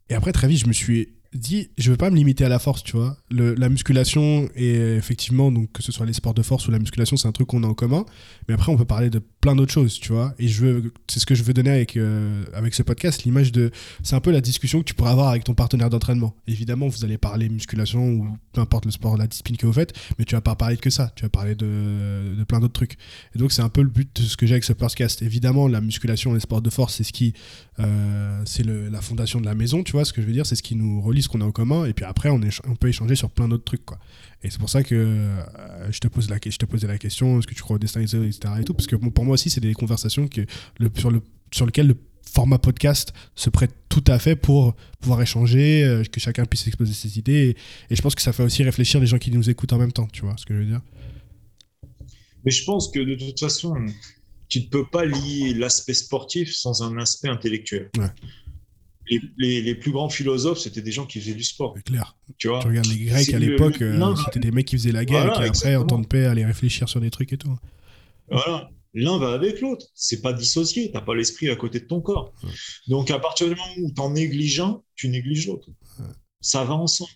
[0.09, 2.59] Et après, très vite, je me suis dit, je veux pas me limiter à la
[2.59, 3.17] force, tu vois.
[3.31, 7.17] la musculation et effectivement, donc que ce soit les sports de force ou la musculation,
[7.17, 8.05] c'est un truc qu'on a en commun.
[8.49, 10.35] Mais après, on peut parler de plein d'autres choses, tu vois.
[10.39, 13.53] Et je veux, c'est ce que je veux donner avec euh, avec ce podcast, l'image
[13.53, 13.71] de,
[14.03, 16.35] c'est un peu la discussion que tu pourras avoir avec ton partenaire d'entraînement.
[16.47, 19.93] Évidemment, vous allez parler musculation ou peu importe le sport, la discipline que vous faites,
[20.19, 21.13] mais tu vas pas parler que ça.
[21.17, 22.97] Tu vas parler de, de plein d'autres trucs.
[23.35, 25.23] Et donc, c'est un peu le but de ce que j'ai avec ce podcast.
[25.23, 27.35] Évidemment, la musculation, les sports de force, c'est ce qui,
[27.79, 30.05] euh, c'est la fondation de la maison, tu vois.
[30.05, 31.85] Ce que je veux dire, c'est ce qui nous relie ce qu'on a en commun,
[31.85, 33.99] et puis après, on, on peut échanger sur plein d'autres trucs, quoi.
[34.43, 37.39] Et c'est pour ça que euh, je, te pose la, je te posais la question,
[37.39, 38.39] est-ce que tu crois au destin, etc.
[38.61, 40.43] Et tout, parce que pour moi aussi, c'est des conversations que
[40.79, 41.21] le, sur, le,
[41.53, 41.97] sur lesquelles le
[42.33, 46.93] format podcast se prête tout à fait pour pouvoir échanger, euh, que chacun puisse exposer
[46.93, 47.57] ses idées.
[47.91, 49.93] Et, je pense que ça fait aussi réfléchir les gens qui nous écoutent en même
[49.93, 50.81] temps, tu vois ce que je veux dire?
[52.45, 53.75] Mais je pense que de toute façon,
[54.49, 57.91] tu ne peux pas lier l'aspect sportif sans un aspect intellectuel.
[57.99, 58.11] Ouais
[59.39, 61.75] les, plus grands philosophes, c'était des gens qui faisaient du sport.
[61.77, 62.17] C'est clair.
[62.39, 62.61] Tu, vois?
[62.61, 65.45] Tu regardes les Grecs à l'époque, euh, c'était des mecs qui faisaient la guerre et
[65.45, 67.57] qui après, en temps de paix, allaient réfléchir sur des trucs et tout.
[68.31, 68.71] Voilà.
[68.95, 69.87] L'un va avec l'autre.
[69.95, 70.91] C'est pas dissocié.
[70.91, 72.33] T'as pas l'esprit à côté de ton corps.
[72.89, 75.69] Donc, à partir du moment où tu en négliges un, tu négliges l'autre.
[76.41, 77.11] Ça va ensemble.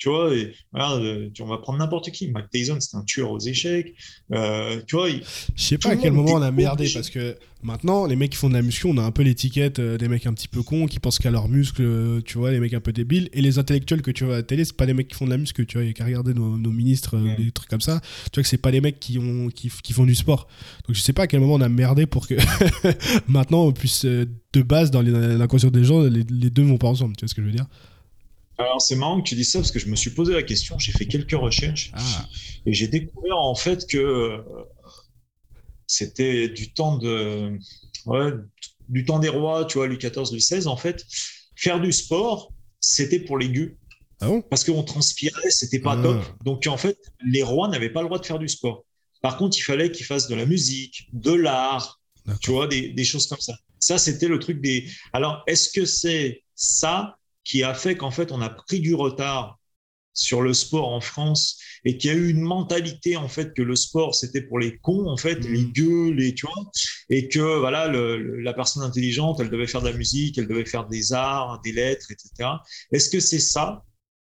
[0.00, 2.30] Tu vois, et, euh, on va prendre n'importe qui.
[2.30, 3.94] Mike Tyson, c'est un tueur aux échecs.
[4.32, 5.22] Euh, tu vois, je
[5.54, 8.48] sais pas à quel moment on a merdé parce que maintenant, les mecs qui font
[8.48, 10.86] de la muscu, on a un peu l'étiquette euh, des mecs un petit peu cons
[10.86, 13.28] qui pensent qu'à leurs muscles, tu vois, les mecs un peu débiles.
[13.32, 15.26] Et les intellectuels que tu vois à la télé, c'est pas des mecs qui font
[15.26, 15.84] de la muscu, tu vois.
[15.84, 18.00] Il y a qu'à regarder nos, ministres, des trucs comme ça.
[18.32, 20.48] Tu vois que c'est pas des mecs qui, ont, qui, font du sport.
[20.86, 22.34] Donc je sais pas à quel moment on a merdé pour que
[23.28, 27.16] maintenant on puisse, de base, dans l'inconscient des gens, les, les deux vont pas ensemble.
[27.16, 27.66] Tu vois ce que je veux dire?
[28.60, 30.78] Alors c'est marrant que tu dis ça parce que je me suis posé la question,
[30.78, 32.28] j'ai fait quelques recherches ah.
[32.66, 34.38] et j'ai découvert en fait que euh,
[35.90, 37.58] c'était du temps de
[38.88, 41.04] du temps des rois, tu vois, Louis XIV, Louis XVI, en fait,
[41.54, 43.76] faire du sport, c'était pour les gueux.
[44.20, 46.02] Ah parce qu'on transpirait, c'était pas ah.
[46.02, 46.24] top.
[46.44, 48.84] Donc en fait, les rois n'avaient pas le droit de faire du sport.
[49.22, 52.00] Par contre, il fallait qu'ils fassent de la musique, de l'art,
[52.40, 53.54] Tu vois, des, des choses comme ça.
[53.78, 54.86] Ça, c'était le truc des.
[55.12, 59.58] Alors, est-ce que c'est ça qui a fait qu'en fait, on a pris du retard
[60.12, 63.62] sur le sport en France et qu'il y a eu une mentalité en fait que
[63.62, 65.72] le sport c'était pour les cons en fait les Mhm.
[65.72, 66.70] gueux les tu vois
[67.08, 70.48] et que voilà le- le- la personne intelligente elle devait faire de la musique elle
[70.48, 72.50] devait faire des arts des lettres etc
[72.92, 73.84] est-ce que c'est ça?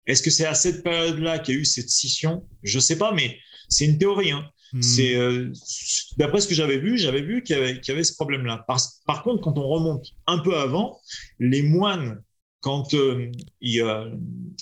[0.07, 2.47] Est-ce que c'est à cette période-là qu'il y a eu cette scission?
[2.63, 3.37] Je sais pas mais
[3.69, 4.49] c'est une théorie hein.
[4.73, 4.81] Hmm.
[4.81, 5.51] C'est euh,
[6.17, 8.65] d'après ce que j'avais vu, j'avais vu qu'il y y avait ce problème-là.
[8.67, 10.99] Par, par contre, quand on remonte un peu avant,
[11.39, 12.21] les moines,
[12.59, 13.31] quand euh,
[13.61, 14.09] ils, euh,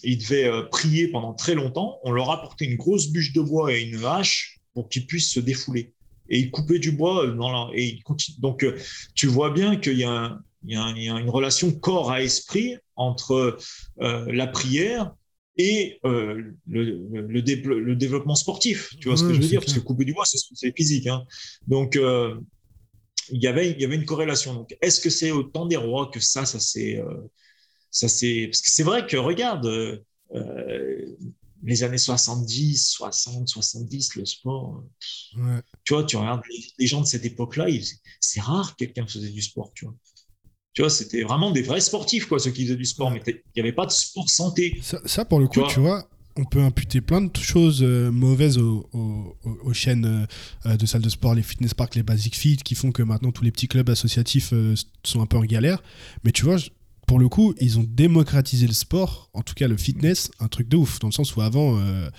[0.03, 3.73] ils devaient euh, prier pendant très longtemps, on leur apportait une grosse bûche de bois
[3.73, 5.93] et une hache pour qu'ils puissent se défouler.
[6.29, 8.39] Et ils coupaient du bois dans la, et ils continuent.
[8.39, 8.65] Donc,
[9.13, 13.57] tu vois bien qu'il y a, y y une relation corps à esprit entre
[13.99, 15.13] la prière
[15.57, 18.89] et le, le, le dé- le développement sportif.
[18.99, 19.59] Tu vois ce que Ouais, je veux dire?
[19.61, 21.07] Parce que couper du bois, c'est physique.
[21.07, 21.23] Hein.
[21.67, 24.55] Donc, il y avait, il y avait une corrélation.
[24.55, 27.01] Donc, est-ce que c'est au temps des rois que ça, ça s'est,
[27.95, 29.97] ça c'est parce que c'est vrai que regarde euh,
[30.35, 31.15] euh,
[31.63, 34.83] les années 70, 60, 70, le sport.
[35.37, 35.61] Ouais.
[35.85, 36.41] Tu vois, tu regardes
[36.77, 37.67] les, gens de cette époque-là,
[38.19, 39.71] c'est rare que quelqu'un faisait du sport.
[39.73, 39.95] Tu vois.
[40.73, 43.11] Tu vois, c'était vraiment des vrais sportifs, quoi, ceux qui faisaient du sport.
[43.11, 43.21] Ouais.
[43.25, 44.77] Mais il n'y avait pas de sport santé.
[44.81, 47.81] Ça, ça, pour le coup, Tu vois tu vois, on peut imputer plein de choses
[47.81, 50.27] euh, mauvaises aux, aux- aux- aux chaînes
[50.65, 53.31] euh, de salles de sport, les fitness parks, les basic fit, qui font que maintenant
[53.31, 55.81] tous les petits clubs associatifs euh, sont un peu en galère.
[56.25, 56.57] Mais tu vois,
[57.05, 60.67] pour le coup, ils ont démocratisé le sport, en tout cas le fitness, un truc
[60.67, 62.09] de ouf, dans le sens où avant, euh,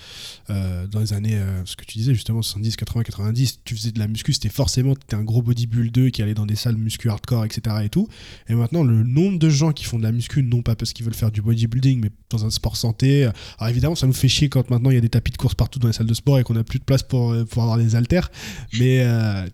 [0.49, 3.91] euh, dans les années, euh, ce que tu disais justement, 70, 80, 90, tu faisais
[3.91, 7.09] de la muscu, c'était forcément, tu un gros bodybuilder qui allait dans des salles muscu
[7.09, 7.75] hardcore, etc.
[7.83, 8.07] et tout.
[8.47, 11.05] Et maintenant, le nombre de gens qui font de la muscu, non pas parce qu'ils
[11.05, 13.29] veulent faire du bodybuilding, mais dans un sport santé.
[13.57, 15.55] Alors évidemment, ça nous fait chier quand maintenant il y a des tapis de course
[15.55, 17.77] partout dans les salles de sport et qu'on n'a plus de place pour, pour avoir
[17.77, 18.31] des haltères.
[18.79, 19.05] Mais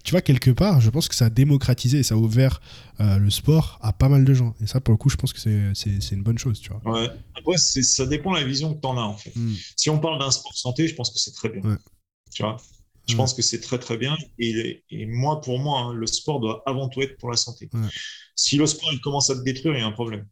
[0.03, 2.59] tu vois, quelque part, je pense que ça a démocratisé et ça a ouvert
[2.99, 4.53] euh, le sport à pas mal de gens.
[4.61, 6.81] Et ça, pour le coup, je pense que c'est- une bonne chose, tu vois.
[7.01, 7.09] Ouais.
[7.35, 9.35] Après, ça dépend de la vision que tu en as, en fait.
[9.35, 9.53] Mm.
[9.75, 11.61] Si on parle d'un sport santé, je pense que c'est très bien.
[11.61, 11.77] Ouais.
[12.33, 12.57] Tu vois?
[13.07, 13.17] Je Ouais.
[13.17, 14.15] pense que c'est très, très bien.
[14.39, 17.69] Et, et moi, pour moi, hein, le sport doit avant tout être pour la santé.
[17.73, 17.81] Ouais.
[18.35, 20.25] Si le sport il commence à te détruire, il y a un problème.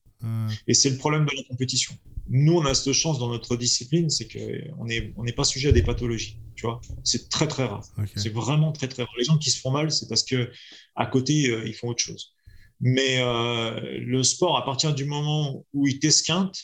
[0.67, 1.95] Et c'est le problème de la compétition.
[2.29, 5.69] Nous, on a cette chance dans notre discipline, c'est qu'on n'est on n'est pas sujet
[5.69, 6.37] à des pathologies.
[6.55, 6.79] Tu vois?
[7.03, 7.83] C'est très, très rare.
[8.15, 9.11] C'est vraiment très, très rare.
[9.17, 10.51] Les gens qui se font mal, c'est parce que
[10.95, 12.33] à côté, euh, ils font autre chose.
[12.81, 16.57] Mais euh, le sport, à partir du moment où il t'esquinte,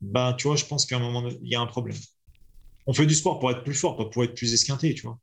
[0.00, 1.96] ben, tu vois, je pense qu'à un moment, il y a un problème.
[2.86, 5.18] On fait du sport pour être plus fort, pas pour être plus esquinté, tu vois.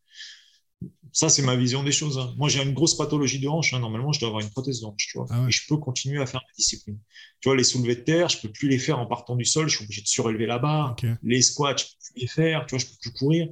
[1.11, 2.17] Ça, c'est ma vision des choses.
[2.17, 2.33] hein.
[2.37, 3.73] Moi, j'ai une grosse pathologie de hanche.
[3.73, 3.79] hein.
[3.79, 5.27] Normalement, je dois avoir une prothèse de hanche, tu vois.
[5.29, 5.49] Ah ouais.
[5.49, 6.97] Et je peux continuer à faire ma discipline.
[7.39, 9.69] Tu vois, les soulevés de terre, je peux plus les faire en partant du sol.
[9.69, 10.95] Je suis obligé de surélever la barre.
[11.21, 12.65] Les squats, je peux plus les faire.
[12.65, 13.47] Tu vois, je peux plus courir.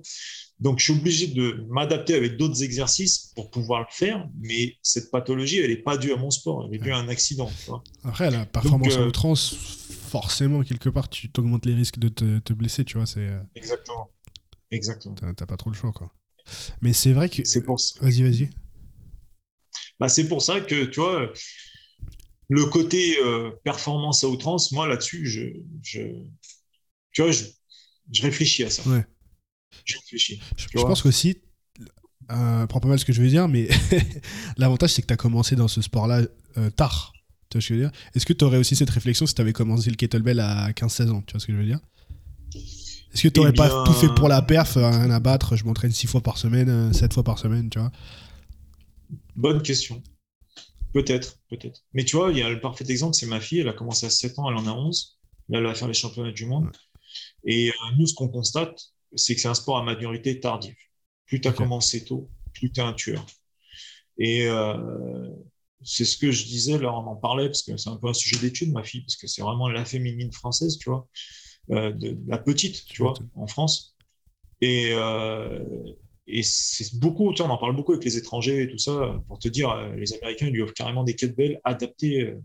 [0.61, 4.29] Donc, je suis obligé de m'adapter avec d'autres exercices pour pouvoir le faire.
[4.39, 6.67] Mais cette pathologie, elle n'est pas due à mon sport.
[6.67, 7.49] Elle est due à un accident.
[7.63, 7.83] Tu vois.
[8.03, 9.55] Après, la performance euh, à outrance,
[10.09, 13.07] forcément, quelque part, tu t'augmentes les risques de te, te blesser, tu vois.
[13.07, 14.11] c'est euh, Exactement.
[14.69, 15.15] Exactement.
[15.15, 16.13] T'as t'as pas trop le choix, quoi.
[16.81, 17.43] Mais c'est vrai que.
[17.43, 17.99] C'est pour ça.
[18.01, 18.49] Vas-y, vas-y.
[19.99, 21.31] Bah, c'est pour ça que, tu vois,
[22.49, 25.41] le côté euh, performance à outrance, moi, là-dessus, je,
[25.81, 26.01] je,
[27.13, 27.45] tu vois, je,
[28.11, 28.87] je réfléchis à ça.
[28.89, 29.05] Ouais.
[29.85, 30.39] Je réfléchis.
[30.57, 31.37] Je, pense qu'aussi,
[32.31, 33.67] euh, prends pas mal ce que je veux dire, mais
[34.57, 36.21] l'avantage c'est que tu as commencé dans ce sport-là
[36.57, 37.13] euh, tard.
[37.49, 37.91] Tu vois ce que je veux dire?
[38.15, 41.09] Est-ce que tu aurais aussi cette réflexion si tu avais commencé le kettlebell à 15-16
[41.09, 41.23] ans?
[41.25, 41.79] Tu vois ce que je veux dire?
[43.13, 45.55] Est-ce que tu n'aurais Eh pas tout fait pour la perf, euh, rien à battre,
[45.55, 47.91] je m'entraîne 6 fois par semaine, 7 fois par semaine, tu vois?
[49.35, 50.01] Bonne question.
[50.93, 51.83] Peut-être, peut-être.
[51.93, 54.05] Mais tu vois, il y a le parfait exemple, c'est ma fille, elle a commencé
[54.05, 55.17] à 7 ans, elle en a 11.
[55.49, 56.69] Là, elle va faire les championnats du monde.
[57.45, 58.77] Et euh, nous, ce qu'on constate,
[59.15, 60.75] c'est que c'est un sport à maturité tardive.
[61.25, 63.25] Plus tu as commencé tôt, plus tu es un tueur.
[64.17, 65.29] Et euh,
[65.83, 68.13] c'est ce que je disais, là, on en parlait, parce que c'est un peu un
[68.13, 71.07] sujet d'étude, ma fille, parce que c'est vraiment la féminine française, tu vois,
[71.71, 73.95] euh, de, de la petite, tu vois, en France.
[74.61, 75.63] Et, euh,
[76.27, 79.47] et c'est beaucoup, on en parle beaucoup avec les étrangers et tout ça, pour te
[79.47, 82.35] dire, euh, les Américains ils lui offrent carrément des kettlebells adaptés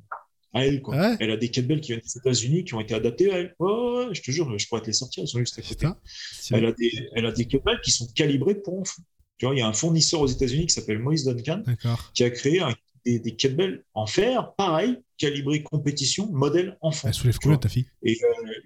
[0.55, 0.81] à elle.
[0.83, 0.97] Quoi.
[0.97, 1.17] Ouais.
[1.21, 3.55] Elle a des kettlebells qui viennent des États-Unis qui ont été adaptés à elle.
[3.59, 5.87] Ouais, je te jure, je pourrais te les sortir, elles sont juste à côté.
[6.51, 9.03] Elle a, des, elle a des kettlebells qui sont calibrés pour enfants.
[9.39, 11.63] Tu vois, il y a un fournisseur aux États-Unis qui s'appelle Moïse Duncan
[12.15, 12.75] qui a créé un-
[13.05, 17.07] des, des kettlebells en fer, pareil, calibré compétition, modèle enfant.
[17.09, 18.19] Elle soulève combien ta fille Et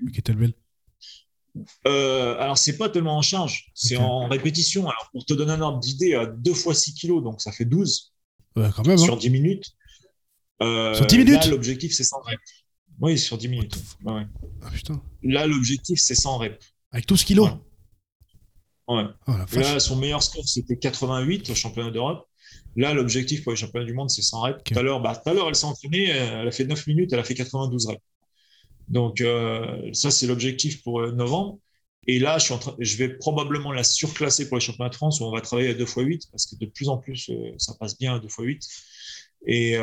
[0.03, 0.55] Le kettlebell
[1.87, 4.83] euh, alors, c'est pas tellement en charge, c'est en répétition.
[4.89, 7.65] Alors, pour te donner un ordre d'idée, à 2 fois 6 kilos, donc ça fait
[7.65, 8.13] 12
[8.57, 9.03] Ouais, quand même, hein.
[9.05, 9.73] sur 10 minutes.
[10.63, 12.65] Euh, Sur 10 minutes Là, l'objectif, c'est 100 reps.
[13.01, 13.77] Oui, sur 10 minutes.
[14.05, 14.27] Ouais, ouais.
[14.63, 15.03] Ah putain.
[15.23, 16.75] Là, l'objectif, c'est 100 reps.
[16.93, 17.51] Avec 12 kilos
[18.89, 18.97] Ouais.
[18.97, 19.05] Ouais.
[19.29, 19.33] Oh.
[19.53, 22.27] Là, son meilleur score, c'était 88 au championnat d'Europe.
[22.77, 24.65] Là, l'objectif pour les championnats du monde, c'est 100 reps.
[24.65, 27.13] Tout à l'heure, bah, tout à l'heure, elle s'est entraînée, elle a fait 9 minutes,
[27.13, 28.01] elle a fait 92 reps.
[28.89, 31.59] Donc, euh, ça, c'est l'objectif pour euh, novembre.
[32.07, 34.95] Et là, je, suis en train, je vais probablement la surclasser pour les championnats de
[34.95, 37.31] France où on va travailler à 2 x 8 parce que de plus en plus,
[37.31, 38.29] euh, ça passe bien à 2
[39.47, 39.53] x 8.
[39.53, 39.75] Et,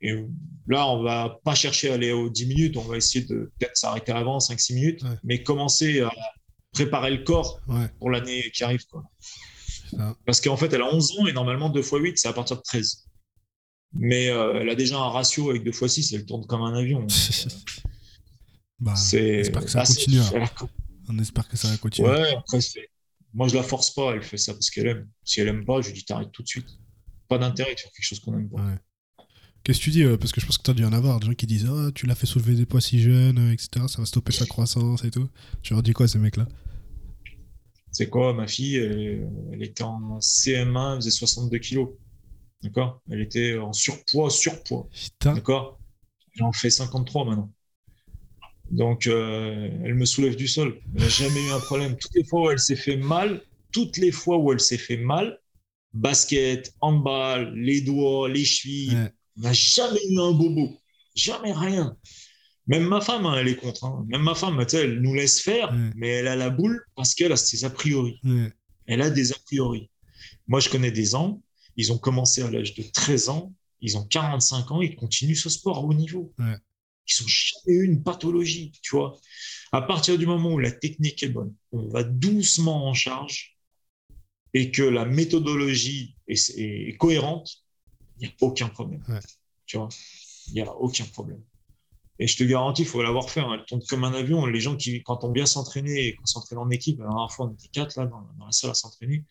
[0.00, 0.14] et
[0.66, 3.76] là, on va pas chercher à aller aux 10 minutes, on va essayer de peut-être
[3.76, 6.12] s'arrêter avant, 5-6 minutes, mais commencer à
[6.72, 7.60] préparer le corps
[7.98, 8.84] pour l'année qui arrive.
[8.86, 9.04] Quoi.
[10.26, 12.56] Parce qu'en fait, elle a 11 ans et normalement 2 x 8, c'est à partir
[12.56, 13.04] de 13.
[13.94, 16.74] Mais euh, elle a déjà un ratio avec 2 x 6, elle tourne comme un
[16.74, 17.06] avion.
[18.80, 20.20] bah, on espère que ça continue.
[21.08, 22.08] On espère que ça va continuer.
[22.08, 22.58] Ouais, après,
[23.34, 25.08] moi je la force pas, elle fait ça parce qu'elle aime.
[25.24, 26.68] Si elle aime pas, je lui dis t'arrêtes tout de suite.
[27.32, 28.62] Pas d'intérêt faire quelque chose qu'on aime pas.
[29.64, 31.18] Qu'est-ce que tu dis euh, Parce que je pense que tu as dû en avoir
[31.18, 33.86] des gens qui disent oh, tu l'as fait soulever des poids si jeune, euh, etc.
[33.88, 35.28] Ça va stopper sa croissance et tout.
[35.62, 36.46] Tu leur dis quoi, ces mecs-là?
[37.90, 41.88] C'est quoi Ma fille, elle, était en CM1, elle faisait 62 kilos.
[42.62, 43.00] D'accord?
[43.10, 44.88] Elle était en surpoids, surpoids.
[45.22, 45.78] D'accord?
[46.34, 47.50] J'en fais 53 maintenant.
[48.70, 50.80] Donc, euh, elle me soulève du sol.
[50.94, 51.96] Elle n'a jamais eu un problème.
[51.96, 53.42] Toutes les fois où elle s'est fait mal,
[53.72, 55.38] toutes les fois où elle s'est fait mal,
[55.94, 58.96] basket, handball, les doigts, les chevilles,
[59.38, 60.78] on n'a jamais eu un bobo.
[61.14, 61.96] Jamais rien.
[62.66, 63.84] Même ma femme, hein, elle est contre.
[63.84, 64.04] Hein.
[64.08, 67.36] Même ma femme, elle nous laisse faire, mais elle a la boule parce qu'elle a
[67.36, 68.20] ses a priori.
[68.86, 69.90] Elle a des a priori.
[70.46, 71.40] Moi, je connais des gens,
[71.76, 75.50] ils ont commencé à l'âge de 13 ans, ils ont 45 ans, ils continuent ce
[75.50, 76.32] sport à haut niveau.
[76.38, 79.18] Ils n'ont jamais eu une pathologie, tu vois.
[79.72, 83.56] À partir du moment où la technique est bonne, on va doucement en charge
[84.54, 87.62] et que la méthodologie est cohérente,
[88.18, 89.02] il n'y a aucun problème.
[89.66, 89.88] Tu vois,
[90.48, 91.40] il n'y a aucun problème.
[92.18, 93.40] Et je te garantis, il faut l'avoir fait.
[93.40, 93.50] Hein.
[93.54, 94.46] Elle tombe comme un avion.
[94.46, 97.46] Les gens qui, quand on bien s'entraîné et qu'on s'entraîne en équipe, la dernière fois,
[97.46, 99.24] on était quatre là, dans, la salle à s'entraîner.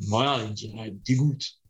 [0.00, 1.60] Voilà, il me dit, elle dégoûte.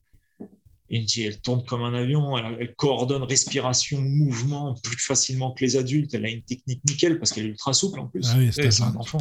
[0.91, 5.65] Il me dit, elle tombe comme un avion, elle, coordonne respiration, mouvement plus facilement que
[5.65, 6.15] les adultes.
[6.15, 8.27] Elle a une technique nickel parce qu'elle est ultra souple en plus.
[8.29, 9.21] Ah oui, c'est un enfant.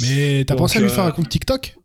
[0.00, 1.76] Mais t'as pensé à lui faire un euh, compte TikTok?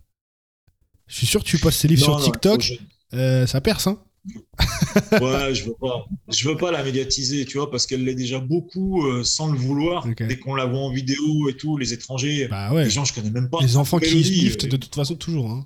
[1.08, 2.74] Je suis sûr que tu postes ses livres sur TikTok.
[3.14, 4.00] Euh, ça perce, hein
[5.22, 6.06] ouais, je veux pas.
[6.28, 9.58] Je veux pas la médiatiser, tu vois, parce qu'elle l'est déjà beaucoup euh, sans le
[9.58, 10.06] vouloir.
[10.06, 12.84] Dès qu'on la voit en vidéo et tout, les étrangers, bah ouais.
[12.84, 13.60] les gens je connais même pas.
[13.62, 15.50] Les enfants qui se de toute façon toujours.
[15.50, 15.66] Hein.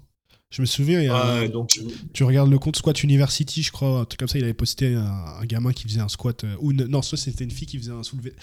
[0.52, 1.80] Je me souviens, donc,
[2.12, 4.96] tu regardes le compte Squat University, je crois, un truc comme ça, il avait posté
[4.96, 7.94] un, gamin qui faisait un squat, euh, ou non, soit c'était une fille qui faisait
[7.94, 8.34] un soulevé,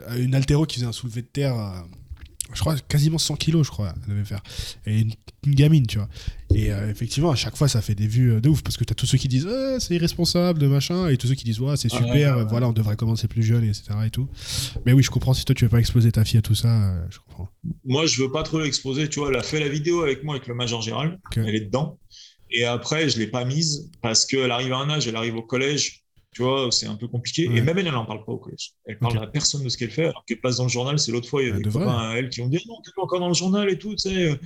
[0.00, 1.84] euh, une altéro qui faisait un soulevé de terre
[2.54, 4.42] je crois quasiment 100 kilos, je crois, elle devait faire.
[4.86, 5.12] Et une,
[5.46, 6.08] gamine, tu vois.
[6.54, 8.84] Et euh, effectivement, à chaque fois, ça fait des vues euh, de ouf parce que
[8.84, 11.44] tu as tous ceux qui disent ah, c'est irresponsable, de machin, et tous ceux qui
[11.44, 13.90] disent ouais, c'est super, voilà, on devrait commencer plus jeune, etc.
[14.06, 14.28] Et tout.
[14.86, 16.68] Mais oui, je comprends si toi tu veux pas exposer ta fille à tout ça,
[16.68, 17.48] euh, je comprends.
[17.84, 19.30] Moi, je veux pas trop l'exposer, tu vois.
[19.30, 21.98] Elle a fait la vidéo avec moi, avec le Major Gérald, elle est dedans.
[22.52, 25.42] Et après, je l'ai pas mise parce qu'elle arrive à un âge, elle arrive au
[25.42, 26.01] collège,
[26.32, 27.44] tu vois, c'est un peu compliqué.
[27.44, 28.72] Et même elle, elle n'en parle pas au collège.
[28.86, 30.98] Elle parle à personne de ce qu'elle fait, alors qu'elle passe dans le journal.
[30.98, 32.90] C'est l'autre fois, il y a des copains à elle qui ont dit non, t'es
[32.96, 34.40] encore dans le journal et tout, tu sais.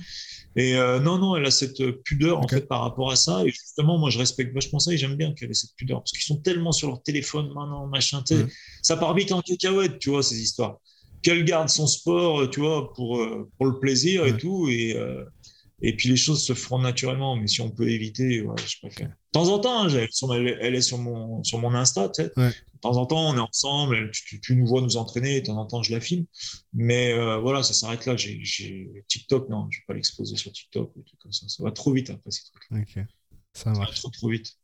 [0.57, 3.45] Et euh, non, non, elle a cette pudeur en fait par rapport à ça.
[3.45, 6.11] Et justement, moi, je respecte vachement ça et j'aime bien qu'elle ait cette pudeur parce
[6.11, 8.21] qu'ils sont tellement sur leur téléphone maintenant, machin.
[8.27, 8.45] tu sais.
[8.81, 10.79] Ça part vite en cacahuète, tu vois, ces histoires.
[11.21, 14.67] Qu'elle garde son sport, tu vois, pour, euh, pour le plaisir et tout.
[14.67, 15.23] Et, euh,
[15.81, 19.09] et puis les choses se feront naturellement, mais si on peut éviter, ouais, je préfère.
[19.09, 22.31] De temps en temps, hein, elle, est sur mon, sur mon Insta, tu sais.
[22.35, 25.65] De temps en temps, on est ensemble, tu, nous vois nous entraîner, de temps en
[25.65, 26.25] temps, je la filme.
[26.73, 28.15] Mais euh, voilà, ça s'arrête là.
[28.15, 31.47] J'ai TikTok, non, je ne vais pas l'exposer sur TikTok ou comme ça.
[31.47, 32.79] Ça va trop vite après ces trucs-là.
[32.79, 33.05] Ok,
[33.53, 34.57] ça, va trop, trop vite.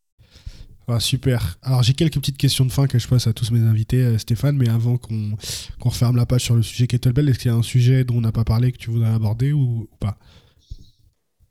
[0.88, 1.58] Ah, super.
[1.62, 4.18] Alors j'ai quelques petites questions de fin que je passe à tous mes invités, euh,
[4.18, 5.36] Stéphane, mais avant qu'on
[5.80, 8.22] referme la page sur le sujet Kettlebell, est-ce qu'il y a un sujet dont on
[8.22, 10.18] n'a pas parlé que tu voudrais aborder ou pas?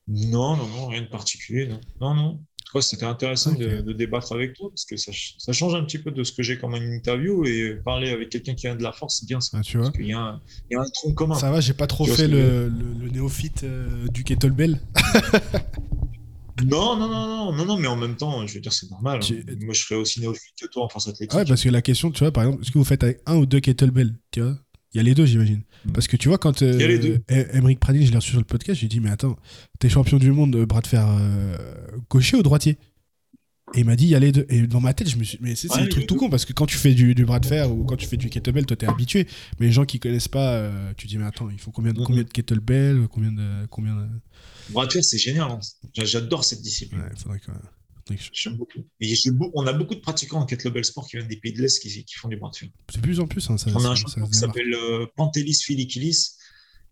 [0.09, 1.69] Non, non, non, rien de particulier.
[2.01, 2.15] Non, non.
[2.15, 2.41] non.
[2.81, 5.13] C'était intéressant de, débattre avec toi parce que ça,
[5.53, 8.55] change un petit peu de ce que j'ai comme une interview et parler avec quelqu'un
[8.55, 9.59] qui a de la force, c'est bien ça.
[9.59, 10.41] Ah, tu vois parce qu'il y, a
[10.75, 11.35] un tronc commun.
[11.35, 12.73] Ça va, j'ai pas trop fait le,
[13.13, 14.81] néophyte euh, du kettlebell.
[16.65, 19.21] non, non, non, non, non, non, mais en même temps, je veux dire, c'est normal.
[19.23, 19.55] Hein.
[19.61, 21.37] Moi, je serais aussi néophyte que toi en force athlétique.
[21.37, 23.37] Ouais, parce que la question, tu vois, par exemple, est-ce que vous faites avec un
[23.37, 24.57] ou deux kettlebells Tu vois?
[24.95, 25.63] Il y a les deux, j'imagine.
[25.85, 25.93] Mm.
[25.93, 28.89] Parce que tu vois, quand euh, Emmerich Pradine, je l'ai reçu sur le podcast, j'ai
[28.89, 29.37] dit, mais attends,
[29.79, 31.57] t'es champion du monde, euh, bras de fer euh,
[32.11, 32.79] gaucher ou droitier?
[33.75, 34.45] Et il m'a dit, il y a les deux.
[34.51, 36.53] Et dans ma tête, je me suis mais c'est un truc tout con, parce que
[36.53, 38.87] quand tu fais du, bras de fer ou quand tu fais du kettlebell, toi, t'es
[38.87, 39.27] habitué.
[39.59, 42.01] Mais les gens qui connaissent pas, euh, tu dis, mais attends, il faut combien de,
[42.01, 42.05] mm-hmm.
[42.05, 43.67] combien de kettlebell Combien de.
[43.71, 44.07] Combien de...
[44.71, 45.51] Bras de fer, c'est génial.
[45.51, 45.61] Hein.
[45.95, 47.01] J'adore cette discipline.
[47.01, 47.51] Ouais, faudrait que.
[48.33, 48.81] J'aime beaucoup.
[49.01, 49.15] Et
[49.55, 52.15] on a beaucoup de pratiquants en kettlebell sport qui viennent des pays de l'Est qui,
[52.15, 52.69] font du bras de fer.
[52.93, 53.49] C'est plus en plus.
[53.51, 56.37] Hein, ça, on a un champion qui s'appelle euh, Pantelis Filikilis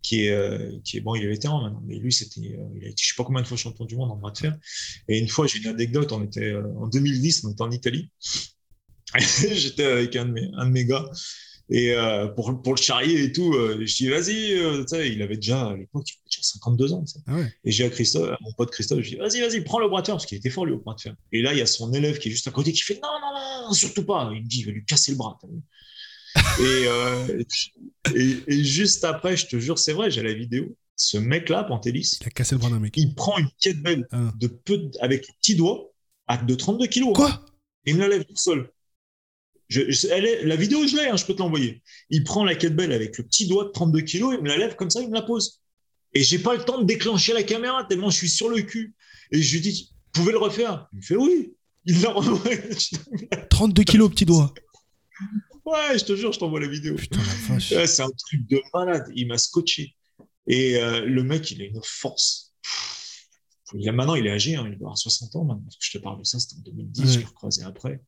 [0.03, 2.85] qui est, euh, qui est bon, il est vétéran maintenant, mais lui, c'était, euh, il
[2.85, 4.57] a été, je sais pas combien de fois champion du monde en bras de fer.
[5.09, 8.11] Et une fois, j'ai une anecdote, on était euh, en 2010, on était en Italie.
[9.53, 11.05] J'étais avec un de mes, un de mes gars.
[11.73, 15.37] Et euh, pour, pour le charrier et tout, euh, je dis vas-y, euh, il avait
[15.37, 17.05] déjà à l'époque, il avait déjà 52 ans.
[17.29, 17.53] Ah ouais.
[17.65, 20.01] Et j'ai à Christophe, à mon pote Christophe, je dis vas-y, vas-y, prends le bras
[20.03, 21.15] de fer, parce qu'il était fort lui au bras de fer.
[21.31, 23.09] Et là, il y a son élève qui est juste à côté qui fait non,
[23.21, 24.31] non, non, surtout pas.
[24.35, 25.39] Il me dit, il va lui casser le bras.
[26.61, 26.87] et,
[28.15, 30.77] et, et juste après, je te jure, c'est vrai, j'ai la vidéo.
[30.97, 32.93] Ce mec-là, Pantelis, Il a cassé le bras d'un mec.
[32.97, 34.33] il prend une kettlebell Ah.
[34.39, 35.91] de peu, avec le petit doigt
[36.27, 37.11] à de 32 kilos.
[37.11, 37.13] hein.
[37.15, 37.47] Quoi?
[37.87, 38.71] Il me la lève tout seul.
[39.71, 41.83] Je, je- elle est, la vidéo, je l'ai, hein, je peux te l'envoyer.
[42.11, 44.75] Il prend la kettlebell avec le petit doigt de 32 kilos, il me la lève
[44.77, 45.61] comme ça, il me la pose.
[46.13, 48.95] Et j'ai pas le temps de déclencher la caméra tellement je suis sur le cul.
[49.33, 50.89] Et je lui dis, vous pouvez le refaire?
[50.93, 51.55] Il me fait oui.
[51.87, 52.69] Il l'a refait.
[53.51, 54.53] 32 kilos, petit doigt.
[55.65, 56.97] ouais, je te jure, je t'envoie la vidéo.
[57.49, 59.05] Ouais, c'est un truc de malade.
[59.15, 59.95] Il m'a scotché.
[60.49, 62.53] Et euh, le mec, il a une force.
[63.75, 65.63] Il a, maintenant, il est âgé, hein, il doit avoir 60 ans maintenant.
[65.65, 67.13] Parce que je te parle de ça, c'était en 2010, Ouais.
[67.13, 68.01] je l'ai recroisé après.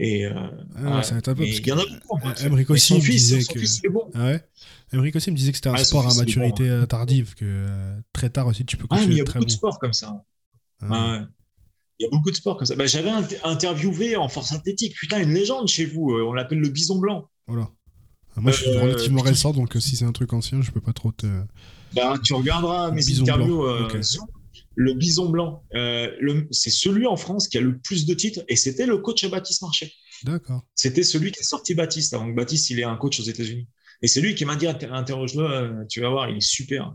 [0.00, 0.32] Et euh,
[0.76, 1.02] Ah, ouais.
[1.02, 1.42] ça va être un peu.
[1.42, 2.16] Mais parce il y en a beaucoup.
[2.16, 2.46] en fait.
[2.46, 3.58] Emmerich Et aussi me disait que.
[3.58, 4.08] fils, il est bon.
[4.14, 4.44] Ah ouais
[4.92, 7.98] Emmerich aussi me disait que c'était un sport à maturité bon, euh, tardive, que euh,
[8.12, 10.22] très tard aussi tu peux Ah, mais il y a beaucoup de sports comme ça.
[10.80, 10.88] Ah.
[11.18, 11.26] Ouais.
[12.00, 12.76] Il y a beaucoup de sports comme ça.
[12.76, 16.12] Bah, J'avais inter- interviewé en force athlétique, putain, une légende chez vous.
[16.12, 17.28] euh, On l'appelle le bison blanc.
[17.48, 17.68] Voilà.
[18.36, 20.70] Ah, Moi, je suis Euh, relativement récent, donc euh, si c'est un truc ancien, je
[20.70, 21.26] peux pas trop te.
[21.96, 23.64] Bah, tu regarderas mes interviews.
[23.64, 24.00] euh.
[24.00, 24.26] Zoom.
[24.80, 26.08] Le bison blanc, euh,
[26.52, 29.28] c'est celui en France qui a le plus de titres et c'était le coach à
[29.28, 29.90] Baptiste Marchais.
[30.22, 30.62] D'accord.
[30.76, 33.66] C'était celui qui a sorti Baptiste avant que Baptiste il est un coach aux États-Unis.
[34.02, 36.94] Et c'est lui qui m'a dit Inter- interroge-le, euh, tu vas voir, il est super.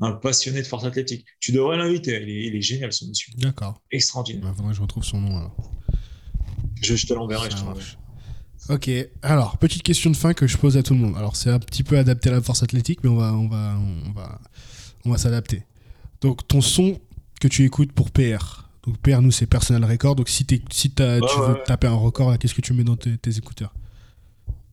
[0.00, 1.26] Un passionné de force athlétique.
[1.38, 3.30] Tu devrais l'inviter, il est, il est génial ce monsieur.
[3.36, 3.82] D'accord.
[3.90, 4.48] Extraordinaire.
[4.50, 5.56] Il faudrait que je retrouve son nom alors.
[6.80, 7.50] Je, je te l'enverrai.
[7.50, 7.90] je te l'enverrai.
[8.70, 8.90] Ok,
[9.20, 11.14] alors petite question de fin que je pose à tout le monde.
[11.18, 13.78] Alors c'est un petit peu adapté à la force athlétique, mais on va, on va,
[14.06, 14.40] on va,
[15.04, 15.64] on va s'adapter.
[16.22, 16.98] Donc ton son
[17.40, 18.64] que tu écoutes pour PR.
[18.84, 20.16] Donc PR nous c'est personal record.
[20.16, 22.84] Donc si, t'es- si Ouais, tu ouais, veux taper un record, qu'est-ce que tu mets
[22.84, 23.74] dans tes, tes écouteurs?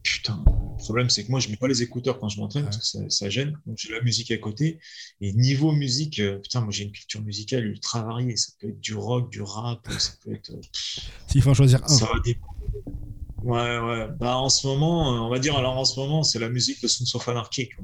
[0.03, 2.69] Putain, le problème c'est que moi je mets pas les écouteurs quand je m'entraîne Ouais.
[2.69, 3.57] parce que ça, ça gêne.
[3.65, 4.79] Donc j'ai la musique à côté.
[5.19, 8.37] Et niveau musique, euh, putain, moi j'ai une culture musicale ultra variée.
[8.37, 10.51] Ça peut être du rock, du rap, ça peut être.
[10.51, 10.61] euh,
[11.27, 11.87] S'il faut en choisir un.
[11.87, 12.53] Ça va dépendre.
[13.43, 14.07] Ouais, ouais.
[14.19, 16.81] Bah en ce moment, euh, on va dire alors en ce moment, c'est la musique
[16.81, 17.83] de Sons of Anarchy, quoi.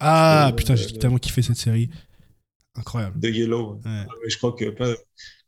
[0.00, 1.88] Ah Euh, putain, j'ai euh, tellement kiffé cette série.
[2.76, 3.18] Incroyable.
[3.20, 3.80] de Yellow.
[3.84, 4.06] Ouais.
[4.22, 4.94] Mais je crois que pas-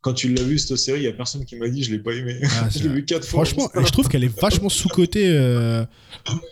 [0.01, 1.99] quand tu l'as vu cette série, il y a personne qui m'a dit je l'ai
[1.99, 2.37] pas aimé.
[2.43, 3.45] Ah, je l'ai vu quatre fois.
[3.45, 5.85] Franchement, je trouve qu'elle est vachement sous-cotée, euh,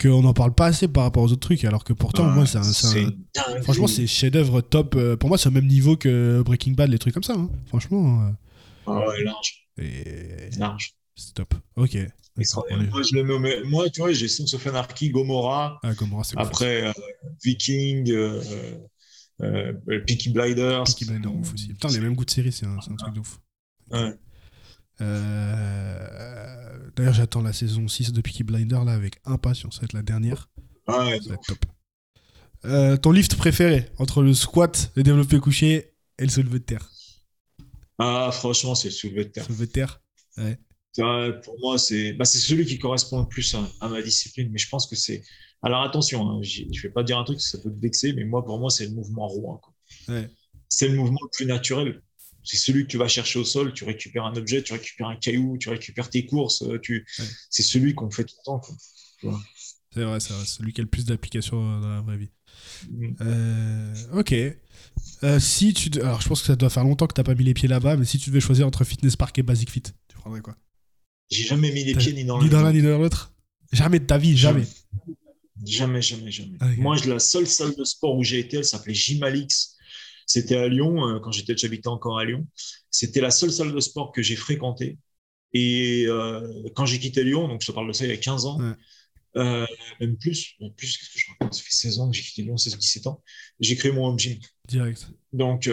[0.01, 2.57] qu'on n'en parle pas assez par rapport aux autres trucs, alors que pourtant, moi, c'est
[2.59, 3.61] un.
[3.63, 4.95] Franchement, c'est chef-d'œuvre top.
[4.95, 7.33] euh, pour moi, c'est au même niveau que Breaking Bad, les trucs comme ça.
[7.33, 7.49] hein.
[7.67, 8.31] Franchement, euh,
[8.87, 10.93] Ah ouais, large, et- large.
[11.15, 11.53] c'est top.
[11.75, 11.97] Ok.
[12.37, 16.93] Moi, je le moi, tu vois, j'ai Sons of Anarchy, Gomorrah, Ah, Gomorrah, après euh,
[17.43, 18.09] Viking,
[19.41, 19.73] euh,
[20.05, 20.83] Peaky Blinders.
[20.83, 21.69] Peaky Blinders, ouf aussi.
[21.69, 23.39] Putain, les mêmes goûts de série, c'est un, truc de ouf.
[23.91, 24.13] Ouais.
[25.01, 29.75] Euh, D'ailleurs, j'attends la saison 6 de Peaky Blinder là avec impatience.
[29.75, 30.49] Ça va être la dernière.
[30.87, 31.65] Ouais, Ça va être top.
[32.65, 36.91] Euh, ton lift préféré entre le squat, le développé couché et le soulevé de terre?
[37.97, 39.45] Ah, franchement, c'est le soulevé de terre.
[39.45, 40.01] Soulevé de terre
[40.91, 44.49] Ça, pour moi, c'est bah, celui qui correspond le plus à, à ma discipline.
[44.51, 45.23] Mais je pense que c'est.
[45.63, 48.43] Alors attention, hein, je vais pas dire un truc, ça peut te vexer, mais moi,
[48.43, 49.61] pour moi, c'est le mouvement roi.
[50.07, 50.29] Ouais.
[50.69, 52.01] C'est le mouvement le plus naturel.
[52.43, 55.15] C'est celui que tu vas chercher au sol, tu récupères un objet, tu récupères un
[55.15, 56.63] caillou, tu récupères tes courses.
[56.63, 57.05] euh, Tu...
[57.19, 57.25] Ouais.
[57.51, 58.61] C'est celui qu'on fait tout le temps.
[59.93, 60.45] C'est vrai, c'est vrai.
[60.45, 62.29] Celui qui a le plus d'applications euh, dans la vraie vie.
[62.89, 63.07] Mm.
[63.21, 64.33] Euh, ok.
[65.23, 65.91] Euh, si tu.
[65.91, 67.67] de- Alors, je pense que ça doit faire longtemps que t'as pas mis les pieds
[67.67, 70.55] là-bas, mais si tu devais choisir entre Fitness Park et Basic Fit, tu prendrais quoi?
[71.29, 73.33] J'ai jamais mis les pieds ni dans Ni l'un ni dans l'autre?
[73.71, 74.63] Jamais de ta vie, jamais.
[74.63, 75.15] Jamais,
[75.65, 76.57] jamais, jamais.
[76.59, 76.77] Ah, ok.
[76.77, 79.75] Moi, la seule salle de sport où j'ai été, elle s'appelait Gymalix.
[80.25, 82.47] C'était à Lyon, euh, quand j'étais, j'habitais encore à Lyon.
[82.89, 84.97] C'était la seule salle de sport que j'ai fréquentée.
[85.53, 86.41] Et euh,
[86.75, 88.59] quand j'ai quitté Lyon, donc je te parle de ça il y a 15 ans,
[88.59, 88.73] Ouais.
[89.37, 89.65] euh,
[89.99, 91.53] même plus, même plus, qu'est-ce que je raconte?
[91.53, 93.21] Ça fait 16 ans que j'ai quitté Lyon, 16-17 ans.
[93.59, 94.39] J'ai créé mon home gym.
[94.67, 95.07] Direct.
[95.33, 95.69] Donc,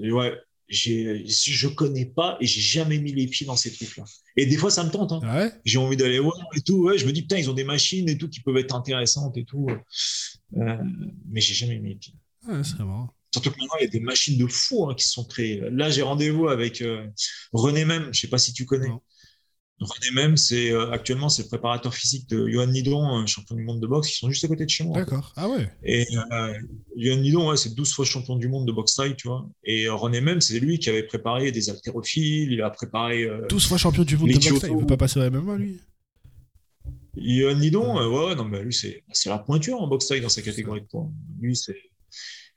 [0.00, 0.34] ouais,
[0.68, 4.04] je connais pas et j'ai jamais mis les pieds dans ces trucs-là.
[4.36, 5.12] Et des fois, ça me tente.
[5.12, 5.52] hein Ah ouais?
[5.64, 6.76] J'ai envie d'aller voir et tout.
[6.84, 9.36] Ouais, je me dis, putain, ils ont des machines et tout qui peuvent être intéressantes
[9.36, 9.66] et tout.
[10.56, 10.76] Euh,
[11.28, 12.14] mais j'ai jamais mis les pieds.
[12.48, 13.10] Ah, c'est marrant.
[13.32, 15.62] Surtout que maintenant, il y a des machines de fous hein, qui se sont créées.
[15.70, 17.06] Là, j'ai rendez-vous avec euh,
[17.52, 18.08] René Même.
[18.12, 18.88] Je sais pas si tu connais.
[18.88, 19.00] Non.
[19.80, 23.64] René Même, c'est euh, actuellement c'est le préparateur physique de Johan Nidon, euh, champion du
[23.64, 24.10] monde de boxe.
[24.14, 24.96] Ils sont juste à côté de chez moi.
[24.96, 25.32] D'accord.
[25.36, 25.68] Ah ouais.
[25.82, 26.54] Et euh,
[26.96, 29.48] Johan Nidon, ouais, c'est 12 fois champion du monde de boxe taille, tu vois.
[29.64, 32.52] Et euh, René Même, c'est lui qui avait préparé des haltérophiles.
[32.52, 33.24] Il a préparé.
[33.24, 34.66] Euh, 12 fois champion du monde de boxe, Kyoto.
[34.68, 35.80] il veut pas passer au MMA, lui
[37.16, 40.20] Johan Nidon, euh, ouais, ouais, non, mais lui, c'est c'est la pointure en boxe taille
[40.20, 41.08] dans sa catégorie de poids.
[41.40, 41.76] Lui, c'est.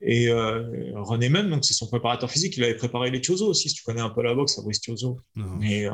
[0.02, 3.70] Et euh, René même, donc c'est son préparateur physique, il avait préparé les Chozo aussi.
[3.70, 5.20] Si tu connais un peu la boxe, Fabrice Chozo.
[5.36, 5.92] Mais euh,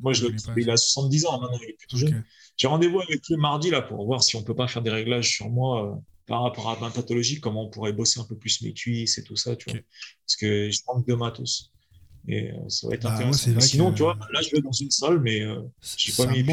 [0.00, 2.24] moi, je le, il a 70 ans maintenant, il est plus tout jeune.
[2.56, 5.30] J'ai rendez-vous avec lui mardi là pour voir si on peut pas faire des réglages
[5.30, 8.62] sur moi euh, par rapport à ma pathologie, comment on pourrait bosser un peu plus
[8.62, 9.80] mes cuisses et tout ça, tu vois.
[10.26, 11.72] Parce que je manque de matos.
[12.28, 13.60] Et euh, ça va être bah, intéressant.
[13.60, 15.60] sinon, tu vois, là, je vais dans une salle, mais euh,
[15.96, 16.44] j'ai pas mis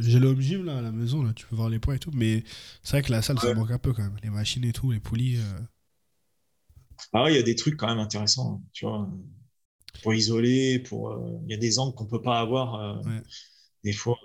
[0.00, 2.10] J'ai le gym là à la maison, là, tu peux voir les poids et tout,
[2.12, 2.44] mais
[2.82, 4.16] c'est vrai que la salle, ça manque un peu quand même.
[4.22, 5.38] Les machines et tout, les poulies.
[5.38, 5.60] Euh.
[7.12, 9.08] Ah ouais, il y a des trucs quand même intéressants, hein, tu vois.
[10.02, 11.16] Pour isoler, pour.
[11.44, 13.02] Il y a des angles qu'on peut pas avoir.
[13.84, 14.18] Des fois,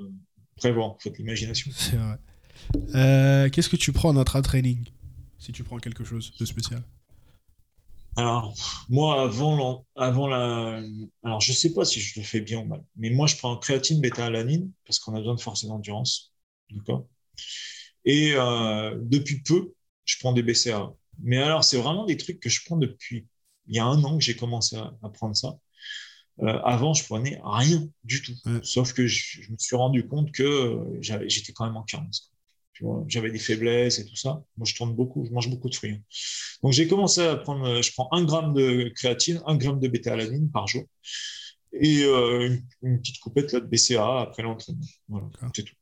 [0.56, 1.72] prévoir, faut de l'imagination.
[1.76, 3.50] C'est vrai.
[3.52, 4.86] Qu'est-ce que tu prends en intra-training
[5.38, 6.82] Si tu prends quelque chose de spécial?
[8.16, 8.56] Alors,
[8.90, 10.82] moi, avant, avant la.
[11.24, 13.56] Alors, je sais pas si je le fais bien ou mal, mais moi, je prends
[13.58, 16.34] créatine, bêta-alanine, parce qu'on a besoin de force et d'endurance.
[16.72, 17.08] D'accord?
[18.06, 19.74] Et euh, depuis peu,
[20.06, 20.92] je prends des BCA.
[21.20, 23.28] Mais alors, c'est vraiment des trucs que je prends depuis.
[23.68, 25.58] Il y a un an que j'ai commencé à, prendre ça.
[26.40, 28.34] Euh, avant, je prenais rien du tout.
[28.64, 32.32] Sauf que je, je, me suis rendu compte que euh, j'étais quand même en carence
[33.08, 34.44] j'avais des faiblesses et tout ça.
[34.58, 35.94] Moi, je tourne beaucoup, je mange beaucoup de fruits.
[35.94, 36.02] Hein.
[36.64, 40.52] Donc, j'ai commencé à prendre, je prends un gramme de créatine, un gramme de bêta-alanine
[40.52, 40.84] par jour
[41.74, 44.86] et euh, une, petite coupette là, de BCA après l'entraînement.
[45.08, 45.76] Voilà, c'est tout.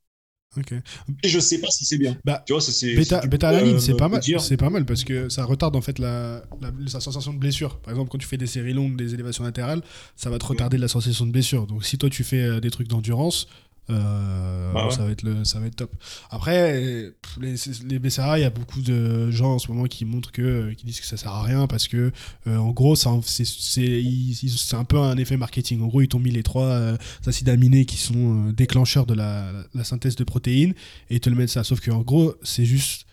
[1.24, 2.18] Et je sais pas si c'est bien.
[2.26, 4.22] Bah, tu vois, c'est bêta-alanine, c'est pas mal.
[4.40, 7.80] C'est pas mal parce que ça retarde en fait la, la, sensation de blessure.
[7.80, 9.82] Par exemple, quand tu fais des séries longues, des élévations latérales,
[10.16, 11.68] ça va te retarder la sensation de blessure.
[11.68, 13.48] Donc, si toi tu fais euh, des trucs d'endurance,
[13.90, 15.92] euh, bah ça, va être le, ça va être top.
[16.32, 17.56] Après, les,
[17.88, 20.86] les BCA, il y a beaucoup de gens en ce moment qui montrent que, qui
[20.86, 22.12] disent que ça sert à rien parce que,
[22.48, 25.82] euh, en gros, c'est un peu un effet marketing.
[25.82, 26.98] En gros, ils t'ont mis les trois euh,
[27.28, 30.74] acides aminés qui sont déclencheurs de la, la, synthèse de protéines
[31.10, 31.64] et ils te le mettent ça.
[31.64, 33.06] Sauf qu'en gros, c'est juste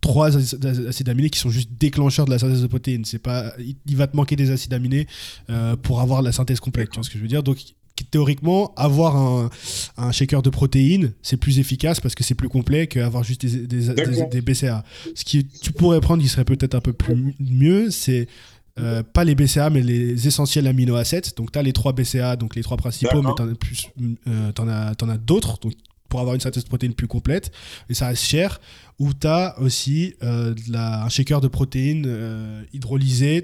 [0.00, 3.04] trois acides aminés qui sont juste déclencheurs de la synthèse de protéines.
[3.04, 5.06] C'est pas, il, va te manquer des acides aminés
[5.82, 6.90] pour avoir la synthèse complète.
[6.90, 7.42] Tu vois ce que je veux dire?
[7.42, 7.58] Donc
[8.04, 13.24] théoriquement, avoir un, shaker de protéines, c'est plus efficace parce que c'est plus complet qu'avoir
[13.24, 14.84] juste des, des, BCA.
[15.14, 18.28] Ce qui tu pourrais prendre qui serait peut-être un peu plus mieux, c'est
[18.78, 21.34] euh, pas les BCA, mais les essentiels aminoacides.
[21.36, 23.88] Donc, tu as les trois BCA, donc les trois principaux, mais tu en as, plus,
[24.28, 25.58] euh, en as, en as d'autres.
[25.60, 25.72] Donc,
[26.16, 27.52] pour avoir une synthèse de protéines plus complète,
[27.90, 28.58] et ça reste cher,
[28.98, 32.62] ou tu as aussi euh, la, un shaker de protéines euh,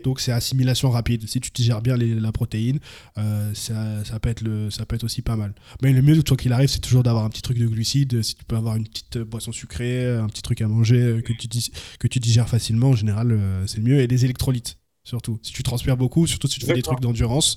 [0.03, 1.29] donc c'est assimilation rapide.
[1.29, 2.79] Si tu digères bien la protéine,
[3.19, 5.53] euh, ça, peut être le, ça peut être aussi pas mal.
[5.83, 8.37] Mais le mieux, toi qu'il arrive, c'est toujours d'avoir un petit truc de glucides, si
[8.37, 11.49] tu peux avoir une petite boisson sucrée, un petit truc à manger que tu,
[11.99, 15.39] que tu digères facilement, en général, c'est le mieux, et des électrolytes surtout.
[15.43, 17.57] Si tu transpires beaucoup, surtout si tu fais des trucs d'endurance,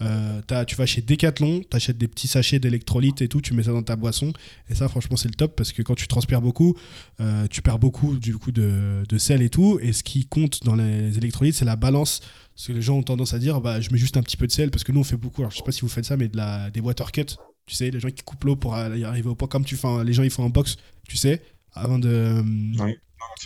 [0.00, 3.64] euh, tu vas chez Decathlon, tu achètes des petits sachets d'électrolytes et tout, tu mets
[3.64, 4.32] ça dans ta boisson.
[4.70, 6.76] Et ça, franchement, c'est le top parce que quand tu transpires beaucoup,
[7.20, 9.78] euh, tu perds beaucoup du coup de, sel et tout.
[9.82, 12.20] Et ce qui compte dans les électrolytes, c'est la balance.
[12.54, 14.46] Parce que les gens ont tendance à dire, bah, je mets juste un petit peu
[14.46, 15.42] de sel parce que nous, on fait beaucoup.
[15.42, 17.24] Alors, je sais pas si vous faites ça, mais de la, des water cuts.
[17.66, 20.12] Tu sais, les gens qui coupent l'eau pour arriver au point, comme tu fais, les
[20.12, 20.76] gens ils font en box,
[21.08, 21.42] tu sais,
[21.72, 22.42] avant de.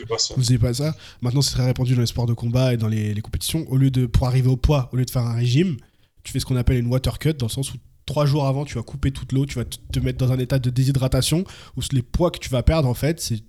[0.09, 0.35] Pas ça.
[0.37, 0.95] Vous pas ça.
[1.21, 3.67] Maintenant, c'est très répandu dans les sports de combat et dans les, compétitions.
[3.69, 5.77] Au lieu de, pour arriver au poids, au lieu de faire un régime,
[6.25, 7.77] tu fais ce qu'on appelle une water cut, dans le sens où
[8.07, 10.59] trois jours avant, tu vas couper toute l'eau, tu vas te mettre dans un état
[10.59, 11.45] de déshydratation,
[11.77, 13.41] où les poids que tu vas perdre, en fait, c'est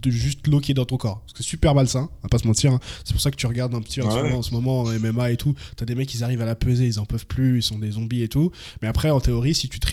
[0.00, 1.22] de juste l'eau qui est dans ton corps.
[1.34, 2.72] C'est super malsain, on va pas se mentir.
[2.72, 2.80] Hein.
[3.04, 5.54] C'est pour ça que tu regardes un petit en, ce moment, en MMA et tout.
[5.76, 7.92] T'as des mecs, ils arrivent à la peser, ils en peuvent plus, ils sont des
[7.92, 8.50] zombies et tout.
[8.82, 9.88] Mais après, en théorie, si tu te,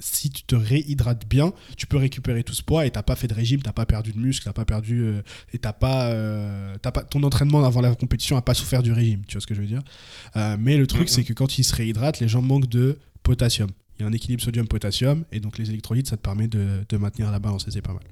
[0.00, 3.28] si tu te réhydrates bien, tu peux récupérer tout ce poids et t'as pas fait
[3.28, 5.02] de régime, t'as pas perdu de muscle, t'as pas perdu.
[5.02, 5.22] Euh,
[5.52, 7.02] et t'as pas, euh, pas.
[7.02, 9.60] Ton entraînement avant la compétition a pas souffert du régime, tu vois ce que je
[9.60, 9.82] veux dire?
[10.36, 13.70] Euh, mais le truc, c'est que quand ils se réhydratent, les gens manquent de potassium.
[13.98, 16.96] Il y a un équilibre sodium-potassium et donc les électrolytes, ça te permet de, de
[16.96, 18.02] maintenir la balance et c'est pas mal.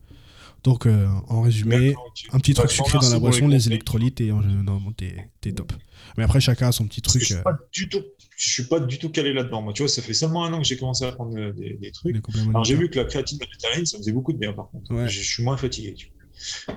[0.65, 1.95] Donc, euh, en résumé,
[2.33, 5.73] un petit truc sucré dans la boisson, les électrolytes, et normalement, t'es top.
[6.17, 7.23] Mais après, chacun a son petit truc.
[7.23, 8.03] Je suis, pas du tout,
[8.37, 9.63] je suis pas du tout calé là-dedans.
[9.63, 12.17] Moi, tu vois, ça fait seulement un an que j'ai commencé à prendre des, trucs.
[12.51, 15.07] Alors, j'ai vu que la créatine végétarienne, ça faisait beaucoup de bien, par contre.
[15.07, 15.95] Je, je, suis moins fatigué.
[15.95, 16.12] Tu vois.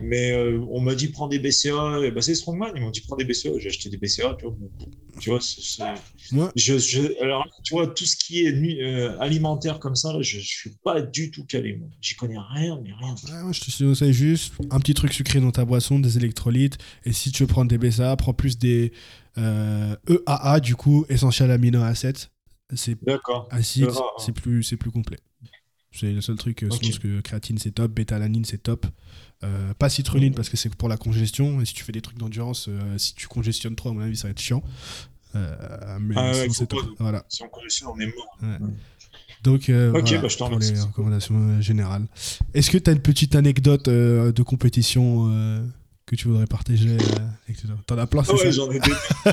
[0.02, 3.02] Mais euh, on m'a dit prends des BCA, et bah, c'est Strongman, ils m'ont dit
[3.02, 4.56] prends des BCA, j'ai acheté des BCA, tu vois.
[5.20, 5.40] Tu vois,
[6.56, 10.46] je, alors, tu vois, tout ce qui est euh, alimentaire comme ça, là, je, je
[10.46, 11.88] suis pas du tout calé, moi.
[12.02, 13.16] J'y connais rien, mais rien.
[13.52, 17.32] je te conseille juste un petit truc sucré dans ta boisson, des électrolytes, et si
[17.32, 18.92] tu veux prendre des BCA, prends plus des
[19.38, 22.30] euh, EAA, du coup, Essential Amino Acids.
[22.74, 22.98] C'est
[23.52, 25.18] acide, c'est plus, plus complet.
[25.98, 28.86] C'est le seul truc, je pense que créatine c'est top, bêta-alanine c'est top.
[29.44, 31.62] Euh, pas citruline parce que c'est pour la congestion.
[31.62, 34.18] Et si tu fais des trucs d'endurance, euh, si tu congestionnes trop, à mon avis,
[34.18, 34.64] ça va être chiant.
[35.36, 36.70] Euh, mais ah c'est
[37.00, 37.26] Voilà.
[37.30, 38.38] Si on congestionne, on est mort.
[39.44, 42.08] Donc, bah, je pour les recommandations générales.
[42.54, 45.30] Est-ce que tu as une petite anecdote de compétition
[46.06, 47.72] que tu voudrais partager euh, avec toi?
[47.86, 48.92] T'en as plein, Ah ouais, j'en ai des.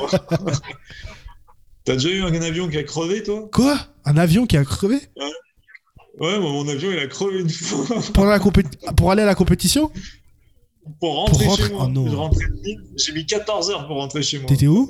[1.84, 3.48] T'as déjà eu un avion qui a crevé, toi?
[3.52, 3.78] Quoi?
[4.04, 5.00] Un avion qui a crevé?
[6.20, 8.66] Ouais, mon avion, il a crevé une fois pour, la compé-
[8.96, 9.90] pour aller à la compétition?
[11.00, 11.90] Pour rentrer chez moi.
[11.96, 12.30] Oh.
[12.96, 14.46] J'ai mis 14 heures pour rentrer chez moi.
[14.48, 14.88] T'étais où?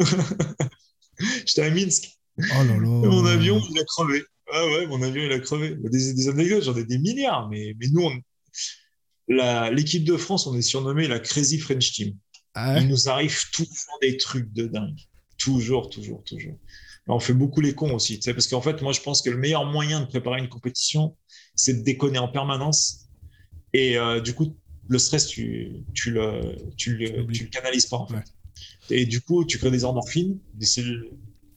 [1.46, 2.18] J'étais à Minsk.
[2.38, 2.74] Oh là là.
[2.74, 2.78] Et
[3.08, 4.22] mon avion, il a crevé.
[4.52, 5.76] Ah ouais, mon avion, il a crevé.
[5.84, 10.56] Des, des anecdotes, j'en ai des milliards, mais, mais nous, on- l'équipe de France, on
[10.56, 12.16] est surnommé la Crazy French Team.
[12.54, 12.82] Ah ouais?
[12.82, 14.98] Il nous arrive toujours des trucs de dingue.
[15.38, 16.58] Toujours, toujours, toujours.
[17.08, 19.22] Et on fait beaucoup les cons aussi, tu sais, parce qu'en fait, moi, je pense
[19.22, 21.16] que le meilleur moyen de préparer une compétition,
[21.54, 23.08] c'est de déconner en permanence.
[23.72, 24.56] Et euh, du coup,
[24.88, 28.14] le stress, tu, tu, le, tu, le, tu le canalises pas, en fait.
[28.14, 28.22] Ouais.
[28.90, 31.10] Et du coup, tu crées des endorphines, des cellules-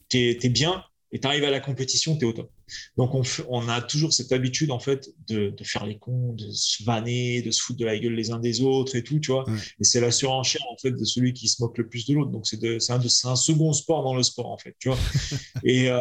[0.08, 2.50] t'es es bien, et tu arrives à la compétition, tu es au top.
[2.96, 3.12] Donc,
[3.48, 7.42] on, a toujours cette habitude, en fait, de, de faire les cons, de se vanner,
[7.42, 9.48] de se foutre de la gueule les uns des autres et tout, tu vois.
[9.48, 9.58] Ouais.
[9.80, 12.30] Et c'est la surenchère, en fait, de celui qui se moque le plus de l'autre.
[12.30, 14.98] Donc, c'est un, second sport dans le sport, en fait, tu vois.
[15.64, 16.00] et, euh,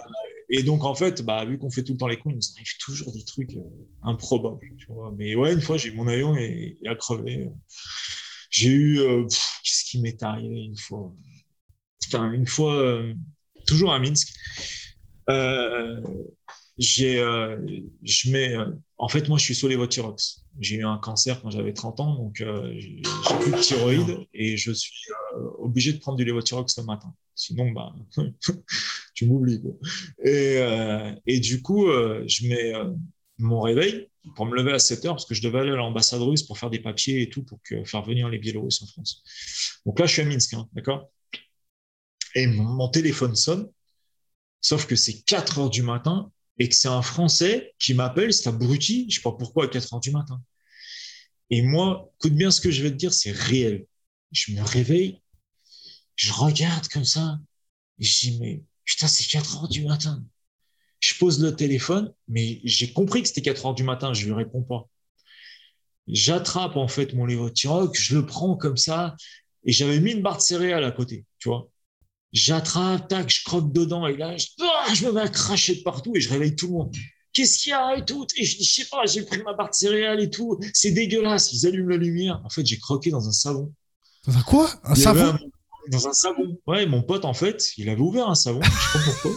[0.50, 2.52] et donc, en fait, bah, vu qu'on fait tout le temps les cons, il nous
[2.56, 3.62] arrive toujours des trucs euh,
[4.04, 5.14] improbables, tu vois.
[5.18, 7.50] Mais ouais, une fois, j'ai mon avion et il a crevé.
[8.50, 9.24] J'ai eu, euh,
[9.64, 11.14] qu'est-ce qui m'est arrivé une fois?
[12.02, 13.02] Putain, une fois,
[13.66, 14.32] toujours à Minsk,
[15.30, 16.02] euh,
[16.78, 17.58] j'ai, euh,
[18.04, 18.66] je mets, euh,
[18.98, 20.44] en fait, moi, je suis sous les Votirox.
[20.60, 23.02] J'ai eu un cancer quand j'avais 30 ans, donc euh, j'ai
[23.42, 25.12] plus de thyroïde et je suis
[25.58, 27.14] obligé de prendre du Levotirox le matin.
[27.34, 27.94] Sinon, bah,
[29.14, 29.62] tu m'oublies.
[30.24, 30.60] Et,
[31.28, 32.74] et du coup, je mets
[33.38, 34.08] mon réveil
[34.38, 36.58] pour me lever à 7 heures parce que je devais aller à l'ambassade russe pour
[36.58, 39.24] faire des papiers et tout pour faire venir les Biélorusses en France.
[39.86, 41.10] Donc là, je suis à Minsk, hein, d'accord?
[42.34, 43.70] Et mon téléphone sonne,
[44.62, 48.50] sauf que c'est 4 heures du matin et que c'est un Français qui m'appelle, c'est
[48.50, 50.42] abruti, je sais pas pourquoi à 4 heures du matin.
[51.50, 53.86] Et moi, écoute bien ce que je vais te dire, c'est réel.
[54.32, 55.22] Je me réveille,
[56.16, 57.40] je regarde comme ça,
[58.00, 60.24] et je dis, mais putain, c'est 4 heures du matin.
[61.00, 64.34] Je pose le téléphone, mais j'ai compris que c'était 4 heures du matin, je lui
[64.34, 64.90] réponds pas.
[66.08, 69.16] J'attrape en fait mon Levothyrox, je le prends comme ça,
[69.66, 71.70] et j'avais mis une barre de céréales à côté, tu vois.
[72.32, 74.48] J'attrape, tac, je croque dedans, et là, je,
[74.94, 76.96] je me mets à cracher de partout et je réveille tout le monde.
[77.34, 78.26] Qu'est-ce qu'il y a et tout?
[78.38, 80.92] Et je dis, je sais pas, j'ai pris ma barre de céréales et tout, c'est
[80.92, 81.52] dégueulasse.
[81.54, 82.42] Ils allument la lumière.
[82.46, 83.74] En fait, j'ai croqué dans un savon.
[84.28, 84.70] Dans un quoi?
[84.84, 85.24] Un savon?
[85.34, 85.40] un-
[85.92, 86.58] Dans un savon.
[86.66, 89.32] Ouais, mon pote, en fait, il avait ouvert un savon, je sais pas pourquoi.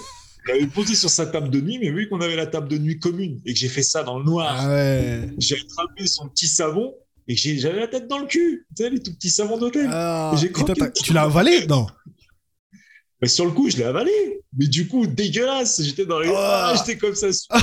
[0.47, 2.79] Il l'avait posé sur sa table de nuit, mais vu qu'on avait la table de
[2.79, 5.29] nuit commune et que j'ai fait ça dans le noir, Ah ouais.
[5.37, 6.95] j'ai attrapé son petit savon
[7.27, 8.67] et j'avais la tête dans le cul.
[8.75, 9.91] Tu sais, les tout petits savons d'hôtel.
[9.93, 10.35] Ah,
[11.05, 11.67] tu l'as avalé?
[11.67, 11.87] Non.
[13.21, 14.13] Mais sur le coup, je l'ai avalé.
[14.57, 15.83] Mais du coup, dégueulasse.
[15.83, 16.29] J'étais dans les.
[16.29, 16.35] Oh.
[16.37, 17.27] Ah, j'étais comme ça.
[17.51, 17.59] pas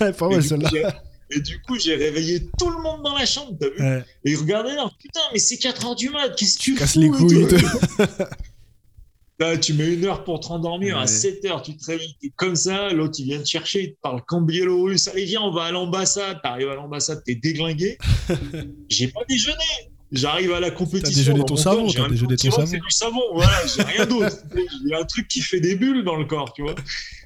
[0.00, 0.68] et, mal du coup, celle-là.
[0.72, 0.84] j'ai-
[1.30, 4.30] et du coup, j'ai réveillé tout le monde dans la chambre, t'as vu Ouais, Et
[4.30, 7.00] ils regardaient là, putain, mais c'est 4 heures du mat, qu'est-ce que tu casse fous
[7.00, 7.46] les couilles.
[9.40, 11.02] Là, tu mets une heure pour te rendormir, Ouais.
[11.02, 13.92] à 7 heures, tu te réveilles, t'es comme ça, l'autre, il vient te chercher, il
[13.92, 17.98] te parle qu'en biélorusse, allez, viens, on va à l'ambassade, t'arrives à l'ambassade, t'es déglingué.
[18.88, 19.56] J'ai pas déjeuné.
[20.10, 21.16] J'arrive à la compétition.
[21.16, 22.66] déjeuné dans ton savon, t'as un déjeuné ton savon.
[22.66, 24.36] C'est du savon, voilà, j'ai rien d'autre.
[24.88, 26.74] J'ai un truc qui fait des bulles dans le corps, tu vois.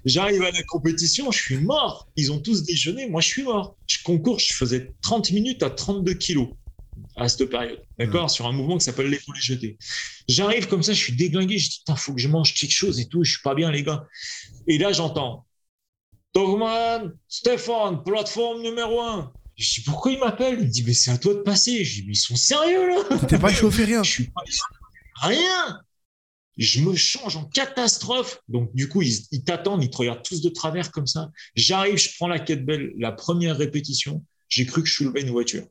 [0.04, 2.08] J'arrive à la compétition, je suis mort.
[2.16, 3.76] Ils ont tous déjeuné, moi je suis mort.
[3.86, 6.48] Je concours, je faisais 30 minutes à 32 kilos
[7.16, 9.76] à cette période, d'accord, sur un mouvement qui s'appelle l'épaule jetée.
[10.28, 13.00] J'arrive comme ça, je suis déglingué, je dis, putain, faut que je mange quelque chose
[13.00, 14.06] et tout, je suis pas bien, les gars.
[14.66, 15.44] Et là, j'entends,
[16.34, 19.32] Dogman, Stéphane, plateforme numéro 1.
[19.56, 20.58] Je dis, pourquoi il m'appelle?
[20.60, 21.84] Il dit, mais c'est à toi de passer.
[21.84, 23.18] Je dis, mais ils sont sérieux, là?
[23.28, 24.02] T'es pas chauffé rien.
[24.04, 24.42] je suis pas
[25.20, 25.80] rien.
[26.56, 28.40] Je me change en catastrophe.
[28.48, 31.30] Donc, du coup, ils, ils t'attendent, ils te regardent tous de travers comme ça.
[31.54, 34.24] J'arrive, je prends la kettlebell, la première répétition.
[34.48, 35.66] J'ai cru que je soulevais une voiture.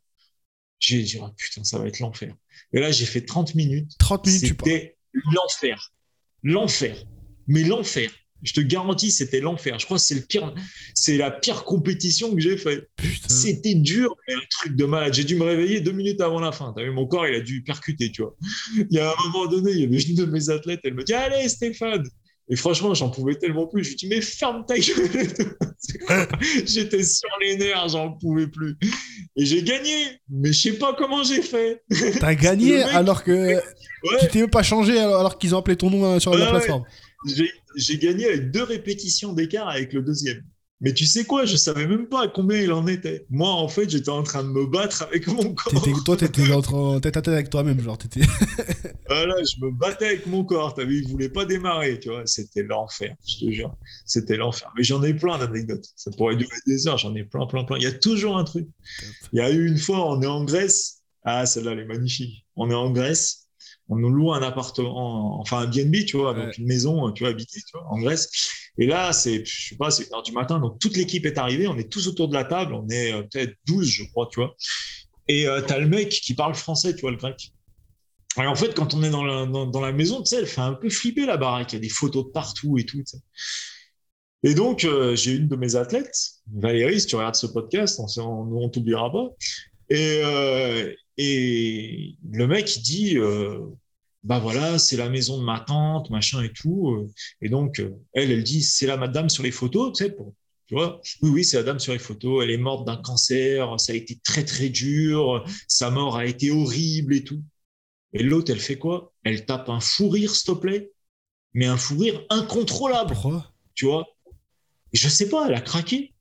[0.80, 2.36] J'ai dit, ah, putain, ça va être l'enfer.
[2.74, 3.92] Et là, j'ai fait 30 minutes.
[4.00, 4.48] 30 minutes, tu.
[4.48, 5.92] C'était l'enfer.
[6.44, 7.04] L'enfer.
[7.48, 8.12] Mais l'enfer.
[8.44, 9.78] Je te garantis, c'était l'enfer.
[9.80, 10.54] Je crois que c'est le pire,
[10.94, 12.90] c'est la pire compétition que j'ai fait.
[12.96, 13.34] Putain.
[13.34, 15.14] C'était dur, mais un truc de malade.
[15.14, 16.74] J'ai dû me réveiller deux minutes avant la fin.
[16.76, 18.36] T'as vu, mon corps, il a dû percuter, tu vois.
[18.76, 21.04] Il y a un moment donné, il y avait une de mes athlètes, elle me
[21.04, 22.04] dit Allez, Stéphane
[22.50, 23.84] Et franchement, j'en pouvais tellement plus.
[23.84, 25.28] Je lui dis Mais ferme ta gueule
[26.66, 28.78] J'étais sur les nerfs, j'en pouvais plus.
[29.36, 31.84] Et j'ai gagné, mais je sais pas comment j'ai fait.
[32.20, 33.60] T'as gagné alors que
[34.04, 36.50] Ouais, tu t'es pas changé alors qu'ils ont appelé ton nom euh, sur la ouais.
[36.52, 36.84] plateforme.
[37.28, 40.44] j'ai j'ai gagné avec deux répétitions d'écart avec le deuxième.
[40.84, 43.28] Mais tu sais quoi, je savais même pas à combien il en était.
[43.30, 45.72] Moi, en fait, j'étais en train de me battre avec mon corps.
[45.84, 48.22] T'étais- toi, t'étais en train- tête à tête avec toi-même, genre t'étais.
[49.08, 50.74] Voilà, je me battais avec mon corps.
[50.74, 52.26] T'as vu, il voulait pas démarrer, tu vois.
[52.26, 53.76] C'était l'enfer, je te jure.
[54.06, 54.72] C'était l'enfer.
[54.78, 55.86] Mais j'en ai plein d'anecdotes.
[55.98, 56.98] Ça pourrait durer des heures.
[56.98, 57.76] J'en ai plein, plein, plein.
[57.78, 58.68] Il y a toujours un truc.
[59.34, 61.02] Il y a eu une fois, on est en Grèce.
[61.26, 62.46] Ah, celle-là, elle est magnifique.
[62.56, 63.41] On est en Grèce.
[63.92, 67.32] On nous loue un appartement, enfin un BNB, tu vois, donc une maison, tu vois,
[67.32, 68.72] habitée, tu vois, en Grèce.
[68.78, 71.38] Et là, c'est, je sais pas, c'est une heure du matin, donc toute l'équipe est
[71.38, 74.30] arrivée, on est tous autour de la table, on est euh, peut-être 12, je crois,
[74.32, 74.56] tu vois.
[75.28, 77.52] Et euh, tu as le mec qui parle français, tu vois, le grec.
[78.38, 80.62] Et en fait, quand on est dans la, dans, la maison, tu sais, elle fait
[80.62, 83.04] un peu flipper la baraque, il y a des photos de partout et tout.
[84.44, 86.16] Et donc, euh, j'ai une de mes athlètes,
[86.56, 89.28] Valérie, si tu regardes ce podcast, on ne t'oubliera pas.
[89.90, 90.22] Et,
[91.18, 93.18] et le mec, il dit,
[94.24, 96.92] bah voilà, c'est la maison de ma tante, machin et tout.
[96.92, 97.12] Euh,
[97.42, 100.16] et donc, euh, elle, elle dit, c'est la madame sur les photos, tu sais,
[100.68, 103.80] tu vois, oui, oui, c'est la dame sur les photos, elle est morte d'un cancer,
[103.80, 107.44] ça a été très, très dur, sa mort a été horrible et tout.
[108.14, 109.14] Et l'autre, elle fait quoi?
[109.24, 110.92] Elle tape un fou rire, s'il te plaît,
[111.54, 113.16] mais un fou rire incontrôlable.
[113.74, 114.06] Tu vois?
[114.94, 116.14] Je sais pas, elle a craqué.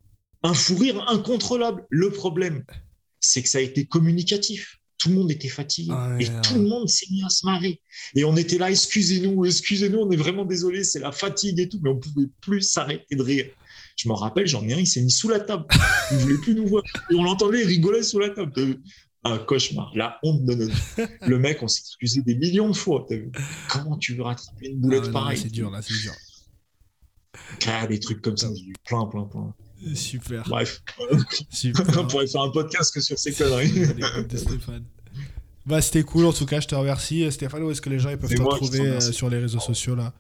[0.43, 1.87] Un fou rire incontrôlable.
[1.91, 2.65] Le problème,
[3.21, 6.69] c'est que ça a été communicatif tout le monde était fatigué ah et tout le
[6.69, 7.81] monde s'est mis à se marrer.
[8.15, 11.81] Et on était là, excusez-nous, excusez-nous, on est vraiment désolé, c'est la fatigue et tout,
[11.83, 13.47] mais on pouvait plus s'arrêter de rire.
[13.97, 15.65] Je me rappelle, j'en ai un, il s'est mis sous la table.
[16.13, 16.85] Il voulait plus nous voir.
[17.11, 18.53] Et on l'entendait, il rigolait sous la table.
[19.25, 23.07] Un cauchemar, la honte de notre Le mec, on s'est excusé des millions de fois.
[23.69, 25.39] Comment tu veux rattraper une boulette ah pareille?
[25.39, 26.13] C'est dur, là, c'est dur.
[27.67, 28.49] Ah, des trucs comme ça,
[28.85, 29.55] plein, plein, plein.
[29.95, 30.45] Super.
[30.49, 30.83] Bref.
[31.01, 33.73] On pourrait faire un podcast que sur ces conneries.
[35.67, 37.31] Bah, c'était cool en tout cas, je te remercie.
[37.31, 39.95] Stéphane, où est-ce que les gens ils peuvent te retrouver euh, sur les réseaux sociaux
[39.95, 40.13] là?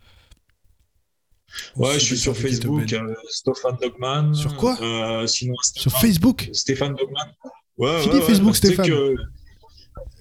[1.74, 4.34] Ouais, je suis sur Facebook, euh, Stéphane Dogman.
[4.34, 4.78] Sur quoi?
[4.80, 6.48] Euh, sinon, Sur Facebook?
[6.52, 7.32] Stéphane Dogman.
[7.76, 8.90] Ouais, Fini Facebook, Stéphane.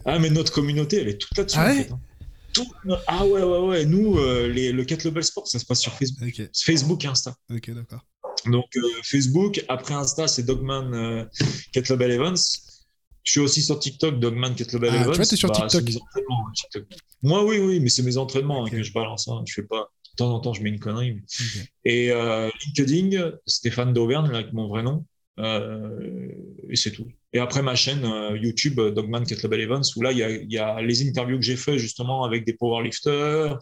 [0.06, 1.60] Ah, mais notre communauté, elle est toute là-dessus.
[1.60, 1.90] Ah, ouais?
[1.92, 2.98] hein.
[3.06, 3.86] ah ouais, ouais, ouais.
[3.86, 4.18] Nous,
[4.48, 6.50] les, le Kettlebell Sport, ça se passe sur Facebook.
[6.54, 7.36] Facebook et Insta.
[7.54, 8.04] Ok, d'accord.
[8.46, 11.26] Donc euh, Facebook, après Insta, c'est Dogman euh,
[11.74, 12.38] Kettlebell Evans.
[13.24, 15.12] Je suis aussi sur TikTok, Dogman Kettlebell ah, Evans.
[15.12, 16.86] Tu vois, es sur bah, TikTok.
[17.22, 19.28] Moi, oui, oui, mais c'est mes entraînements hein, que je balance.
[19.28, 19.44] Hein.
[19.46, 19.92] Je fais pas.
[20.12, 21.22] De temps en temps, je mets une connerie.
[21.86, 25.06] Et euh, LinkedIn, Stéphane Dauvergne, avec mon vrai nom.
[25.38, 27.08] et c'est tout.
[27.32, 28.06] Et après ma chaîne
[28.36, 31.78] YouTube, Dogman Kettlebell Evans, où là, il y, y a, les interviews que j'ai fait
[31.78, 33.60] justement avec des powerlifters,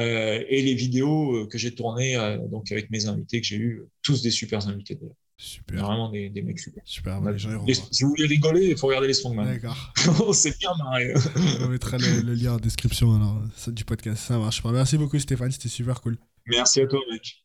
[0.00, 3.82] et les vidéos euh, que j'ai tournées euh, donc avec mes invités que j'ai eu,
[4.02, 5.16] tous des super invités d'ailleurs.
[5.36, 5.84] Super.
[5.84, 6.82] Vraiment des, des mecs super.
[6.86, 7.20] Super.
[7.20, 9.44] Bah, si vous voulez rigoler, il faut regarder les Strongman.
[9.44, 9.92] D'accord.
[10.32, 11.12] c'est bien marré.
[11.60, 14.22] On mettra le, lien en description alors, du podcast.
[14.22, 14.62] Ça marche.
[14.64, 16.16] Merci beaucoup Stéphane, c'était super cool.
[16.46, 17.44] Merci à toi mec.